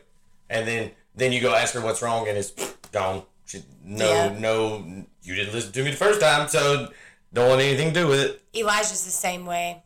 And 0.49 0.67
then 0.67 0.91
then 1.15 1.31
you 1.31 1.39
go 1.41 1.55
ask 1.55 1.73
her 1.73 1.81
what's 1.81 2.01
wrong, 2.01 2.27
and 2.27 2.37
it's 2.37 2.51
gone. 2.91 3.23
She, 3.47 3.63
no, 3.83 4.05
Yeah. 4.11 4.29
no, 4.37 4.85
you 5.23 5.35
didn't 5.35 5.53
listen 5.53 5.71
to 5.71 5.83
me 5.83 5.91
the 5.91 5.97
first 5.97 6.19
time, 6.21 6.47
so 6.49 6.89
don't 7.33 7.49
want 7.49 7.61
anything 7.61 7.93
to 7.93 7.99
do 8.01 8.07
with 8.07 8.19
it. 8.19 8.41
Elijah's 8.55 9.03
the 9.05 9.11
same 9.11 9.45
way. 9.45 9.81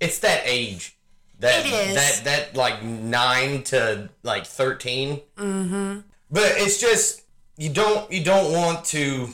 It's 0.00 0.18
that 0.20 0.42
age. 0.44 0.96
That 1.38 1.64
It 1.64 1.72
is. 1.72 1.94
that 1.94 2.24
that 2.24 2.56
like 2.56 2.82
nine 2.82 3.62
to 3.64 4.10
like 4.22 4.46
13 4.46 5.20
Mm-hmm. 5.38 6.00
But 6.30 6.52
it's 6.56 6.80
just 6.80 7.22
you 7.56 7.70
don't 7.70 8.10
you 8.12 8.22
don't 8.22 8.52
want 8.52 8.84
to. 8.86 9.28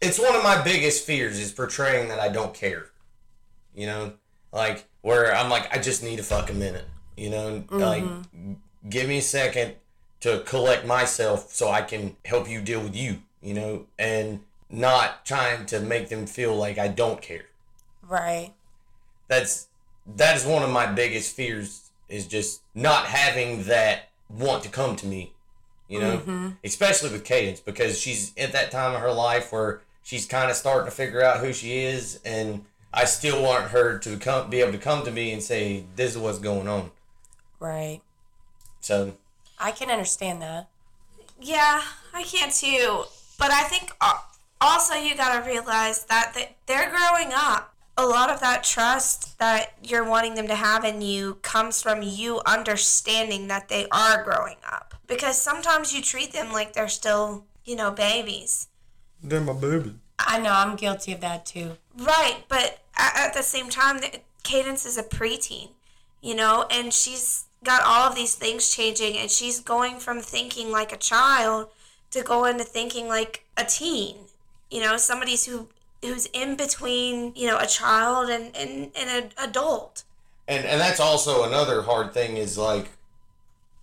It's 0.00 0.18
one 0.18 0.34
of 0.34 0.42
my 0.42 0.62
biggest 0.62 1.04
fears 1.04 1.38
is 1.38 1.52
portraying 1.52 2.08
that 2.08 2.20
I 2.20 2.28
don't 2.28 2.54
care. 2.54 2.86
You 3.74 3.86
know, 3.86 4.12
like 4.52 4.86
where 5.02 5.34
I'm 5.34 5.50
like 5.50 5.74
I 5.74 5.80
just 5.80 6.02
need 6.02 6.18
a 6.18 6.22
fucking 6.22 6.58
minute. 6.58 6.86
You 7.16 7.30
know, 7.30 7.64
like 7.70 8.04
mm-hmm. 8.04 8.54
give 8.88 9.08
me 9.08 9.18
a 9.18 9.22
second 9.22 9.74
to 10.20 10.40
collect 10.46 10.86
myself 10.86 11.52
so 11.52 11.68
I 11.68 11.82
can 11.82 12.16
help 12.24 12.48
you 12.48 12.60
deal 12.60 12.80
with 12.80 12.96
you. 12.96 13.22
You 13.40 13.54
know, 13.54 13.86
and 13.98 14.40
not 14.70 15.24
trying 15.24 15.66
to 15.66 15.80
make 15.80 16.08
them 16.08 16.26
feel 16.26 16.54
like 16.54 16.78
I 16.78 16.88
don't 16.88 17.22
care 17.22 17.46
Right. 18.02 18.52
that's 19.28 19.68
that 20.16 20.36
is 20.36 20.44
one 20.46 20.62
of 20.62 20.70
my 20.70 20.86
biggest 20.86 21.34
fears 21.36 21.90
is 22.08 22.26
just 22.26 22.62
not 22.74 23.06
having 23.06 23.64
that 23.64 24.08
want 24.30 24.62
to 24.62 24.70
come 24.70 24.96
to 24.96 25.06
me 25.06 25.32
you 25.88 25.98
know 26.00 26.18
mm-hmm. 26.18 26.48
especially 26.64 27.10
with 27.10 27.24
cadence 27.24 27.60
because 27.60 27.98
she's 27.98 28.32
at 28.36 28.52
that 28.52 28.70
time 28.70 28.94
of 28.94 29.00
her 29.00 29.12
life 29.12 29.52
where 29.52 29.80
she's 30.02 30.26
kind 30.26 30.50
of 30.50 30.56
starting 30.56 30.84
to 30.84 30.90
figure 30.94 31.22
out 31.22 31.38
who 31.40 31.52
she 31.52 31.78
is 31.78 32.20
and 32.24 32.64
i 32.92 33.04
still 33.04 33.42
want 33.42 33.64
her 33.70 33.98
to 33.98 34.16
come 34.18 34.48
be 34.50 34.60
able 34.60 34.72
to 34.72 34.78
come 34.78 35.04
to 35.04 35.10
me 35.10 35.32
and 35.32 35.42
say 35.42 35.84
this 35.96 36.12
is 36.12 36.18
what's 36.18 36.38
going 36.38 36.68
on 36.68 36.90
Right. 37.60 38.00
so 38.80 39.14
I 39.58 39.72
can 39.72 39.90
understand 39.90 40.40
that. 40.42 40.68
Yeah, 41.40 41.82
I 42.14 42.22
can 42.22 42.50
too. 42.52 43.04
But 43.38 43.50
I 43.50 43.64
think 43.64 43.90
uh, 44.00 44.18
also 44.60 44.94
you 44.94 45.16
gotta 45.16 45.44
realize 45.44 46.04
that 46.04 46.36
they're 46.66 46.90
growing 46.90 47.32
up. 47.34 47.74
A 47.98 48.06
lot 48.06 48.30
of 48.30 48.38
that 48.40 48.62
trust 48.62 49.36
that 49.40 49.74
you're 49.82 50.08
wanting 50.08 50.36
them 50.36 50.46
to 50.46 50.54
have 50.54 50.84
in 50.84 51.02
you 51.02 51.34
comes 51.42 51.82
from 51.82 52.00
you 52.00 52.40
understanding 52.46 53.48
that 53.48 53.68
they 53.68 53.88
are 53.90 54.22
growing 54.22 54.56
up. 54.64 54.94
Because 55.08 55.38
sometimes 55.38 55.92
you 55.92 56.00
treat 56.00 56.32
them 56.32 56.52
like 56.52 56.72
they're 56.72 56.88
still, 56.88 57.44
you 57.64 57.74
know, 57.74 57.90
babies. 57.90 58.68
They're 59.20 59.40
my 59.40 59.52
baby. 59.52 59.96
I 60.16 60.38
know 60.38 60.52
I'm 60.52 60.76
guilty 60.76 61.12
of 61.12 61.20
that 61.22 61.44
too. 61.44 61.76
Right, 61.98 62.44
but 62.48 62.78
at, 62.96 63.16
at 63.16 63.34
the 63.34 63.42
same 63.42 63.68
time, 63.68 64.00
Cadence 64.44 64.86
is 64.86 64.96
a 64.96 65.02
preteen, 65.02 65.70
you 66.22 66.36
know, 66.36 66.66
and 66.70 66.92
she's 66.92 67.46
got 67.64 67.82
all 67.84 68.08
of 68.08 68.14
these 68.14 68.36
things 68.36 68.72
changing, 68.72 69.16
and 69.16 69.28
she's 69.28 69.58
going 69.58 69.98
from 69.98 70.20
thinking 70.20 70.70
like 70.70 70.92
a 70.92 70.96
child 70.96 71.68
to 72.12 72.22
going 72.22 72.58
to 72.58 72.64
thinking 72.64 73.08
like 73.08 73.44
a 73.56 73.64
teen, 73.64 74.16
you 74.70 74.80
know, 74.80 74.96
somebody's 74.96 75.46
who 75.46 75.68
who's 76.02 76.26
in 76.26 76.56
between, 76.56 77.32
you 77.34 77.46
know, 77.46 77.58
a 77.58 77.66
child 77.66 78.30
and 78.30 78.54
and, 78.56 78.90
and 78.96 79.24
an 79.24 79.30
adult. 79.38 80.04
And 80.46 80.64
and 80.64 80.80
that's 80.80 81.00
also 81.00 81.44
another 81.44 81.82
hard 81.82 82.12
thing 82.12 82.36
is 82.36 82.56
like 82.56 82.88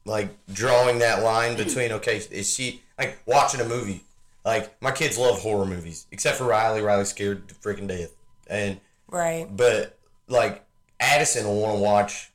like 0.06 0.30
drawing 0.52 1.00
that 1.00 1.24
line 1.24 1.56
between 1.58 1.92
okay, 1.94 2.18
is 2.18 2.54
she 2.54 2.82
like 2.98 3.20
watching 3.26 3.62
a 3.62 3.66
movie? 3.66 4.04
Like 4.44 4.80
my 4.82 4.92
kids 4.92 5.18
love 5.18 5.40
horror 5.40 5.66
movies, 5.66 6.06
except 6.12 6.38
for 6.38 6.46
Riley. 6.46 6.82
Riley's 6.82 7.10
scared 7.10 7.48
to 7.50 7.56
freaking 7.56 7.88
death. 7.88 8.12
And 8.48 8.80
Right. 9.08 9.48
but 9.50 9.98
like 10.28 10.64
Addison 11.00 11.46
will 11.46 11.60
want 11.60 11.78
to 11.78 11.82
watch. 11.82 12.32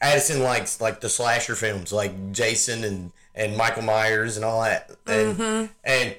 Addison 0.00 0.42
likes 0.42 0.80
like 0.80 1.00
the 1.00 1.08
slasher 1.08 1.54
films, 1.54 1.92
like 1.92 2.32
Jason 2.32 2.84
and 2.84 3.12
and 3.34 3.56
Michael 3.56 3.82
Myers 3.82 4.36
and 4.36 4.44
all 4.44 4.62
that, 4.62 4.90
and 5.06 5.36
mm-hmm. 5.36 5.72
and 5.84 6.14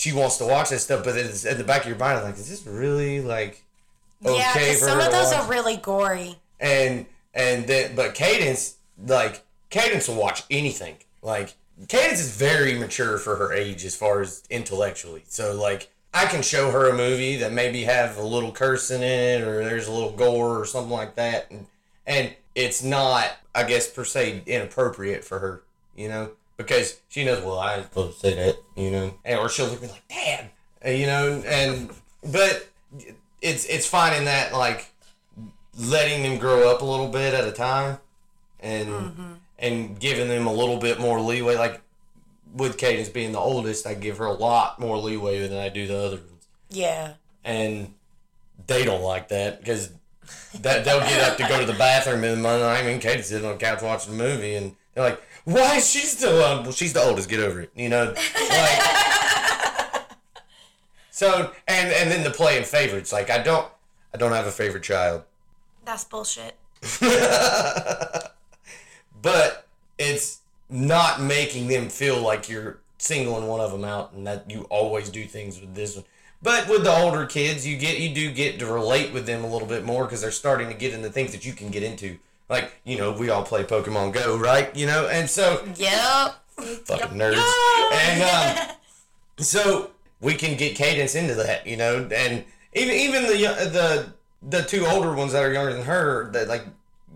she 0.00 0.12
wants 0.12 0.38
to 0.38 0.46
watch 0.46 0.70
that 0.70 0.78
stuff. 0.78 1.04
But 1.04 1.18
it's 1.18 1.44
at 1.44 1.58
the 1.58 1.64
back 1.64 1.82
of 1.82 1.88
your 1.88 1.98
mind, 1.98 2.24
like, 2.24 2.34
is 2.38 2.48
this 2.48 2.66
really 2.66 3.20
like 3.20 3.62
okay 4.24 4.38
yeah, 4.38 4.52
for 4.54 4.86
some 4.86 4.98
of 4.98 5.12
those 5.12 5.26
watch? 5.26 5.42
are 5.42 5.50
really 5.50 5.76
gory. 5.76 6.36
and 6.58 7.04
and 7.34 7.66
then 7.66 7.94
but 7.94 8.14
Cadence 8.14 8.76
like 9.06 9.44
Cadence 9.68 10.08
will 10.08 10.16
watch 10.16 10.44
anything. 10.50 10.96
Like 11.22 11.54
Cadence 11.88 12.18
is 12.18 12.34
very 12.34 12.78
mature 12.78 13.18
for 13.18 13.36
her 13.36 13.52
age 13.52 13.84
as 13.84 13.94
far 13.94 14.22
as 14.22 14.42
intellectually. 14.48 15.24
So 15.28 15.54
like 15.54 15.90
I 16.14 16.24
can 16.24 16.42
show 16.42 16.70
her 16.70 16.88
a 16.88 16.96
movie 16.96 17.36
that 17.36 17.52
maybe 17.52 17.84
have 17.84 18.16
a 18.16 18.22
little 18.22 18.52
cursing 18.52 19.02
in 19.02 19.02
it 19.02 19.42
or 19.42 19.62
there's 19.62 19.86
a 19.86 19.92
little 19.92 20.12
gore 20.12 20.58
or 20.58 20.64
something 20.64 20.90
like 20.90 21.14
that 21.16 21.50
and 21.50 21.66
and 22.06 22.34
it's 22.54 22.82
not 22.82 23.36
I 23.54 23.64
guess 23.64 23.86
per 23.86 24.04
se 24.04 24.44
inappropriate 24.46 25.24
for 25.24 25.40
her, 25.40 25.62
you 25.94 26.08
know, 26.08 26.30
because 26.62 27.00
she 27.08 27.24
knows 27.24 27.42
well 27.42 27.58
I 27.58 27.76
ain't 27.76 27.84
supposed 27.84 28.20
to 28.20 28.26
say 28.26 28.34
that, 28.34 28.56
you 28.76 28.90
know, 28.90 29.14
and, 29.24 29.38
or 29.38 29.48
she'll 29.48 29.74
be 29.74 29.86
like 29.86 30.02
damn, 30.08 30.46
you 30.84 31.06
know, 31.06 31.42
and 31.46 31.90
but 32.22 32.68
it's 33.40 33.64
it's 33.66 33.86
finding 33.86 34.26
that 34.26 34.52
like 34.52 34.92
letting 35.78 36.22
them 36.22 36.38
grow 36.38 36.70
up 36.70 36.82
a 36.82 36.84
little 36.84 37.08
bit 37.08 37.34
at 37.34 37.46
a 37.46 37.52
time 37.52 37.98
and 38.60 38.88
mm-hmm. 38.88 39.32
and 39.58 39.98
giving 39.98 40.28
them 40.28 40.46
a 40.46 40.52
little 40.52 40.78
bit 40.78 41.00
more 41.00 41.20
leeway 41.20 41.56
like 41.56 41.80
with 42.54 42.76
Cadence 42.76 43.08
being 43.08 43.32
the 43.32 43.38
oldest 43.38 43.86
I 43.86 43.94
give 43.94 44.18
her 44.18 44.26
a 44.26 44.32
lot 44.32 44.78
more 44.78 44.98
leeway 44.98 45.46
than 45.46 45.58
I 45.58 45.68
do 45.68 45.86
the 45.86 45.96
other 45.96 46.16
ones. 46.16 46.48
Yeah. 46.68 47.14
and 47.44 47.94
they 48.66 48.84
don't 48.84 49.02
like 49.02 49.28
that 49.28 49.60
because 49.60 49.90
that 50.60 50.84
they'll 50.84 51.00
get 51.00 51.28
up 51.28 51.36
to 51.38 51.48
go 51.48 51.58
to 51.58 51.66
the 51.66 51.78
bathroom 51.78 52.22
in 52.24 52.36
the 52.36 52.42
morning 52.42 52.64
I 52.64 52.82
mean 52.82 53.00
Cadence 53.00 53.28
sitting 53.28 53.46
on 53.46 53.52
the 53.52 53.64
couch 53.64 53.82
watching 53.82 54.14
a 54.14 54.16
movie 54.16 54.54
and 54.54 54.76
they're 54.94 55.04
like 55.04 55.22
why 55.44 55.76
is 55.76 55.88
she 55.90 56.00
still 56.00 56.42
on 56.44 56.58
um, 56.58 56.62
well 56.64 56.72
she's 56.72 56.92
the 56.92 57.02
oldest 57.02 57.28
get 57.28 57.40
over 57.40 57.60
it 57.60 57.70
you 57.74 57.88
know 57.88 58.14
like 58.50 58.80
so 61.10 61.52
and 61.66 61.92
and 61.92 62.10
then 62.10 62.22
the 62.24 62.30
playing 62.30 62.64
favorites 62.64 63.12
like 63.12 63.30
I 63.30 63.38
don't 63.42 63.66
I 64.14 64.18
don't 64.18 64.32
have 64.32 64.46
a 64.46 64.52
favorite 64.52 64.82
child 64.82 65.22
That's 65.84 66.04
bullshit. 66.04 66.56
but 69.22 69.66
it's 69.98 70.40
not 70.68 71.20
making 71.20 71.68
them 71.68 71.88
feel 71.88 72.20
like 72.20 72.48
you're 72.48 72.78
singling 72.98 73.46
one 73.46 73.60
of 73.60 73.72
them 73.72 73.84
out 73.84 74.12
and 74.12 74.26
that 74.26 74.50
you 74.50 74.62
always 74.70 75.08
do 75.10 75.24
things 75.24 75.60
with 75.60 75.74
this 75.74 75.96
one. 75.96 76.04
But 76.42 76.68
with 76.68 76.84
the 76.84 76.96
older 76.96 77.26
kids, 77.26 77.66
you 77.66 77.76
get 77.76 77.98
you 77.98 78.14
do 78.14 78.30
get 78.32 78.58
to 78.60 78.66
relate 78.66 79.12
with 79.12 79.26
them 79.26 79.44
a 79.44 79.46
little 79.46 79.68
bit 79.68 79.84
more 79.84 80.04
because 80.04 80.22
they're 80.22 80.30
starting 80.30 80.68
to 80.68 80.74
get 80.74 80.94
into 80.94 81.10
things 81.10 81.32
that 81.32 81.44
you 81.44 81.52
can 81.52 81.70
get 81.70 81.82
into. 81.82 82.18
Like 82.50 82.72
you 82.84 82.98
know, 82.98 83.12
we 83.12 83.30
all 83.30 83.44
play 83.44 83.62
Pokemon 83.64 84.12
Go, 84.12 84.36
right? 84.36 84.74
You 84.76 84.86
know, 84.86 85.08
and 85.08 85.30
so 85.30 85.64
Yep. 85.76 86.34
fucking 86.84 87.16
nerds. 87.16 87.40
And 87.92 88.22
um, 88.58 88.76
so 89.38 89.90
we 90.20 90.34
can 90.34 90.56
get 90.58 90.76
Cadence 90.76 91.14
into 91.14 91.34
that, 91.34 91.66
you 91.66 91.76
know, 91.76 92.08
and 92.12 92.44
even 92.74 92.94
even 92.94 93.22
the 93.22 93.36
the 93.70 94.12
the 94.42 94.62
two 94.62 94.84
older 94.86 95.14
ones 95.14 95.32
that 95.32 95.44
are 95.44 95.52
younger 95.52 95.72
than 95.72 95.84
her, 95.84 96.30
that 96.32 96.48
like 96.48 96.64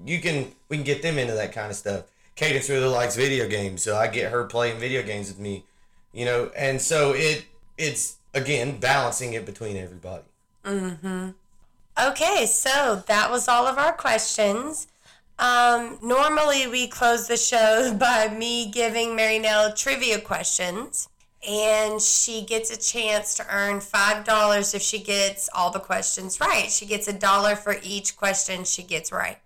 you 0.07 0.21
can 0.21 0.53
we 0.69 0.77
can 0.77 0.85
get 0.85 1.03
them 1.03 1.19
into 1.19 1.35
that 1.35 1.53
kind 1.53 1.71
of 1.71 1.77
stuff. 1.77 2.05
Cadence 2.37 2.69
really 2.69 2.87
likes 2.87 3.17
video 3.17 3.49
games, 3.49 3.83
so 3.83 3.97
I 3.97 4.07
get 4.09 4.31
her 4.33 4.45
playing 4.45 4.79
video 4.79 5.03
games 5.03 5.29
with 5.29 5.39
me, 5.39 5.65
you 6.13 6.25
know, 6.25 6.51
and 6.57 6.81
so 6.81 7.13
it 7.13 7.45
it's 7.77 8.17
again 8.35 8.79
balancing 8.79 9.33
it 9.35 9.45
between 9.47 9.77
everybody. 9.77 10.25
Mm-hmm. 10.65 11.31
Okay, 12.09 12.47
so 12.47 13.03
that 13.07 13.31
was 13.31 13.47
all 13.49 13.67
of 13.67 13.79
our 13.79 13.93
questions. 13.93 14.89
Um, 15.39 15.99
normally, 16.03 16.67
we 16.67 16.87
close 16.87 17.27
the 17.27 17.37
show 17.37 17.95
by 17.99 18.29
me 18.29 18.71
giving 18.71 19.11
Marynell 19.11 19.77
trivia 19.77 20.21
questions, 20.21 21.09
and 21.49 22.01
she 22.01 22.43
gets 22.43 22.71
a 22.71 22.77
chance 22.77 23.35
to 23.35 23.47
earn 23.51 23.81
$5 23.81 24.75
if 24.75 24.83
she 24.83 24.99
gets 24.99 25.49
all 25.55 25.71
the 25.71 25.81
questions 25.81 26.41
right. 26.41 26.71
She 26.71 26.87
gets 26.87 27.09
a 27.09 27.13
dollar 27.13 27.57
for 27.57 27.77
each 27.83 28.17
question 28.17 28.65
she 28.65 28.83
gets 28.83 29.13
right. 29.13 29.39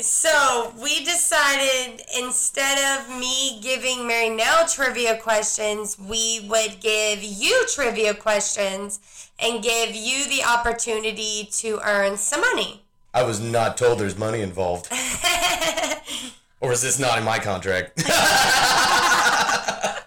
So 0.00 0.72
we 0.80 1.04
decided 1.04 2.02
instead 2.16 3.00
of 3.00 3.18
me 3.18 3.58
giving 3.60 3.98
Marynell 4.00 4.72
trivia 4.72 5.18
questions, 5.18 5.98
we 5.98 6.46
would 6.48 6.80
give 6.80 7.20
you 7.22 7.66
trivia 7.74 8.14
questions 8.14 9.00
and 9.40 9.62
give 9.62 9.94
you 9.94 10.28
the 10.28 10.44
opportunity 10.44 11.48
to 11.52 11.80
earn 11.84 12.16
some 12.16 12.42
money. 12.42 12.84
I 13.14 13.22
was 13.22 13.40
not 13.40 13.76
told 13.76 13.98
there's 13.98 14.18
money 14.18 14.40
involved, 14.42 14.88
or 16.60 16.72
is 16.72 16.82
this 16.82 16.98
not 16.98 17.18
in 17.18 17.24
my 17.24 17.38
contract? 17.38 18.02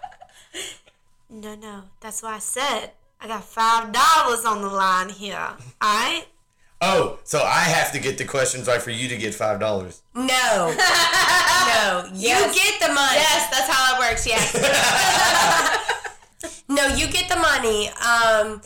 No, 1.34 1.54
no. 1.56 1.82
That's 2.00 2.22
why 2.22 2.34
I 2.34 2.38
said 2.38 2.90
I 3.20 3.26
got 3.26 3.42
five 3.42 3.90
dollars 3.90 4.44
on 4.44 4.60
the 4.62 4.68
line 4.68 5.08
here. 5.08 5.48
Alright? 5.82 6.28
oh, 6.80 7.18
so 7.24 7.40
I 7.42 7.60
have 7.60 7.90
to 7.92 7.98
get 7.98 8.18
the 8.18 8.24
questions 8.24 8.66
right 8.68 8.82
for 8.82 8.90
you 8.90 9.08
to 9.08 9.16
get 9.16 9.34
five 9.34 9.58
dollars. 9.58 10.02
No. 10.14 10.22
no. 10.24 10.68
You 12.14 12.34
get 12.52 12.80
the 12.80 12.92
money. 12.92 13.16
Yes, 13.16 13.48
that's 13.50 13.68
how 13.68 13.96
it 13.96 14.00
works, 14.00 14.26
yes. 14.26 14.52
No, 16.68 16.86
you 16.88 17.06
get 17.08 17.28
the 17.28 17.36
money. 17.36 17.88
Um 17.88 18.60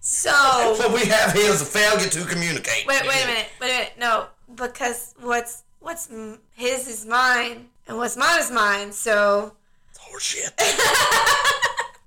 so 0.00 0.76
But 0.78 0.92
we 0.92 1.06
have 1.06 1.32
here 1.32 1.50
is 1.50 1.62
a 1.62 1.64
failure 1.64 2.08
to 2.08 2.24
communicate. 2.24 2.86
wait, 2.86 3.02
wait 3.06 3.24
a 3.24 3.26
minute. 3.26 3.48
Wait 3.60 3.68
a 3.70 3.72
minute. 3.72 3.92
No, 3.98 4.26
because 4.54 5.14
what's 5.20 5.62
what's 5.80 6.08
his 6.54 6.88
is 6.88 7.06
mine, 7.06 7.68
and 7.86 7.96
what's 7.96 8.16
mine 8.16 8.40
is 8.40 8.50
mine. 8.50 8.92
So 8.92 9.52
Horseshit. 9.98 10.52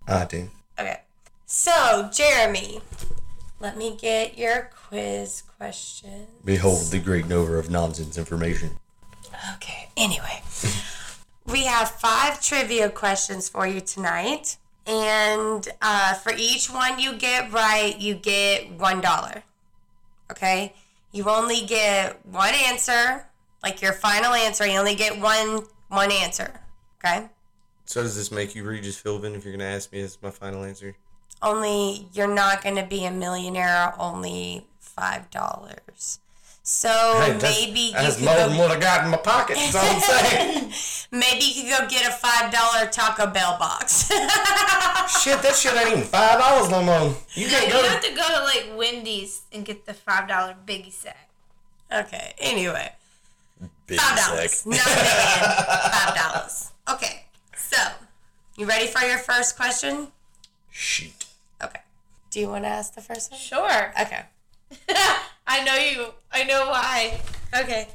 Ah, 0.08 0.24
I 0.24 0.26
do. 0.26 0.50
Okay. 0.80 1.00
So, 1.46 2.10
Jeremy, 2.12 2.82
let 3.60 3.78
me 3.78 3.96
get 3.96 4.38
your 4.38 4.72
quiz 4.88 5.44
question. 5.58 6.26
Behold 6.44 6.92
the 6.92 7.00
great 7.00 7.28
knower 7.28 7.58
of 7.60 7.70
nonsense 7.70 8.18
information. 8.18 8.72
Okay. 9.56 9.90
Anyway, 9.96 10.42
we 11.46 11.66
have 11.66 11.92
five 11.92 12.42
trivia 12.42 12.90
questions 12.90 13.48
for 13.48 13.68
you 13.68 13.80
tonight. 13.80 14.58
And 14.86 15.68
uh, 15.82 16.16
for 16.16 16.34
each 16.36 16.68
one 16.68 17.00
you 17.00 17.16
get 17.16 17.52
right, 17.52 18.00
you 18.00 18.16
get 18.16 18.78
$1. 18.78 19.42
Okay? 20.32 20.74
You 21.12 21.26
only 21.30 21.62
get 21.66 22.26
one 22.26 22.54
answer, 22.54 23.28
like 23.64 23.82
your 23.82 23.94
final 23.94 24.34
answer. 24.34 24.66
You 24.66 24.80
only 24.80 24.96
get 24.96 25.20
one 25.20 25.66
one 25.90 26.12
answer. 26.12 26.62
Okay? 27.04 27.28
So 27.86 28.02
does 28.02 28.16
this 28.16 28.32
make 28.32 28.56
you 28.56 28.64
Regis 28.64 29.02
Philbin 29.02 29.36
if 29.36 29.44
you're 29.44 29.54
gonna 29.54 29.66
ask 29.66 29.92
me 29.92 30.02
as 30.02 30.18
my 30.22 30.30
final 30.30 30.64
answer? 30.64 30.96
only 31.42 32.08
you're 32.14 32.34
not 32.34 32.64
going 32.64 32.76
to 32.76 32.86
be 32.86 33.06
a 33.06 33.12
millionaire 33.12 33.94
only 34.00 34.68
five 34.80 35.30
dollars 35.32 36.20
so 36.64 36.90
Hey, 37.22 37.34
that's- 37.34 37.60
maybe 37.60 37.80
you 37.80 37.92
that's 37.94 38.16
could 38.18 38.26
more 38.26 38.36
go, 38.36 38.50
than 38.50 38.58
what 38.58 38.72
I 38.72 38.80
got 38.80 39.04
in 39.06 39.12
my 39.12 39.18
pocket. 39.18 39.58
That's 39.58 39.76
all 39.76 39.84
I'm 39.84 40.00
saying. 40.72 40.74
maybe 41.12 41.44
you 41.46 41.64
could 41.64 41.80
go 41.80 41.88
get 41.90 42.08
a 42.08 42.12
five 42.12 42.52
dollar 42.52 42.86
taco 42.88 43.28
bell 43.28 43.58
box 43.58 44.08
Shit, 45.22 45.42
that 45.42 45.56
shit 45.56 45.76
ain't 45.76 45.90
even 45.90 46.04
five 46.04 46.40
dollars 46.40 46.70
no 46.70 46.82
more. 46.84 47.16
You 47.34 47.46
you 47.46 47.48
can't 47.50 47.72
go. 47.72 47.80
You 47.82 47.86
have 47.90 48.02
to 48.04 48.14
go 48.16 48.28
to 48.28 48.44
like 48.44 48.70
Wendy's 48.78 49.42
and 49.52 49.66
get 49.66 49.86
the 49.86 49.94
five 49.94 50.28
dollar 50.28 50.56
biggie 50.66 50.92
sack. 50.92 51.30
okay 51.92 52.34
anyway 52.40 52.94
Big 53.88 54.00
five 54.00 54.18
dollars. 54.18 54.66
not 54.66 54.78
a 54.78 54.90
million 54.90 55.92
five 55.92 56.16
dollars 56.16 56.72
okay 56.90 57.26
so 57.58 57.78
you 58.58 58.66
ready 58.66 58.88
for 58.88 59.02
your 59.06 59.18
first 59.18 59.56
question 59.58 60.08
Shoot. 60.72 61.26
okay 61.64 61.82
do 62.30 62.40
you 62.40 62.48
want 62.48 62.64
to 62.64 62.70
ask 62.70 62.94
the 62.96 63.02
first 63.02 63.32
one 63.32 63.40
Sure. 63.40 63.94
okay 64.00 64.24
I 65.52 65.60
I 65.60 65.64
know 65.66 65.76
you. 65.76 66.08
I 66.32 66.44
know 66.46 66.68
why. 66.68 67.20
Okay. 67.54 67.90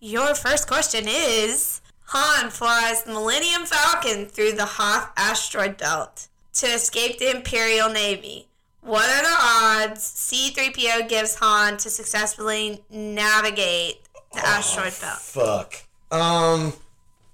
Your 0.00 0.34
first 0.34 0.66
question 0.66 1.04
is 1.06 1.80
Han 2.06 2.50
flies 2.50 3.04
the 3.04 3.12
Millennium 3.12 3.64
Falcon 3.64 4.26
through 4.26 4.52
the 4.52 4.64
Hoth 4.64 5.12
asteroid 5.16 5.76
belt 5.76 6.26
to 6.54 6.66
escape 6.66 7.18
the 7.18 7.30
Imperial 7.30 7.90
Navy. 7.90 8.48
What 8.80 9.08
are 9.08 9.22
the 9.22 9.88
odds 9.88 10.02
C3PO 10.02 11.08
gives 11.08 11.36
Han 11.36 11.76
to 11.76 11.90
successfully 11.90 12.82
navigate 12.90 14.00
the 14.32 14.44
asteroid 14.44 14.94
belt? 15.00 15.20
Fuck. 15.20 15.84
Um. 16.10 16.72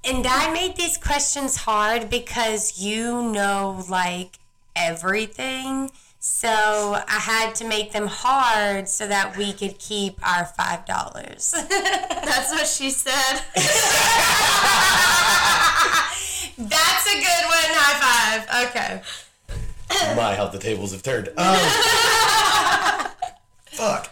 And 0.04 0.26
I 0.26 0.52
made 0.52 0.76
these 0.76 0.98
questions 0.98 1.56
hard 1.56 2.10
because 2.10 2.78
you 2.78 3.22
know 3.32 3.86
like 3.88 4.38
everything. 4.76 5.90
So 6.38 6.48
I 6.50 7.18
had 7.18 7.54
to 7.56 7.64
make 7.66 7.92
them 7.92 8.06
hard 8.08 8.90
so 8.90 9.06
that 9.08 9.38
we 9.38 9.54
could 9.54 9.78
keep 9.78 10.18
our 10.22 10.44
five 10.44 10.84
dollars. 10.84 11.52
That's 11.70 12.50
what 12.52 12.66
she 12.66 12.90
said. 12.90 13.40
That's 16.58 17.06
a 17.06 17.14
good 17.14 17.44
one. 17.46 17.70
High 17.72 17.98
five. 18.04 18.68
Okay. 18.68 19.02
My, 20.14 20.34
how 20.34 20.46
the 20.48 20.58
tables 20.58 20.92
have 20.92 21.02
turned. 21.02 21.30
Um, 21.38 21.56
fuck. 23.66 24.10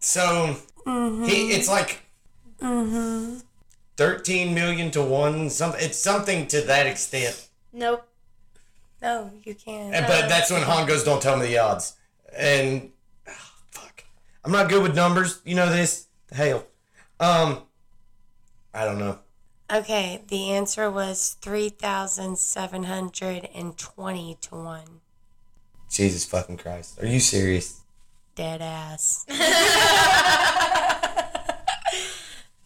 So 0.00 0.56
he, 0.86 1.50
it's 1.52 1.68
like 1.68 2.00
Mhm. 2.62 3.42
thirteen 3.98 4.54
million 4.54 4.90
to 4.92 5.02
one. 5.02 5.50
Some, 5.50 5.74
it's 5.76 5.98
something 5.98 6.46
to 6.48 6.62
that 6.62 6.86
extent. 6.86 7.46
Nope. 7.74 8.06
No, 9.00 9.30
you 9.44 9.54
can't. 9.54 9.94
And- 9.94 10.06
But 10.06 10.28
that's 10.28 10.50
when 10.50 10.62
Han 10.62 10.86
goes, 10.86 11.04
"Don't 11.04 11.22
tell 11.22 11.36
me 11.36 11.46
the 11.46 11.58
odds." 11.58 11.94
And 12.36 12.90
ah, 13.28 13.52
fuck, 13.70 14.04
I'm 14.44 14.52
not 14.52 14.68
good 14.68 14.82
with 14.82 14.94
numbers. 14.94 15.40
You 15.44 15.54
know 15.54 15.70
this. 15.70 16.06
Hell, 16.32 16.66
um, 17.20 17.62
I 18.74 18.84
don't 18.84 18.98
know. 18.98 19.20
Okay, 19.72 20.22
the 20.28 20.50
answer 20.50 20.90
was 20.90 21.36
three 21.40 21.68
thousand 21.68 22.38
seven 22.38 22.84
hundred 22.84 23.48
and 23.54 23.76
twenty 23.78 24.36
to 24.42 24.54
one. 24.56 25.00
Jesus 25.90 26.24
fucking 26.24 26.56
Christ, 26.58 27.00
are 27.02 27.06
you 27.06 27.20
serious? 27.20 27.80
Dead 28.34 28.60
ass. 28.62 29.24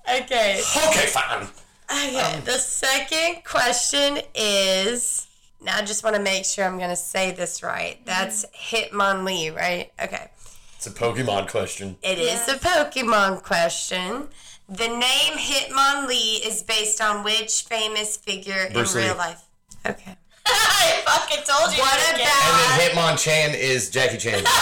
okay. 0.09 0.61
Okay, 0.61 1.07
fine. 1.07 1.47
Okay. 1.91 2.41
the 2.45 2.59
second 2.59 3.45
question 3.45 4.19
is 4.35 5.27
now 5.65 5.77
I 5.77 5.83
just 5.83 6.03
want 6.05 6.17
to 6.17 6.23
make 6.23 6.45
sure 6.45 6.65
I'm 6.65 6.79
going 6.79 6.91
to 6.91 6.97
say 6.97 7.31
this 7.33 7.63
right. 7.63 7.97
Mm-hmm. 7.97 8.05
That's 8.07 8.45
Hitmonlee, 8.55 9.55
right? 9.57 9.93
Okay. 10.03 10.29
It's 10.77 10.87
a 10.87 10.91
Pokemon 10.91 11.49
question. 11.51 11.97
It 12.03 12.19
is 12.19 12.49
a 12.49 12.55
Pokemon 12.59 13.43
question. 13.45 14.29
The 14.69 14.89
name 14.89 15.35
Hitmonlee 15.39 16.45
is 16.47 16.63
based 16.63 17.01
on 17.01 17.23
which 17.25 17.63
famous 17.63 18.17
figure 18.17 18.69
Bruce 18.73 18.95
in 18.95 19.01
Lee. 19.03 19.07
real 19.09 19.17
life? 19.17 19.43
Okay. 19.87 20.17
I 20.47 21.03
fucking 21.05 21.45
told 21.45 21.73
you. 21.77 21.83
What 21.83 21.99
And 22.09 22.21
about 22.21 22.79
then 22.79 22.91
Hitmonchan 22.91 23.55
is 23.59 23.91
Jackie 23.91 24.19
Chan. 24.19 24.43
That's 24.45 24.55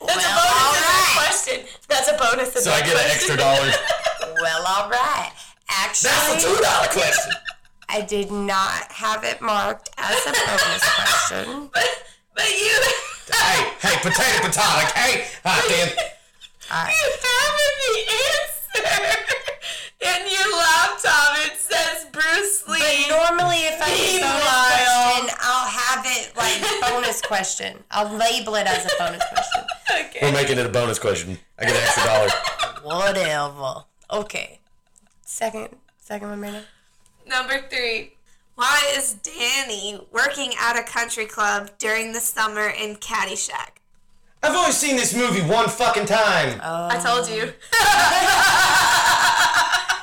Well, 0.00 0.10
a 0.10 0.34
bonus 0.34 0.52
all 0.52 0.74
in 0.74 0.82
that 0.82 1.12
question. 1.16 1.64
That's 1.88 2.08
a 2.08 2.16
bonus 2.16 2.54
in 2.56 2.62
So 2.62 2.70
that 2.70 2.82
I 2.82 2.86
get 2.86 2.96
an 2.96 3.02
question. 3.02 3.16
extra 3.16 3.36
dollar. 3.36 3.72
Well, 4.42 4.62
all 4.66 4.90
right. 4.90 5.32
Actually, 5.70 6.10
That's 6.10 6.44
a 6.44 6.48
two 6.48 6.56
dollar 6.62 6.88
question. 6.88 7.32
I 7.88 8.02
did 8.02 8.30
not 8.30 8.92
have 8.92 9.24
it 9.24 9.40
marked 9.40 9.90
as 9.96 10.26
a 10.26 10.32
bonus 10.32 10.94
question. 10.94 11.70
But, 11.72 11.88
but 12.34 12.48
you, 12.48 12.76
hey, 13.32 13.72
hey, 13.80 13.96
potato, 14.02 14.46
potato. 14.46 14.86
Okay, 14.88 15.24
all 15.44 15.52
right 15.52 15.68
then. 15.68 15.88
you 15.88 17.10
have 17.24 17.56
the 17.80 17.98
answer. 18.28 19.24
In 20.00 20.30
your 20.30 20.56
laptop, 20.56 21.38
it 21.46 21.56
says 21.58 22.06
Bruce 22.12 22.68
Lee. 22.68 22.78
But 22.78 22.88
Lee. 22.88 23.08
normally, 23.08 23.56
if 23.66 23.80
I 23.80 23.88
do 23.88 24.20
bonus 24.20 24.20
Meanwhile- 24.20 24.68
question, 24.68 25.36
I'll 25.40 25.68
have 25.68 26.04
it 26.06 26.36
like 26.36 26.90
bonus 26.92 27.22
question. 27.22 27.84
I'll 27.90 28.14
label 28.16 28.54
it 28.56 28.66
as 28.66 28.84
a 28.84 28.90
bonus 28.98 29.22
question. 29.32 29.64
Okay. 29.90 30.18
We're 30.22 30.32
making 30.32 30.58
it 30.58 30.66
a 30.66 30.68
bonus 30.68 30.98
question. 30.98 31.38
I 31.58 31.64
get 31.64 31.74
an 31.74 31.82
extra 31.82 32.04
dollar. 32.04 32.28
Whatever. 32.82 33.84
Okay. 34.10 34.60
Second, 35.24 35.68
second 35.98 36.28
one, 36.30 36.40
Mirna. 36.40 36.62
Number 37.28 37.60
three. 37.68 38.14
Why 38.54 38.80
is 38.96 39.14
Danny 39.14 40.00
working 40.12 40.52
at 40.58 40.78
a 40.78 40.82
country 40.82 41.26
club 41.26 41.70
during 41.78 42.12
the 42.12 42.20
summer 42.20 42.68
in 42.68 42.96
Caddyshack? 42.96 43.78
I've 44.42 44.54
only 44.54 44.72
seen 44.72 44.96
this 44.96 45.14
movie 45.14 45.42
one 45.42 45.68
fucking 45.68 46.06
time. 46.06 46.60
I 46.62 46.98
told 46.98 47.28
you. 47.28 47.52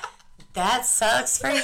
That 0.55 0.85
sucks 0.85 1.37
for 1.37 1.49
you. 1.49 1.59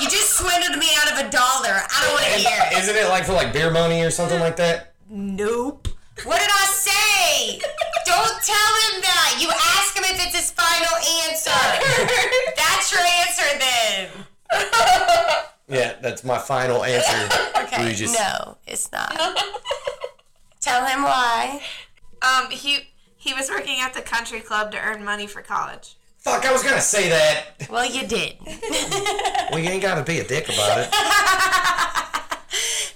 you 0.00 0.08
just 0.08 0.32
swindled 0.32 0.78
me 0.78 0.86
out 0.96 1.12
of 1.12 1.18
a 1.18 1.28
dollar. 1.30 1.76
I 1.76 1.98
don't 2.00 2.14
want 2.14 2.24
to 2.24 2.40
hear 2.40 2.58
it. 2.72 2.78
Isn't 2.82 2.96
it 2.96 3.06
like 3.10 3.26
for 3.26 3.34
like 3.34 3.52
beer 3.52 3.70
money 3.70 4.02
or 4.02 4.10
something 4.10 4.40
like 4.40 4.56
that? 4.56 4.94
Nope. 5.10 5.88
What 6.24 6.40
did 6.40 6.48
I 6.48 6.64
say? 6.72 7.60
Don't 8.06 8.40
tell 8.42 8.72
him 8.88 9.02
that. 9.04 9.36
You 9.38 9.50
ask 9.52 9.94
him 9.94 10.04
if 10.08 10.24
it's 10.24 10.34
his 10.34 10.50
final 10.50 10.96
answer. 11.28 11.52
That's 12.56 12.90
your 12.90 13.04
answer 13.04 13.58
then. 13.60 14.08
Yeah, 15.70 15.96
that's 16.00 16.24
my 16.24 16.38
final 16.38 16.82
answer. 16.82 17.28
Okay. 17.68 17.84
Regis. 17.88 18.14
No, 18.18 18.56
it's 18.66 18.90
not. 18.92 19.14
tell 20.60 20.86
him 20.86 21.02
why. 21.02 21.60
Um, 22.22 22.50
he 22.50 22.88
he 23.18 23.34
was 23.34 23.50
working 23.50 23.78
at 23.82 23.92
the 23.92 24.00
country 24.00 24.40
club 24.40 24.72
to 24.72 24.78
earn 24.78 25.04
money 25.04 25.26
for 25.26 25.42
college. 25.42 25.96
Fuck, 26.16 26.46
I 26.46 26.52
was 26.52 26.62
gonna 26.62 26.80
say 26.80 27.10
that. 27.10 27.68
Well, 27.70 27.84
you 27.84 28.06
did. 28.06 28.36
Well, 29.50 29.58
you 29.60 29.68
ain't 29.70 29.82
gotta 29.82 30.02
be 30.02 30.18
a 30.20 30.24
dick 30.26 30.44
about 30.48 30.78
it. 30.78 30.90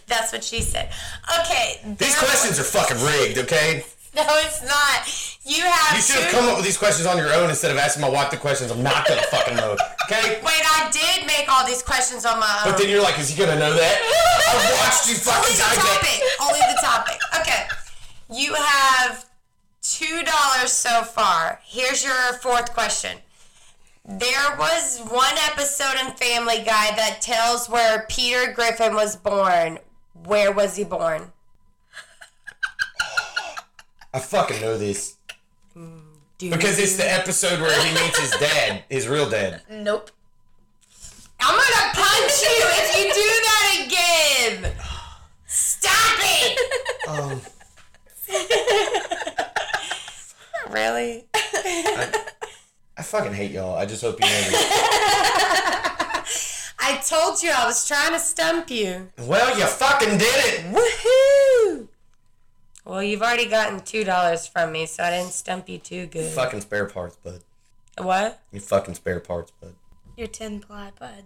That's 0.07 0.33
what 0.33 0.43
she 0.45 0.61
said. 0.63 0.91
Okay. 1.41 1.81
These 1.85 1.99
there- 1.99 2.19
questions 2.29 2.59
are 2.59 2.65
fucking 2.65 3.03
rigged, 3.05 3.39
okay? 3.39 3.85
No, 4.15 4.23
it's 4.45 4.61
not. 4.63 5.09
You 5.45 5.63
have. 5.65 5.97
You 5.97 6.03
should 6.03 6.17
have 6.23 6.31
two- 6.31 6.37
come 6.37 6.49
up 6.51 6.57
with 6.57 6.67
these 6.67 6.77
questions 6.77 7.07
on 7.07 7.17
your 7.17 7.33
own 7.33 7.49
instead 7.49 7.71
of 7.71 7.79
asking 7.79 8.03
my 8.03 8.11
wife 8.11 8.31
the 8.31 8.37
questions. 8.37 8.71
I'm 8.71 8.83
not 8.83 9.09
gonna 9.09 9.23
fucking 9.23 9.57
know. 9.57 9.73
Okay? 10.05 10.39
Wait, 10.45 10.63
I 10.77 10.91
did 10.93 11.27
make 11.27 11.51
all 11.51 11.67
these 11.67 11.83
questions 11.83 12.27
on 12.27 12.39
my 12.39 12.61
own. 12.63 12.73
But 12.73 12.79
then 12.79 12.91
you're 12.91 13.03
like, 13.03 13.19
is 13.19 13.31
he 13.31 13.39
gonna 13.43 13.59
know 13.59 13.73
that? 13.75 13.97
I 14.53 14.85
watched 14.85 15.09
you 15.09 15.17
fucking 15.17 15.57
Only 15.57 15.73
the 15.73 15.81
topic. 15.81 16.23
Only 16.43 16.61
the 16.61 16.81
topic. 16.83 17.21
Okay. 17.41 17.67
You 18.31 18.55
have 18.55 19.25
two 19.81 20.23
dollars 20.25 20.73
so 20.73 21.03
far. 21.05 21.61
Here's 21.65 22.05
your 22.05 22.35
fourth 22.43 22.73
question. 22.75 23.17
There 24.05 24.57
was 24.59 25.01
one 25.09 25.35
episode 25.51 25.95
in 26.05 26.13
Family 26.15 26.57
Guy 26.59 26.95
that 26.97 27.19
tells 27.23 27.69
where 27.69 28.05
Peter 28.11 28.53
Griffin 28.53 28.95
was 28.95 29.17
born. 29.17 29.79
Where 30.25 30.53
was 30.53 30.77
he 30.77 30.85
born? 30.85 31.33
I 34.15 34.19
fucking 34.19 34.61
know 34.61 34.77
this. 34.79 35.17
Do 35.75 36.51
Because 36.51 36.79
it's 36.79 36.97
the 36.97 37.11
episode 37.11 37.61
where 37.61 37.73
he 37.85 37.93
meets 37.95 38.19
his 38.19 38.31
dad, 38.33 38.85
his 38.89 39.07
real 39.09 39.29
dad. 39.29 39.63
Nope. 39.71 40.11
I'm 41.41 41.55
gonna 41.55 41.93
punch 41.95 42.43
you 42.43 42.65
if 42.79 42.97
you 42.97 43.05
do 43.15 43.31
that 43.49 43.65
again. 43.87 44.73
Stop 45.47 46.19
it. 46.21 46.59
Um, 47.09 47.41
Really? 50.71 51.27
I 51.35 51.43
fucking 53.03 53.33
hate 53.35 53.51
y'all. 53.51 53.77
I 53.77 53.85
just 53.85 54.01
hope 54.03 54.19
you 54.21 54.27
know 54.27 54.33
this. 54.33 54.55
I 56.85 56.97
told 57.07 57.43
you 57.43 57.51
I 57.51 57.67
was 57.67 57.87
trying 57.87 58.13
to 58.13 58.19
stump 58.19 58.71
you. 58.71 59.09
Well, 59.19 59.59
you 59.59 59.67
fucking 59.67 60.17
did 60.17 60.23
it. 60.23 60.65
Woohoo! 60.75 61.52
Well, 62.85 63.03
you've 63.03 63.23
already 63.23 63.47
gotten 63.49 63.81
two 63.81 64.05
dollars 64.05 64.47
from 64.47 64.73
me, 64.73 64.87
so 64.87 65.05
I 65.05 65.11
didn't 65.11 65.33
stump 65.33 65.69
you 65.69 65.79
too 65.79 66.07
good. 66.07 66.33
Fucking 66.33 66.63
spare 66.63 66.87
parts, 66.87 67.17
bud. 67.17 67.41
What? 67.99 68.41
You 68.51 68.61
fucking 68.61 68.95
spare 68.95 69.21
parts, 69.21 69.53
bud. 69.61 69.75
Your 70.17 70.27
tin 70.27 70.61
ply 70.61 70.91
bud. 70.99 71.25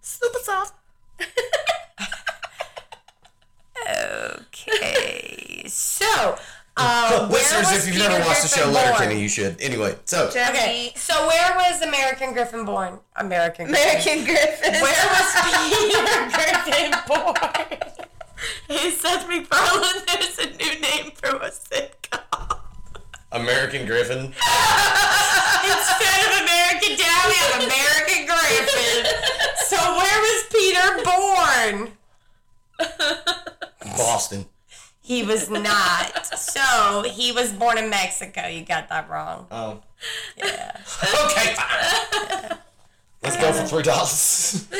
Super 0.00 0.38
soft. 0.40 0.74
Okay. 3.90 5.64
so, 5.66 6.06
um, 6.76 7.30
Listeners, 7.30 7.72
if 7.72 7.86
you've 7.86 7.96
Peter 7.96 8.08
never 8.08 8.24
watched 8.26 8.42
the 8.42 8.48
show 8.48 8.68
Letterkenny, 8.70 9.20
you 9.20 9.28
should. 9.28 9.60
Anyway, 9.60 9.96
so 10.04 10.28
Okay. 10.28 10.92
So, 10.96 11.26
where 11.26 11.54
was 11.56 11.82
American 11.82 12.32
Griffin 12.32 12.64
born? 12.64 12.98
American. 13.16 13.66
Griffin. 13.66 14.20
American 14.20 14.24
Griffin. 14.24 14.72
Where 14.74 15.06
was 15.10 15.34
Peter 15.68 16.30
Griffin 16.30 16.92
born? 17.08 17.78
Hey, 18.68 18.90
Seth 18.90 19.28
MacFarlane, 19.28 20.02
there's 20.06 20.38
a 20.38 20.46
new 20.56 20.80
name 20.80 21.12
for 21.12 21.36
a 21.36 21.50
sitcom. 21.50 22.58
American 23.30 23.86
Griffin. 23.86 24.18
Instead 25.64 26.20
of 26.26 26.42
American 26.42 26.96
Dad, 26.98 27.28
we 27.28 27.34
have 27.34 27.62
American 27.62 28.26
Griffin. 28.26 29.06
So, 29.66 29.76
where 29.76 30.20
was 30.20 30.44
Peter 30.50 30.88
born? 31.04 31.92
Boston. 33.96 34.46
He 35.00 35.22
was 35.22 35.50
not. 35.50 36.26
So 36.38 37.02
he 37.02 37.32
was 37.32 37.52
born 37.52 37.76
in 37.76 37.90
Mexico. 37.90 38.46
You 38.46 38.64
got 38.64 38.88
that 38.88 39.10
wrong. 39.10 39.46
Oh. 39.50 39.82
Yeah. 40.36 40.76
Okay, 41.02 41.54
fine. 41.54 42.58
Let's 43.22 43.36
go 43.36 43.52
for 43.52 43.64
three 43.66 43.82
dollars. 43.84 44.66
All 44.72 44.78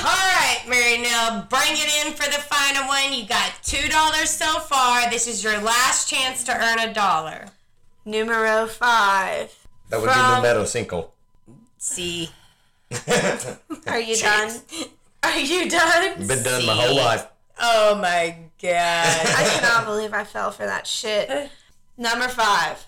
right, 0.00 0.62
Mary. 0.66 1.02
Now 1.02 1.46
bring 1.50 1.72
it 1.72 2.06
in 2.06 2.12
for 2.14 2.24
the 2.24 2.40
final 2.40 2.88
one. 2.88 3.12
You 3.12 3.26
got 3.26 3.52
two 3.62 3.86
dollars 3.88 4.30
so 4.30 4.60
far. 4.60 5.10
This 5.10 5.26
is 5.26 5.44
your 5.44 5.60
last 5.60 6.08
chance 6.08 6.42
to 6.44 6.56
earn 6.56 6.78
a 6.78 6.94
dollar. 6.94 7.46
Numero 8.06 8.66
five. 8.66 9.54
That 9.90 10.00
would 10.00 10.06
be 10.06 10.12
From- 10.12 10.42
numero 10.42 10.64
cinco. 10.64 11.10
See. 11.76 12.30
Are 13.86 14.00
you 14.00 14.16
done? 14.16 14.60
Are 15.22 15.38
you 15.38 15.68
done? 15.68 16.26
Been 16.26 16.42
done 16.42 16.66
my 16.66 16.74
whole 16.74 16.96
life. 16.96 17.26
Oh 17.60 17.94
my 17.96 18.36
god. 18.60 18.72
I 19.36 19.48
cannot 19.52 19.84
believe 19.84 20.14
I 20.14 20.24
fell 20.24 20.50
for 20.50 20.64
that 20.64 20.86
shit. 20.86 21.50
Number 21.98 22.28
five. 22.28 22.86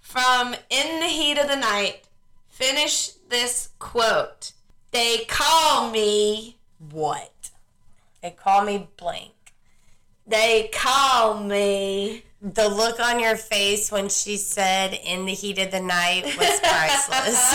From 0.00 0.54
In 0.70 1.00
the 1.00 1.06
Heat 1.06 1.38
of 1.38 1.48
the 1.48 1.56
Night, 1.56 2.02
finish 2.48 3.10
this 3.28 3.70
quote. 3.78 4.52
They 4.90 5.24
call 5.28 5.90
me, 5.90 6.58
what? 6.90 7.50
They 8.22 8.30
call 8.30 8.64
me 8.64 8.88
blank. 8.96 9.32
they 10.26 10.70
call 10.72 11.42
me. 11.42 12.24
The 12.40 12.68
look 12.68 13.00
on 13.00 13.18
your 13.18 13.34
face 13.36 13.90
when 13.90 14.08
she 14.08 14.36
said 14.36 14.92
"in 14.94 15.26
the 15.26 15.32
heat 15.34 15.58
of 15.58 15.72
the 15.72 15.80
night" 15.80 16.24
was 16.24 16.60
priceless. 16.62 17.52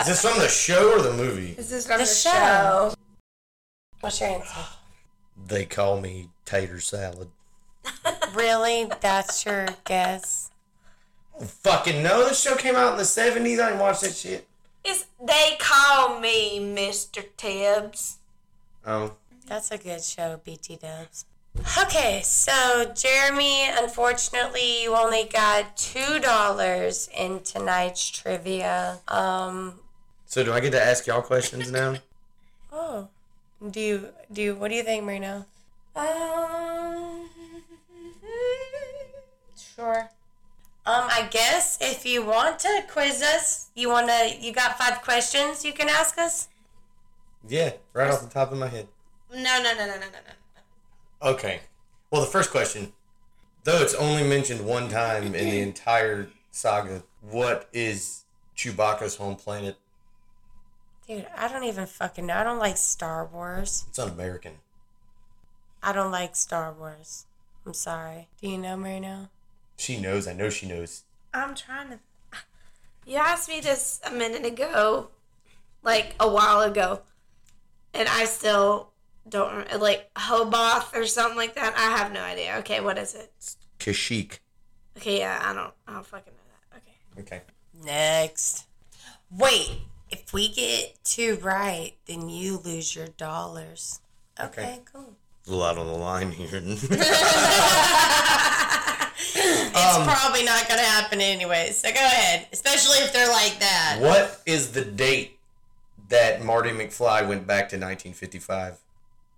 Is 0.00 0.06
this 0.06 0.22
from 0.22 0.38
the 0.40 0.48
show 0.48 0.92
or 0.98 1.02
the 1.02 1.12
movie? 1.12 1.50
Is 1.50 1.70
This 1.70 1.72
is 1.72 1.86
from 1.86 1.98
The 1.98 2.04
the, 2.04 2.10
show. 2.10 2.30
show. 2.30 2.94
What's 4.00 4.20
your 4.20 4.30
answer? 4.30 4.60
They 5.46 5.64
call 5.64 6.00
me 6.00 6.28
tater 6.44 6.80
salad. 6.80 7.28
Really? 8.34 8.88
That's 9.00 9.44
your 9.44 9.66
guess? 9.84 10.50
Fucking 11.44 12.00
no, 12.02 12.28
this 12.28 12.40
show 12.40 12.54
came 12.56 12.76
out 12.76 12.92
in 12.92 12.98
the 12.98 13.04
seventies. 13.04 13.58
I 13.58 13.66
didn't 13.70 13.80
watch 13.80 14.00
that 14.00 14.14
shit. 14.14 14.46
It's, 15.20 15.32
they 15.32 15.56
call 15.58 16.20
me 16.20 16.58
Mr. 16.60 17.24
Tibbs. 17.36 18.18
Oh, 18.86 19.14
That's 19.46 19.70
a 19.70 19.78
good 19.78 20.02
show, 20.02 20.40
BT 20.44 20.76
Dubs. 20.76 21.24
Okay, 21.82 22.22
so 22.24 22.92
Jeremy, 22.94 23.68
unfortunately, 23.68 24.82
you 24.82 24.94
only 24.94 25.28
got 25.30 25.76
two 25.76 26.20
dollars 26.20 27.08
in 27.16 27.40
tonight's 27.40 28.08
trivia. 28.08 29.00
Um, 29.08 29.80
so 30.26 30.44
do 30.44 30.52
I 30.52 30.60
get 30.60 30.70
to 30.72 30.82
ask 30.82 31.06
y'all 31.06 31.22
questions 31.22 31.70
now? 31.70 31.96
oh, 32.72 33.08
do 33.70 33.80
you 33.80 34.08
do 34.32 34.42
you, 34.42 34.54
what 34.54 34.68
do 34.68 34.76
you 34.76 34.84
think, 34.84 35.04
Marino? 35.04 35.44
Um, 35.96 37.28
sure. 39.76 40.08
Um, 40.90 41.06
I 41.08 41.28
guess 41.30 41.78
if 41.80 42.04
you 42.04 42.24
want 42.24 42.58
to 42.60 42.82
quiz 42.90 43.22
us, 43.22 43.70
you 43.76 43.88
want 43.88 44.08
to, 44.08 44.34
you 44.40 44.52
got 44.52 44.76
five 44.76 45.02
questions 45.02 45.64
you 45.64 45.72
can 45.72 45.88
ask 45.88 46.18
us. 46.18 46.48
Yeah, 47.46 47.74
right 47.92 48.10
off 48.10 48.22
the 48.22 48.28
top 48.28 48.50
of 48.50 48.58
my 48.58 48.66
head. 48.66 48.88
No, 49.32 49.62
no, 49.62 49.72
no, 49.72 49.86
no, 49.86 49.86
no, 49.86 50.00
no, 50.00 50.18
no. 51.22 51.30
Okay. 51.30 51.60
Well, 52.10 52.22
the 52.22 52.26
first 52.26 52.50
question, 52.50 52.92
though 53.62 53.80
it's 53.80 53.94
only 53.94 54.24
mentioned 54.24 54.66
one 54.66 54.88
time 54.88 55.26
in 55.26 55.32
the 55.32 55.60
entire 55.60 56.28
saga, 56.50 57.04
what 57.20 57.68
is 57.72 58.24
Chewbacca's 58.56 59.14
home 59.14 59.36
planet? 59.36 59.76
Dude, 61.06 61.28
I 61.36 61.46
don't 61.46 61.64
even 61.64 61.86
fucking 61.86 62.26
know. 62.26 62.34
I 62.34 62.42
don't 62.42 62.58
like 62.58 62.76
Star 62.76 63.24
Wars. 63.26 63.84
It's 63.88 63.98
un-American. 64.00 64.54
I 65.84 65.92
don't 65.92 66.10
like 66.10 66.34
Star 66.34 66.72
Wars. 66.72 67.26
I'm 67.64 67.74
sorry. 67.74 68.26
Do 68.40 68.48
you 68.48 68.58
know 68.58 68.76
Marino? 68.76 69.28
She 69.80 69.98
knows. 69.98 70.28
I 70.28 70.34
know 70.34 70.50
she 70.50 70.66
knows. 70.66 71.04
I'm 71.32 71.54
trying 71.54 71.88
to. 71.88 71.98
You 73.06 73.16
asked 73.16 73.48
me 73.48 73.60
this 73.60 73.98
a 74.04 74.10
minute 74.10 74.44
ago, 74.44 75.08
like 75.82 76.14
a 76.20 76.28
while 76.28 76.60
ago, 76.60 77.00
and 77.94 78.06
I 78.06 78.26
still 78.26 78.90
don't 79.26 79.50
remember. 79.50 79.78
Like 79.78 80.10
Hoboth 80.18 80.94
or 80.94 81.06
something 81.06 81.38
like 81.38 81.54
that. 81.54 81.72
I 81.78 81.96
have 81.96 82.12
no 82.12 82.20
idea. 82.20 82.56
Okay, 82.58 82.80
what 82.82 82.98
is 82.98 83.14
it? 83.14 83.32
Kashyyyk. 83.78 84.40
Okay, 84.98 85.20
yeah, 85.20 85.40
I 85.42 85.54
don't. 85.54 85.72
I 85.88 85.94
don't 85.94 86.04
fucking 86.06 86.34
know 86.34 86.58
that. 86.72 86.82
Okay. 87.22 87.38
Okay. 87.38 87.42
Next. 87.82 88.66
Wait, 89.30 89.78
if 90.10 90.34
we 90.34 90.48
get 90.48 91.02
two 91.04 91.36
right, 91.40 91.92
then 92.04 92.28
you 92.28 92.58
lose 92.58 92.94
your 92.94 93.08
dollars. 93.08 94.00
Okay, 94.38 94.62
Okay. 94.62 94.80
cool. 94.92 95.16
A 95.48 95.54
lot 95.54 95.78
on 95.78 95.86
the 95.86 95.94
line 95.94 96.32
here. 96.32 96.60
It's 99.70 99.96
um, 99.96 100.04
probably 100.04 100.44
not 100.44 100.68
going 100.68 100.80
to 100.80 100.86
happen 100.86 101.20
anyway, 101.20 101.70
so 101.72 101.88
go 101.88 102.00
ahead. 102.00 102.46
Especially 102.52 102.98
if 102.98 103.12
they're 103.12 103.28
like 103.28 103.58
that. 103.60 103.98
what 104.00 104.40
is 104.46 104.72
the 104.72 104.84
date 104.84 105.38
that 106.08 106.44
Marty 106.44 106.70
McFly 106.70 107.26
went 107.28 107.46
back 107.46 107.68
to 107.70 107.76
1955? 107.76 108.78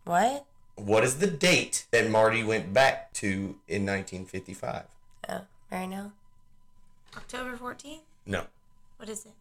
What? 0.05 0.47
What 0.76 1.05
is 1.05 1.18
the 1.18 1.26
date 1.26 1.87
that 1.91 2.11
Marty 2.11 2.43
went 2.43 2.72
back 2.72 3.12
to 3.14 3.26
in 3.68 3.87
1955? 3.87 4.85
Oh, 5.28 5.41
Marino? 5.70 6.12
October 7.16 7.57
14th? 7.57 8.01
No. 8.26 8.45
What 8.97 9.09
is 9.09 9.26
it? 9.26 9.33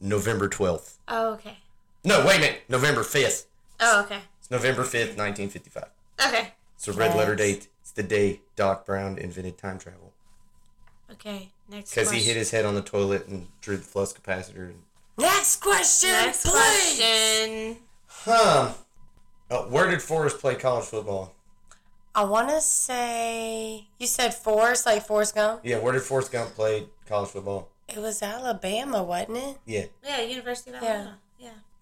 November 0.00 0.48
12th. 0.48 0.96
Oh, 1.08 1.34
okay. 1.34 1.58
No, 2.04 2.24
wait 2.26 2.38
a 2.38 2.40
minute. 2.40 2.62
November 2.68 3.02
5th. 3.02 3.46
Oh, 3.78 4.02
okay. 4.02 4.20
It's 4.38 4.50
November 4.50 4.82
5th, 4.82 5.16
1955. 5.16 5.84
Okay. 6.26 6.52
It's 6.74 6.88
a 6.88 6.92
red 6.92 7.14
letter 7.14 7.36
date. 7.36 7.68
It's 8.00 8.08
the 8.08 8.16
day 8.16 8.40
Doc 8.56 8.86
Brown 8.86 9.18
invented 9.18 9.58
time 9.58 9.78
travel. 9.78 10.12
Okay. 11.12 11.50
Next 11.68 11.90
Because 11.90 12.08
question. 12.08 12.22
he 12.24 12.28
hit 12.28 12.36
his 12.36 12.50
head 12.50 12.64
on 12.64 12.74
the 12.74 12.80
toilet 12.82 13.26
and 13.28 13.48
drew 13.60 13.76
the 13.76 13.82
flux 13.82 14.12
capacitor. 14.14 14.72
Next 15.18 15.60
question, 15.60 16.08
Next 16.10 16.46
please. 16.46 16.52
question. 16.98 17.76
Huh. 18.06 18.72
Oh, 19.50 19.68
where 19.68 19.90
did 19.90 20.00
Forrest 20.00 20.38
play 20.38 20.54
college 20.54 20.86
football? 20.86 21.34
I 22.14 22.24
want 22.24 22.48
to 22.48 22.60
say 22.62 23.86
you 23.98 24.06
said 24.06 24.32
Forrest, 24.34 24.86
like 24.86 25.06
Forrest 25.06 25.34
Gump. 25.34 25.60
Yeah, 25.62 25.78
where 25.78 25.92
did 25.92 26.02
Forrest 26.02 26.32
Gump 26.32 26.54
play 26.54 26.86
college 27.06 27.28
football? 27.30 27.68
It 27.88 27.98
was 27.98 28.22
Alabama, 28.22 29.02
wasn't 29.02 29.36
it? 29.38 29.58
Yeah. 29.66 29.84
Yeah, 30.02 30.20
University 30.22 30.70
of 30.70 30.82
Yeah. 30.82 30.88
Alabama. 30.88 31.18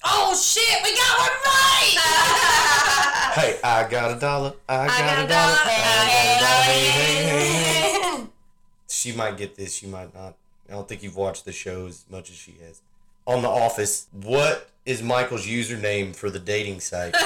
Yeah. 0.05 0.11
Oh 0.11 0.35
shit, 0.37 0.83
we 0.83 0.95
got 0.97 1.19
one 1.19 1.29
right! 1.45 1.97
Hey, 3.39 3.59
I 3.63 3.89
got 3.89 4.17
a 4.17 4.19
dollar. 4.19 4.55
I 4.69 4.87
got, 4.89 4.99
got 4.99 5.19
a 5.19 5.25
a 5.25 5.29
dollar. 5.29 5.29
dollar. 5.29 5.59
I 5.61 5.67
got 5.69 6.37
a 6.37 6.41
dollar. 6.41 6.63
Hey, 6.65 6.89
hey, 6.91 7.29
hey, 7.29 8.17
hey. 8.19 8.27
She 8.89 9.13
might 9.13 9.37
get 9.37 9.55
this. 9.55 9.75
She 9.77 9.87
might 9.87 10.13
not. 10.13 10.35
I 10.69 10.73
don't 10.73 10.89
think 10.89 11.03
you've 11.05 11.15
watched 11.17 11.45
the 11.45 11.53
show 11.53 11.87
as 11.87 12.05
much 12.11 12.31
as 12.31 12.37
she 12.37 12.55
has. 12.67 12.81
On 13.27 13.43
The 13.43 13.49
Office, 13.49 14.09
what 14.13 14.71
is 14.85 15.03
Michael's 15.03 15.47
username 15.47 16.17
for 16.17 16.31
the 16.31 16.41
dating 16.41 16.81
site? 16.81 17.15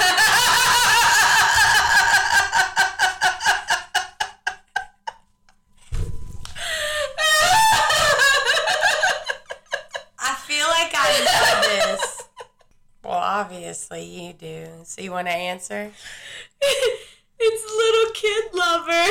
obviously 13.43 14.03
you 14.03 14.33
do. 14.33 14.67
So 14.85 15.01
you 15.01 15.11
want 15.11 15.27
to 15.27 15.33
answer? 15.33 15.91
it's 16.61 17.63
little 17.75 18.13
kid 18.13 18.43
lover. 18.53 18.87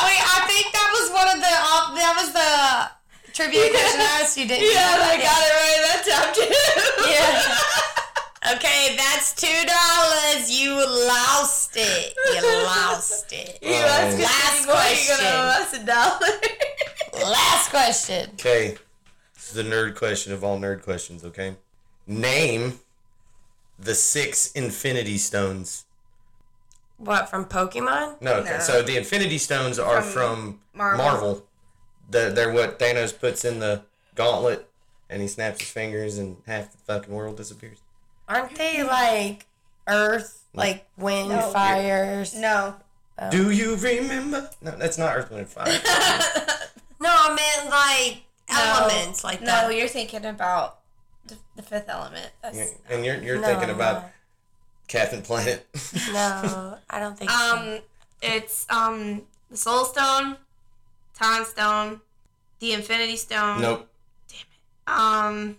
Wait, 0.00 0.22
I 0.24 0.40
think 0.48 0.72
that 0.72 0.88
was 0.96 1.10
one 1.12 1.28
of 1.28 1.40
the 1.44 1.54
op- 1.76 1.92
that 1.94 2.14
was 2.16 2.32
the 2.32 3.32
trivia 3.34 3.68
question 3.68 4.00
I 4.00 4.20
asked 4.22 4.36
you, 4.38 4.48
didn't 4.48 4.64
you? 4.64 4.70
yeah, 4.72 4.96
I 4.96 5.16
got 5.20 5.40
it 5.44 5.52
right 5.60 5.80
that 5.84 6.02
time 6.08 6.32
too. 6.34 6.48
Yeah. 7.12 8.54
Okay, 8.56 8.96
that's 8.96 9.34
two 9.34 9.60
dollars. 9.68 10.48
You 10.50 10.72
lost 11.06 11.72
it. 11.76 12.14
You 12.32 12.40
lost 12.64 13.30
it. 13.32 13.58
You 13.62 13.74
asked 13.74 14.16
me 14.16 14.24
Last 14.24 14.56
anymore, 14.56 14.74
you're 14.88 15.04
question. 15.04 15.16
gonna 15.20 15.52
owe 15.58 15.76
a 15.76 15.84
dollar. 15.84 17.30
Last 17.30 17.68
question. 17.70 18.30
Okay. 18.34 18.78
This 19.48 19.56
is 19.56 19.64
the 19.64 19.70
nerd 19.74 19.94
question 19.96 20.34
of 20.34 20.44
all 20.44 20.58
nerd 20.60 20.82
questions, 20.82 21.24
okay? 21.24 21.56
Name 22.06 22.80
the 23.78 23.94
six 23.94 24.52
Infinity 24.52 25.16
Stones. 25.16 25.86
What 26.98 27.30
from 27.30 27.46
Pokemon? 27.46 28.20
No, 28.20 28.34
okay. 28.40 28.50
No. 28.50 28.58
So 28.58 28.82
the 28.82 28.98
Infinity 28.98 29.38
Stones 29.38 29.78
are 29.78 30.02
from, 30.02 30.60
Marvel. 30.74 30.98
Marvel. 31.02 31.46
The, 32.10 32.30
they're 32.34 32.52
what 32.52 32.78
Thanos 32.78 33.18
puts 33.18 33.42
in 33.46 33.58
the 33.58 33.84
gauntlet 34.14 34.68
and 35.08 35.22
he 35.22 35.28
snaps 35.28 35.60
his 35.60 35.70
fingers 35.70 36.18
and 36.18 36.36
half 36.46 36.70
the 36.72 36.78
fucking 36.78 37.14
world 37.14 37.38
disappears. 37.38 37.78
Aren't 38.28 38.54
they 38.54 38.82
like 38.82 39.46
Earth, 39.86 40.42
like 40.52 40.86
wind, 40.98 41.30
No. 41.30 41.40
fires? 41.52 42.34
no. 42.34 42.74
Do 43.30 43.50
you 43.50 43.76
remember? 43.76 44.50
No, 44.60 44.72
that's 44.76 44.98
not 44.98 45.16
Earth, 45.16 45.30
Wind, 45.30 45.40
and 45.40 45.48
Fire. 45.48 45.80
No, 47.00 47.08
I 47.10 47.28
meant 47.34 47.70
like 47.70 48.22
elements, 48.50 49.24
like 49.24 49.40
No, 49.42 49.68
you're 49.68 49.88
thinking 49.88 50.24
about 50.24 50.80
the, 51.26 51.36
the 51.56 51.62
fifth 51.62 51.88
element. 51.88 52.30
That's 52.42 52.58
and 52.90 53.04
you're, 53.04 53.22
you're 53.22 53.40
No, 53.40 53.46
thinking 53.46 53.70
about 53.70 54.02
not. 54.02 54.12
Captain 54.88 55.22
Planet. 55.22 55.66
No, 56.12 56.78
I 56.88 56.98
don't 57.00 57.18
think 57.18 57.30
so. 57.30 57.56
Um, 57.56 57.78
it's 58.22 58.66
um 58.70 59.22
the 59.50 59.56
Soul 59.56 59.84
Stone, 59.84 60.36
Time 61.14 61.44
Stone, 61.44 62.00
the 62.60 62.72
Infinity 62.72 63.16
Stone. 63.16 63.60
nope. 63.60 63.88
Damn 64.28 64.40
it. 64.40 65.00
Um, 65.00 65.56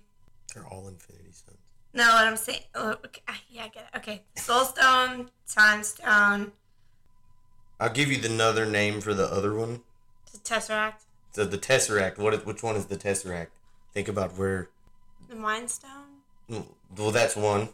They're 0.54 0.66
all 0.66 0.88
Infinity 0.88 1.32
Stones. 1.32 1.58
no, 1.94 2.04
what 2.08 2.26
I'm 2.28 2.38
saying. 2.38 2.62
Oh, 2.76 2.92
okay, 3.06 3.22
ah, 3.28 3.40
yeah, 3.50 3.64
I 3.66 3.68
get 3.70 3.90
it. 3.94 3.98
Okay, 3.98 4.24
Soul 4.36 4.66
Stone, 4.66 5.30
Time 5.48 5.84
Stone, 5.84 6.52
I'll 7.80 7.90
give 7.94 8.12
you 8.12 8.18
the 8.20 8.30
another 8.30 8.66
name 8.66 9.00
for 9.02 9.14
the 9.14 9.26
other 9.26 9.54
one. 9.54 9.82
the 10.34 10.38
Tesseract, 10.40 11.06
So 11.32 11.46
the 11.46 11.58
Tesseract. 11.58 12.18
What? 12.18 12.34
is- 12.34 12.46
Which 12.46 12.64
one 12.64 12.76
is 12.76 12.88
the 12.88 12.98
Tesseract? 12.98 13.48
Think 13.94 14.08
about 14.08 14.38
where. 14.38 14.70
the 15.28 15.36
Mind 15.36 15.70
Stone. 15.70 16.64
Well, 16.96 17.12
that's 17.12 17.36
one. 17.36 17.70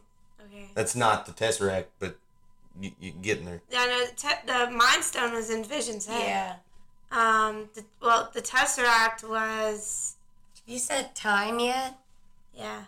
Okay. 0.45 0.69
That's 0.73 0.95
not 0.95 1.25
the 1.25 1.31
Tesseract, 1.31 1.85
but 1.99 2.17
you, 2.79 2.91
you 2.99 3.11
getting 3.11 3.45
there. 3.45 3.61
Yeah, 3.69 3.85
no, 3.85 4.05
the, 4.05 4.11
te- 4.15 4.45
the 4.45 4.69
Mind 4.71 5.03
Stone 5.03 5.33
was 5.33 5.49
in 5.49 5.63
Vision's 5.63 6.05
head. 6.05 6.27
yeah. 6.27 6.55
Um, 7.11 7.69
the, 7.75 7.85
well, 8.01 8.29
the 8.33 8.41
Tesseract 8.41 9.27
was 9.27 10.15
You 10.65 10.79
said 10.79 11.15
time 11.15 11.59
yet? 11.59 11.97
yeah. 12.53 12.85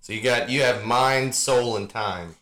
So 0.00 0.12
you 0.14 0.22
got 0.22 0.48
you 0.48 0.62
have 0.62 0.84
mind, 0.84 1.34
soul, 1.34 1.76
and 1.76 1.88
time. 1.90 2.36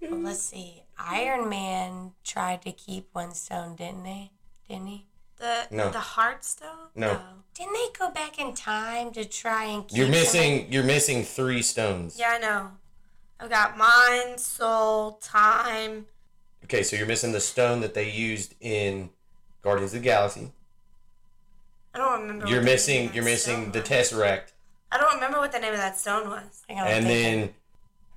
Well, 0.00 0.18
let's 0.20 0.40
see. 0.40 0.82
Iron 0.98 1.48
Man 1.50 2.12
tried 2.24 2.62
to 2.62 2.72
keep 2.72 3.08
one 3.12 3.34
stone, 3.34 3.76
didn't 3.76 4.04
they? 4.04 4.30
Didn't 4.68 4.86
he? 4.86 5.06
The 5.36 5.66
No. 5.70 5.90
the 5.90 6.00
Heart 6.00 6.44
Stone. 6.44 6.88
No. 6.94 7.10
Oh. 7.10 7.34
Didn't 7.54 7.72
they 7.74 7.86
go 7.98 8.10
back 8.10 8.38
in 8.38 8.54
time 8.54 9.12
to 9.12 9.24
try 9.24 9.64
and 9.64 9.86
keep 9.86 9.96
You're 9.96 10.08
missing. 10.08 10.72
You're 10.72 10.84
missing 10.84 11.22
three 11.22 11.62
stones. 11.62 12.18
Yeah, 12.18 12.30
I 12.30 12.38
know. 12.38 12.70
I've 13.38 13.50
got 13.50 13.76
mind, 13.76 14.40
soul, 14.40 15.18
time. 15.22 16.06
Okay, 16.64 16.82
so 16.82 16.96
you're 16.96 17.06
missing 17.06 17.32
the 17.32 17.40
stone 17.40 17.80
that 17.80 17.94
they 17.94 18.10
used 18.10 18.54
in 18.60 19.10
Guardians 19.62 19.92
of 19.92 20.00
the 20.00 20.04
Galaxy. 20.04 20.52
I 21.94 21.98
don't 21.98 22.22
remember. 22.22 22.46
You're 22.46 22.62
missing. 22.62 23.12
You're 23.12 23.24
missing 23.24 23.70
the. 23.72 23.80
Tesseract, 23.80 24.52
I 24.90 24.98
don't 24.98 25.14
remember 25.14 25.38
what 25.38 25.52
the 25.52 25.58
name 25.58 25.72
of 25.72 25.78
that 25.78 25.98
stone 25.98 26.28
was. 26.28 26.62
Hang 26.68 26.78
on, 26.78 26.86
I'm 26.86 26.92
and 26.92 27.06
then, 27.06 27.54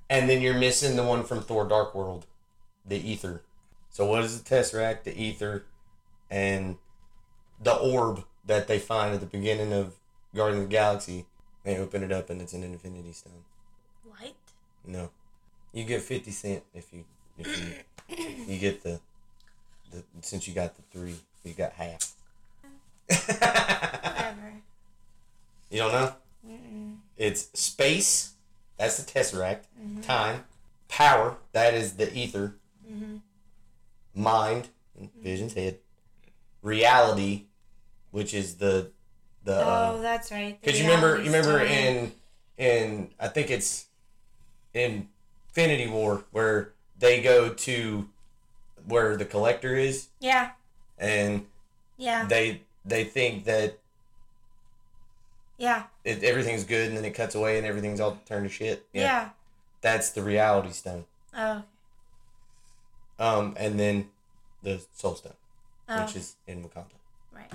and 0.08 0.30
then 0.30 0.40
you're 0.40 0.58
missing 0.58 0.96
the 0.96 1.04
one 1.04 1.24
from 1.24 1.42
Thor: 1.42 1.66
Dark 1.66 1.94
World, 1.94 2.26
the 2.86 3.12
Aether. 3.12 3.42
So 3.90 4.06
what 4.06 4.24
is 4.24 4.40
the 4.40 4.48
Tesseract, 4.48 5.04
the 5.04 5.16
Aether, 5.16 5.64
and 6.30 6.76
the 7.60 7.74
orb 7.74 8.24
that 8.46 8.68
they 8.68 8.78
find 8.78 9.14
at 9.14 9.20
the 9.20 9.26
beginning 9.26 9.72
of 9.72 9.94
Guardians 10.34 10.64
of 10.64 10.70
the 10.70 10.74
Galaxy? 10.74 11.26
They 11.64 11.76
open 11.76 12.02
it 12.02 12.12
up 12.12 12.30
and 12.30 12.40
it's 12.40 12.52
an 12.52 12.62
Infinity 12.62 13.12
Stone. 13.12 13.44
What? 14.04 14.34
No, 14.86 15.10
you 15.72 15.84
get 15.84 16.02
fifty 16.02 16.30
cent 16.30 16.62
if 16.72 16.92
you 16.92 17.04
if 17.36 17.46
you 18.08 18.14
you 18.46 18.58
get 18.58 18.82
the 18.82 19.00
the 19.90 20.02
since 20.22 20.48
you 20.48 20.54
got 20.54 20.74
the 20.76 20.82
three, 20.90 21.16
you 21.44 21.52
got 21.52 21.72
half. 21.72 22.14
Whatever. 23.08 24.52
You 25.70 25.80
don't 25.80 25.92
know? 25.92 26.14
It's 27.18 27.48
space. 27.52 28.32
That's 28.78 29.02
the 29.02 29.12
tesseract. 29.12 29.64
Mm-hmm. 29.78 30.00
Time, 30.02 30.44
power. 30.88 31.36
That 31.52 31.74
is 31.74 31.94
the 31.94 32.06
aether. 32.16 32.54
Mm-hmm. 32.90 33.16
Mind, 34.14 34.68
mm-hmm. 34.98 35.22
Vision's 35.22 35.54
head. 35.54 35.78
Reality, 36.62 37.44
which 38.10 38.34
is 38.34 38.56
the 38.56 38.90
the. 39.44 39.62
Oh, 39.64 39.96
um, 39.96 40.02
that's 40.02 40.30
right. 40.30 40.58
Because 40.60 40.78
you 40.80 40.86
remember, 40.86 41.16
you 41.18 41.24
remember 41.26 41.58
stone. 41.64 41.70
in 41.70 42.12
in 42.58 43.10
I 43.20 43.28
think 43.28 43.50
it's 43.50 43.86
Infinity 44.74 45.88
War 45.88 46.24
where 46.32 46.72
they 46.98 47.20
go 47.22 47.52
to 47.52 48.08
where 48.86 49.16
the 49.16 49.24
collector 49.24 49.76
is 49.76 50.08
Yeah. 50.20 50.50
and 50.98 51.46
Yeah. 51.96 52.24
they 52.26 52.62
they 52.84 53.04
think 53.04 53.44
that 53.44 53.78
Yeah. 55.56 55.84
it, 56.04 56.22
everything's 56.24 56.64
good 56.64 56.88
and 56.88 56.96
then 56.96 57.04
it 57.04 57.12
cuts 57.12 57.34
away 57.34 57.58
and 57.58 57.66
everything's 57.66 58.00
all 58.00 58.18
turned 58.26 58.48
to 58.48 58.52
shit. 58.52 58.86
Yeah. 58.92 59.30
That's 59.80 60.10
the 60.10 60.22
reality 60.22 60.70
stone. 60.72 61.04
Oh. 61.34 61.62
Um 63.18 63.54
and 63.58 63.78
then 63.78 64.10
the 64.62 64.80
soul 64.94 65.14
stone, 65.16 65.34
Oh. 65.88 66.04
which 66.04 66.16
is 66.16 66.36
in 66.46 66.62
Wakanda. 66.64 66.94
Right. 67.32 67.50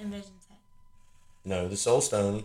In 0.00 0.10
Vision's 0.10 0.46
head. 0.48 0.58
No, 1.44 1.68
the 1.68 1.76
soul 1.76 2.00
stone 2.00 2.44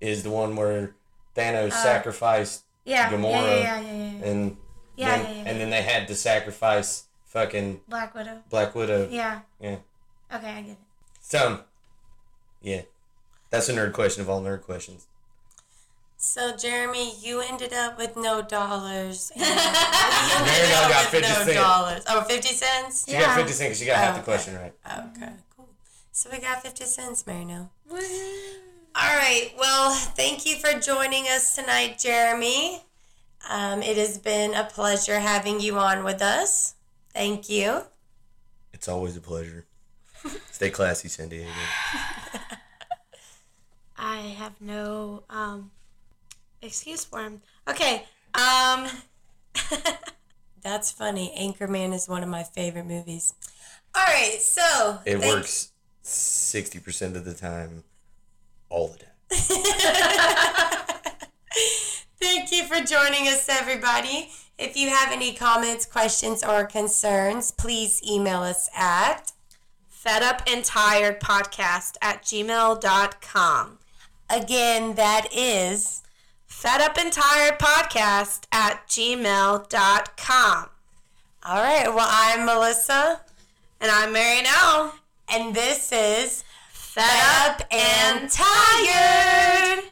is 0.00 0.22
the 0.22 0.30
one 0.30 0.56
where 0.56 0.94
Thanos 1.36 1.72
Uh, 1.72 1.82
sacrificed 1.82 2.64
Yeah. 2.84 3.10
Gamora 3.10 3.22
Yeah. 3.62 3.80
Yeah. 3.80 3.80
Yeah. 3.80 3.80
Yeah. 3.80 3.92
yeah. 4.20 4.24
and 4.30 4.56
Yeah, 4.96 5.08
then, 5.16 5.24
yeah, 5.36 5.42
yeah, 5.42 5.48
and 5.50 5.60
then 5.60 5.70
they 5.70 5.82
had 5.82 6.08
to 6.08 6.14
sacrifice 6.14 7.04
fucking 7.26 7.82
Black 7.88 8.14
Widow. 8.14 8.42
Black 8.50 8.74
Widow. 8.74 9.08
Yeah. 9.10 9.40
Yeah. 9.60 9.76
Okay, 10.34 10.50
I 10.50 10.60
get 10.62 10.70
it. 10.72 10.78
So, 11.20 11.62
yeah, 12.62 12.82
that's 13.50 13.68
a 13.68 13.74
nerd 13.74 13.92
question 13.92 14.22
of 14.22 14.30
all 14.30 14.40
nerd 14.42 14.62
questions. 14.62 15.06
So, 16.16 16.56
Jeremy, 16.56 17.14
you 17.20 17.40
ended 17.40 17.72
up 17.72 17.96
with 17.96 18.16
no 18.16 18.42
dollars. 18.42 19.30
And 19.36 19.44
you 19.46 19.52
ended 19.52 20.70
got 20.70 20.84
up 20.84 20.90
got 20.90 21.12
with 21.12 21.22
50 21.22 21.28
no 21.28 21.34
cents. 21.44 21.54
dollars. 21.54 22.02
Oh, 22.08 22.22
50 22.22 22.48
cents? 22.54 23.04
She 23.06 23.12
Yeah. 23.12 23.20
got 23.26 23.36
fifty 23.36 23.52
cents. 23.52 23.68
'cause 23.70 23.78
She 23.78 23.86
got 23.86 23.96
half 23.98 24.14
the 24.14 24.20
Okay. 24.22 24.24
question 24.24 24.56
right. 24.56 24.74
Okay, 24.84 25.26
cool. 25.26 25.36
So 26.12 26.30
we 26.32 26.38
got 26.40 26.62
50 26.62 26.84
cents, 26.84 27.26
Marino. 27.26 27.70
now. 27.90 27.90
All 27.90 29.16
right. 29.16 29.50
Well, 29.58 29.92
thank 29.94 30.44
you 30.46 30.56
for 30.56 30.78
joining 30.80 31.24
us 31.26 31.54
tonight, 31.54 31.98
Jeremy. 31.98 32.82
Um, 33.48 33.82
it 33.82 33.96
has 33.96 34.18
been 34.18 34.54
a 34.54 34.64
pleasure 34.64 35.20
having 35.20 35.60
you 35.60 35.78
on 35.78 36.02
with 36.04 36.20
us. 36.20 36.74
Thank 37.14 37.48
you. 37.48 37.82
It's 38.72 38.88
always 38.88 39.16
a 39.16 39.20
pleasure. 39.20 39.64
Stay 40.50 40.70
classy, 40.70 41.08
San 41.08 41.28
Diego. 41.28 41.50
I 43.96 44.18
have 44.38 44.60
no 44.60 45.24
um 45.30 45.70
excuse 46.62 47.04
for 47.04 47.20
him. 47.20 47.40
Okay. 47.68 48.04
Um. 48.34 48.88
That's 50.62 50.90
funny. 50.90 51.32
Anchorman 51.38 51.94
is 51.94 52.08
one 52.08 52.22
of 52.22 52.28
my 52.28 52.42
favorite 52.42 52.86
movies. 52.86 53.32
All 53.94 54.04
right. 54.04 54.38
So 54.40 54.98
It 55.04 55.18
thank- 55.18 55.34
works 55.34 55.70
sixty 56.08 56.78
percent 56.80 57.16
of 57.16 57.24
the 57.24 57.34
time, 57.34 57.84
all 58.70 58.88
the 58.88 58.98
time. 58.98 59.08
Thank 62.20 62.50
you 62.52 62.64
for 62.64 62.80
joining 62.84 63.28
us, 63.28 63.48
everybody. 63.48 64.30
If 64.58 64.76
you 64.76 64.88
have 64.90 65.12
any 65.12 65.34
comments, 65.34 65.86
questions, 65.86 66.42
or 66.42 66.64
concerns, 66.64 67.50
please 67.52 68.02
email 68.08 68.40
us 68.42 68.68
at 68.76 69.32
Fed 69.88 70.22
up 70.22 70.42
and 70.48 70.64
tired 70.64 71.20
podcast 71.20 71.96
at 72.02 72.22
gmail.com. 72.22 73.78
again. 74.30 74.94
That 74.94 75.28
is 75.34 76.02
Fed 76.46 76.80
up 76.80 76.96
and 76.98 77.12
tired 77.12 77.58
podcast 77.58 78.44
at 78.50 78.86
gmail.com. 78.88 80.66
all 81.44 81.62
right. 81.62 81.94
Well, 81.94 82.08
I'm 82.10 82.44
Melissa, 82.44 83.20
And 83.80 83.90
I'm 83.92 84.12
Marynell. 84.12 84.92
And 85.30 85.54
this 85.54 85.92
is 85.92 86.44
Fed 86.70 87.04
up 87.44 87.62
and 87.70 88.30
tired. 88.30 89.84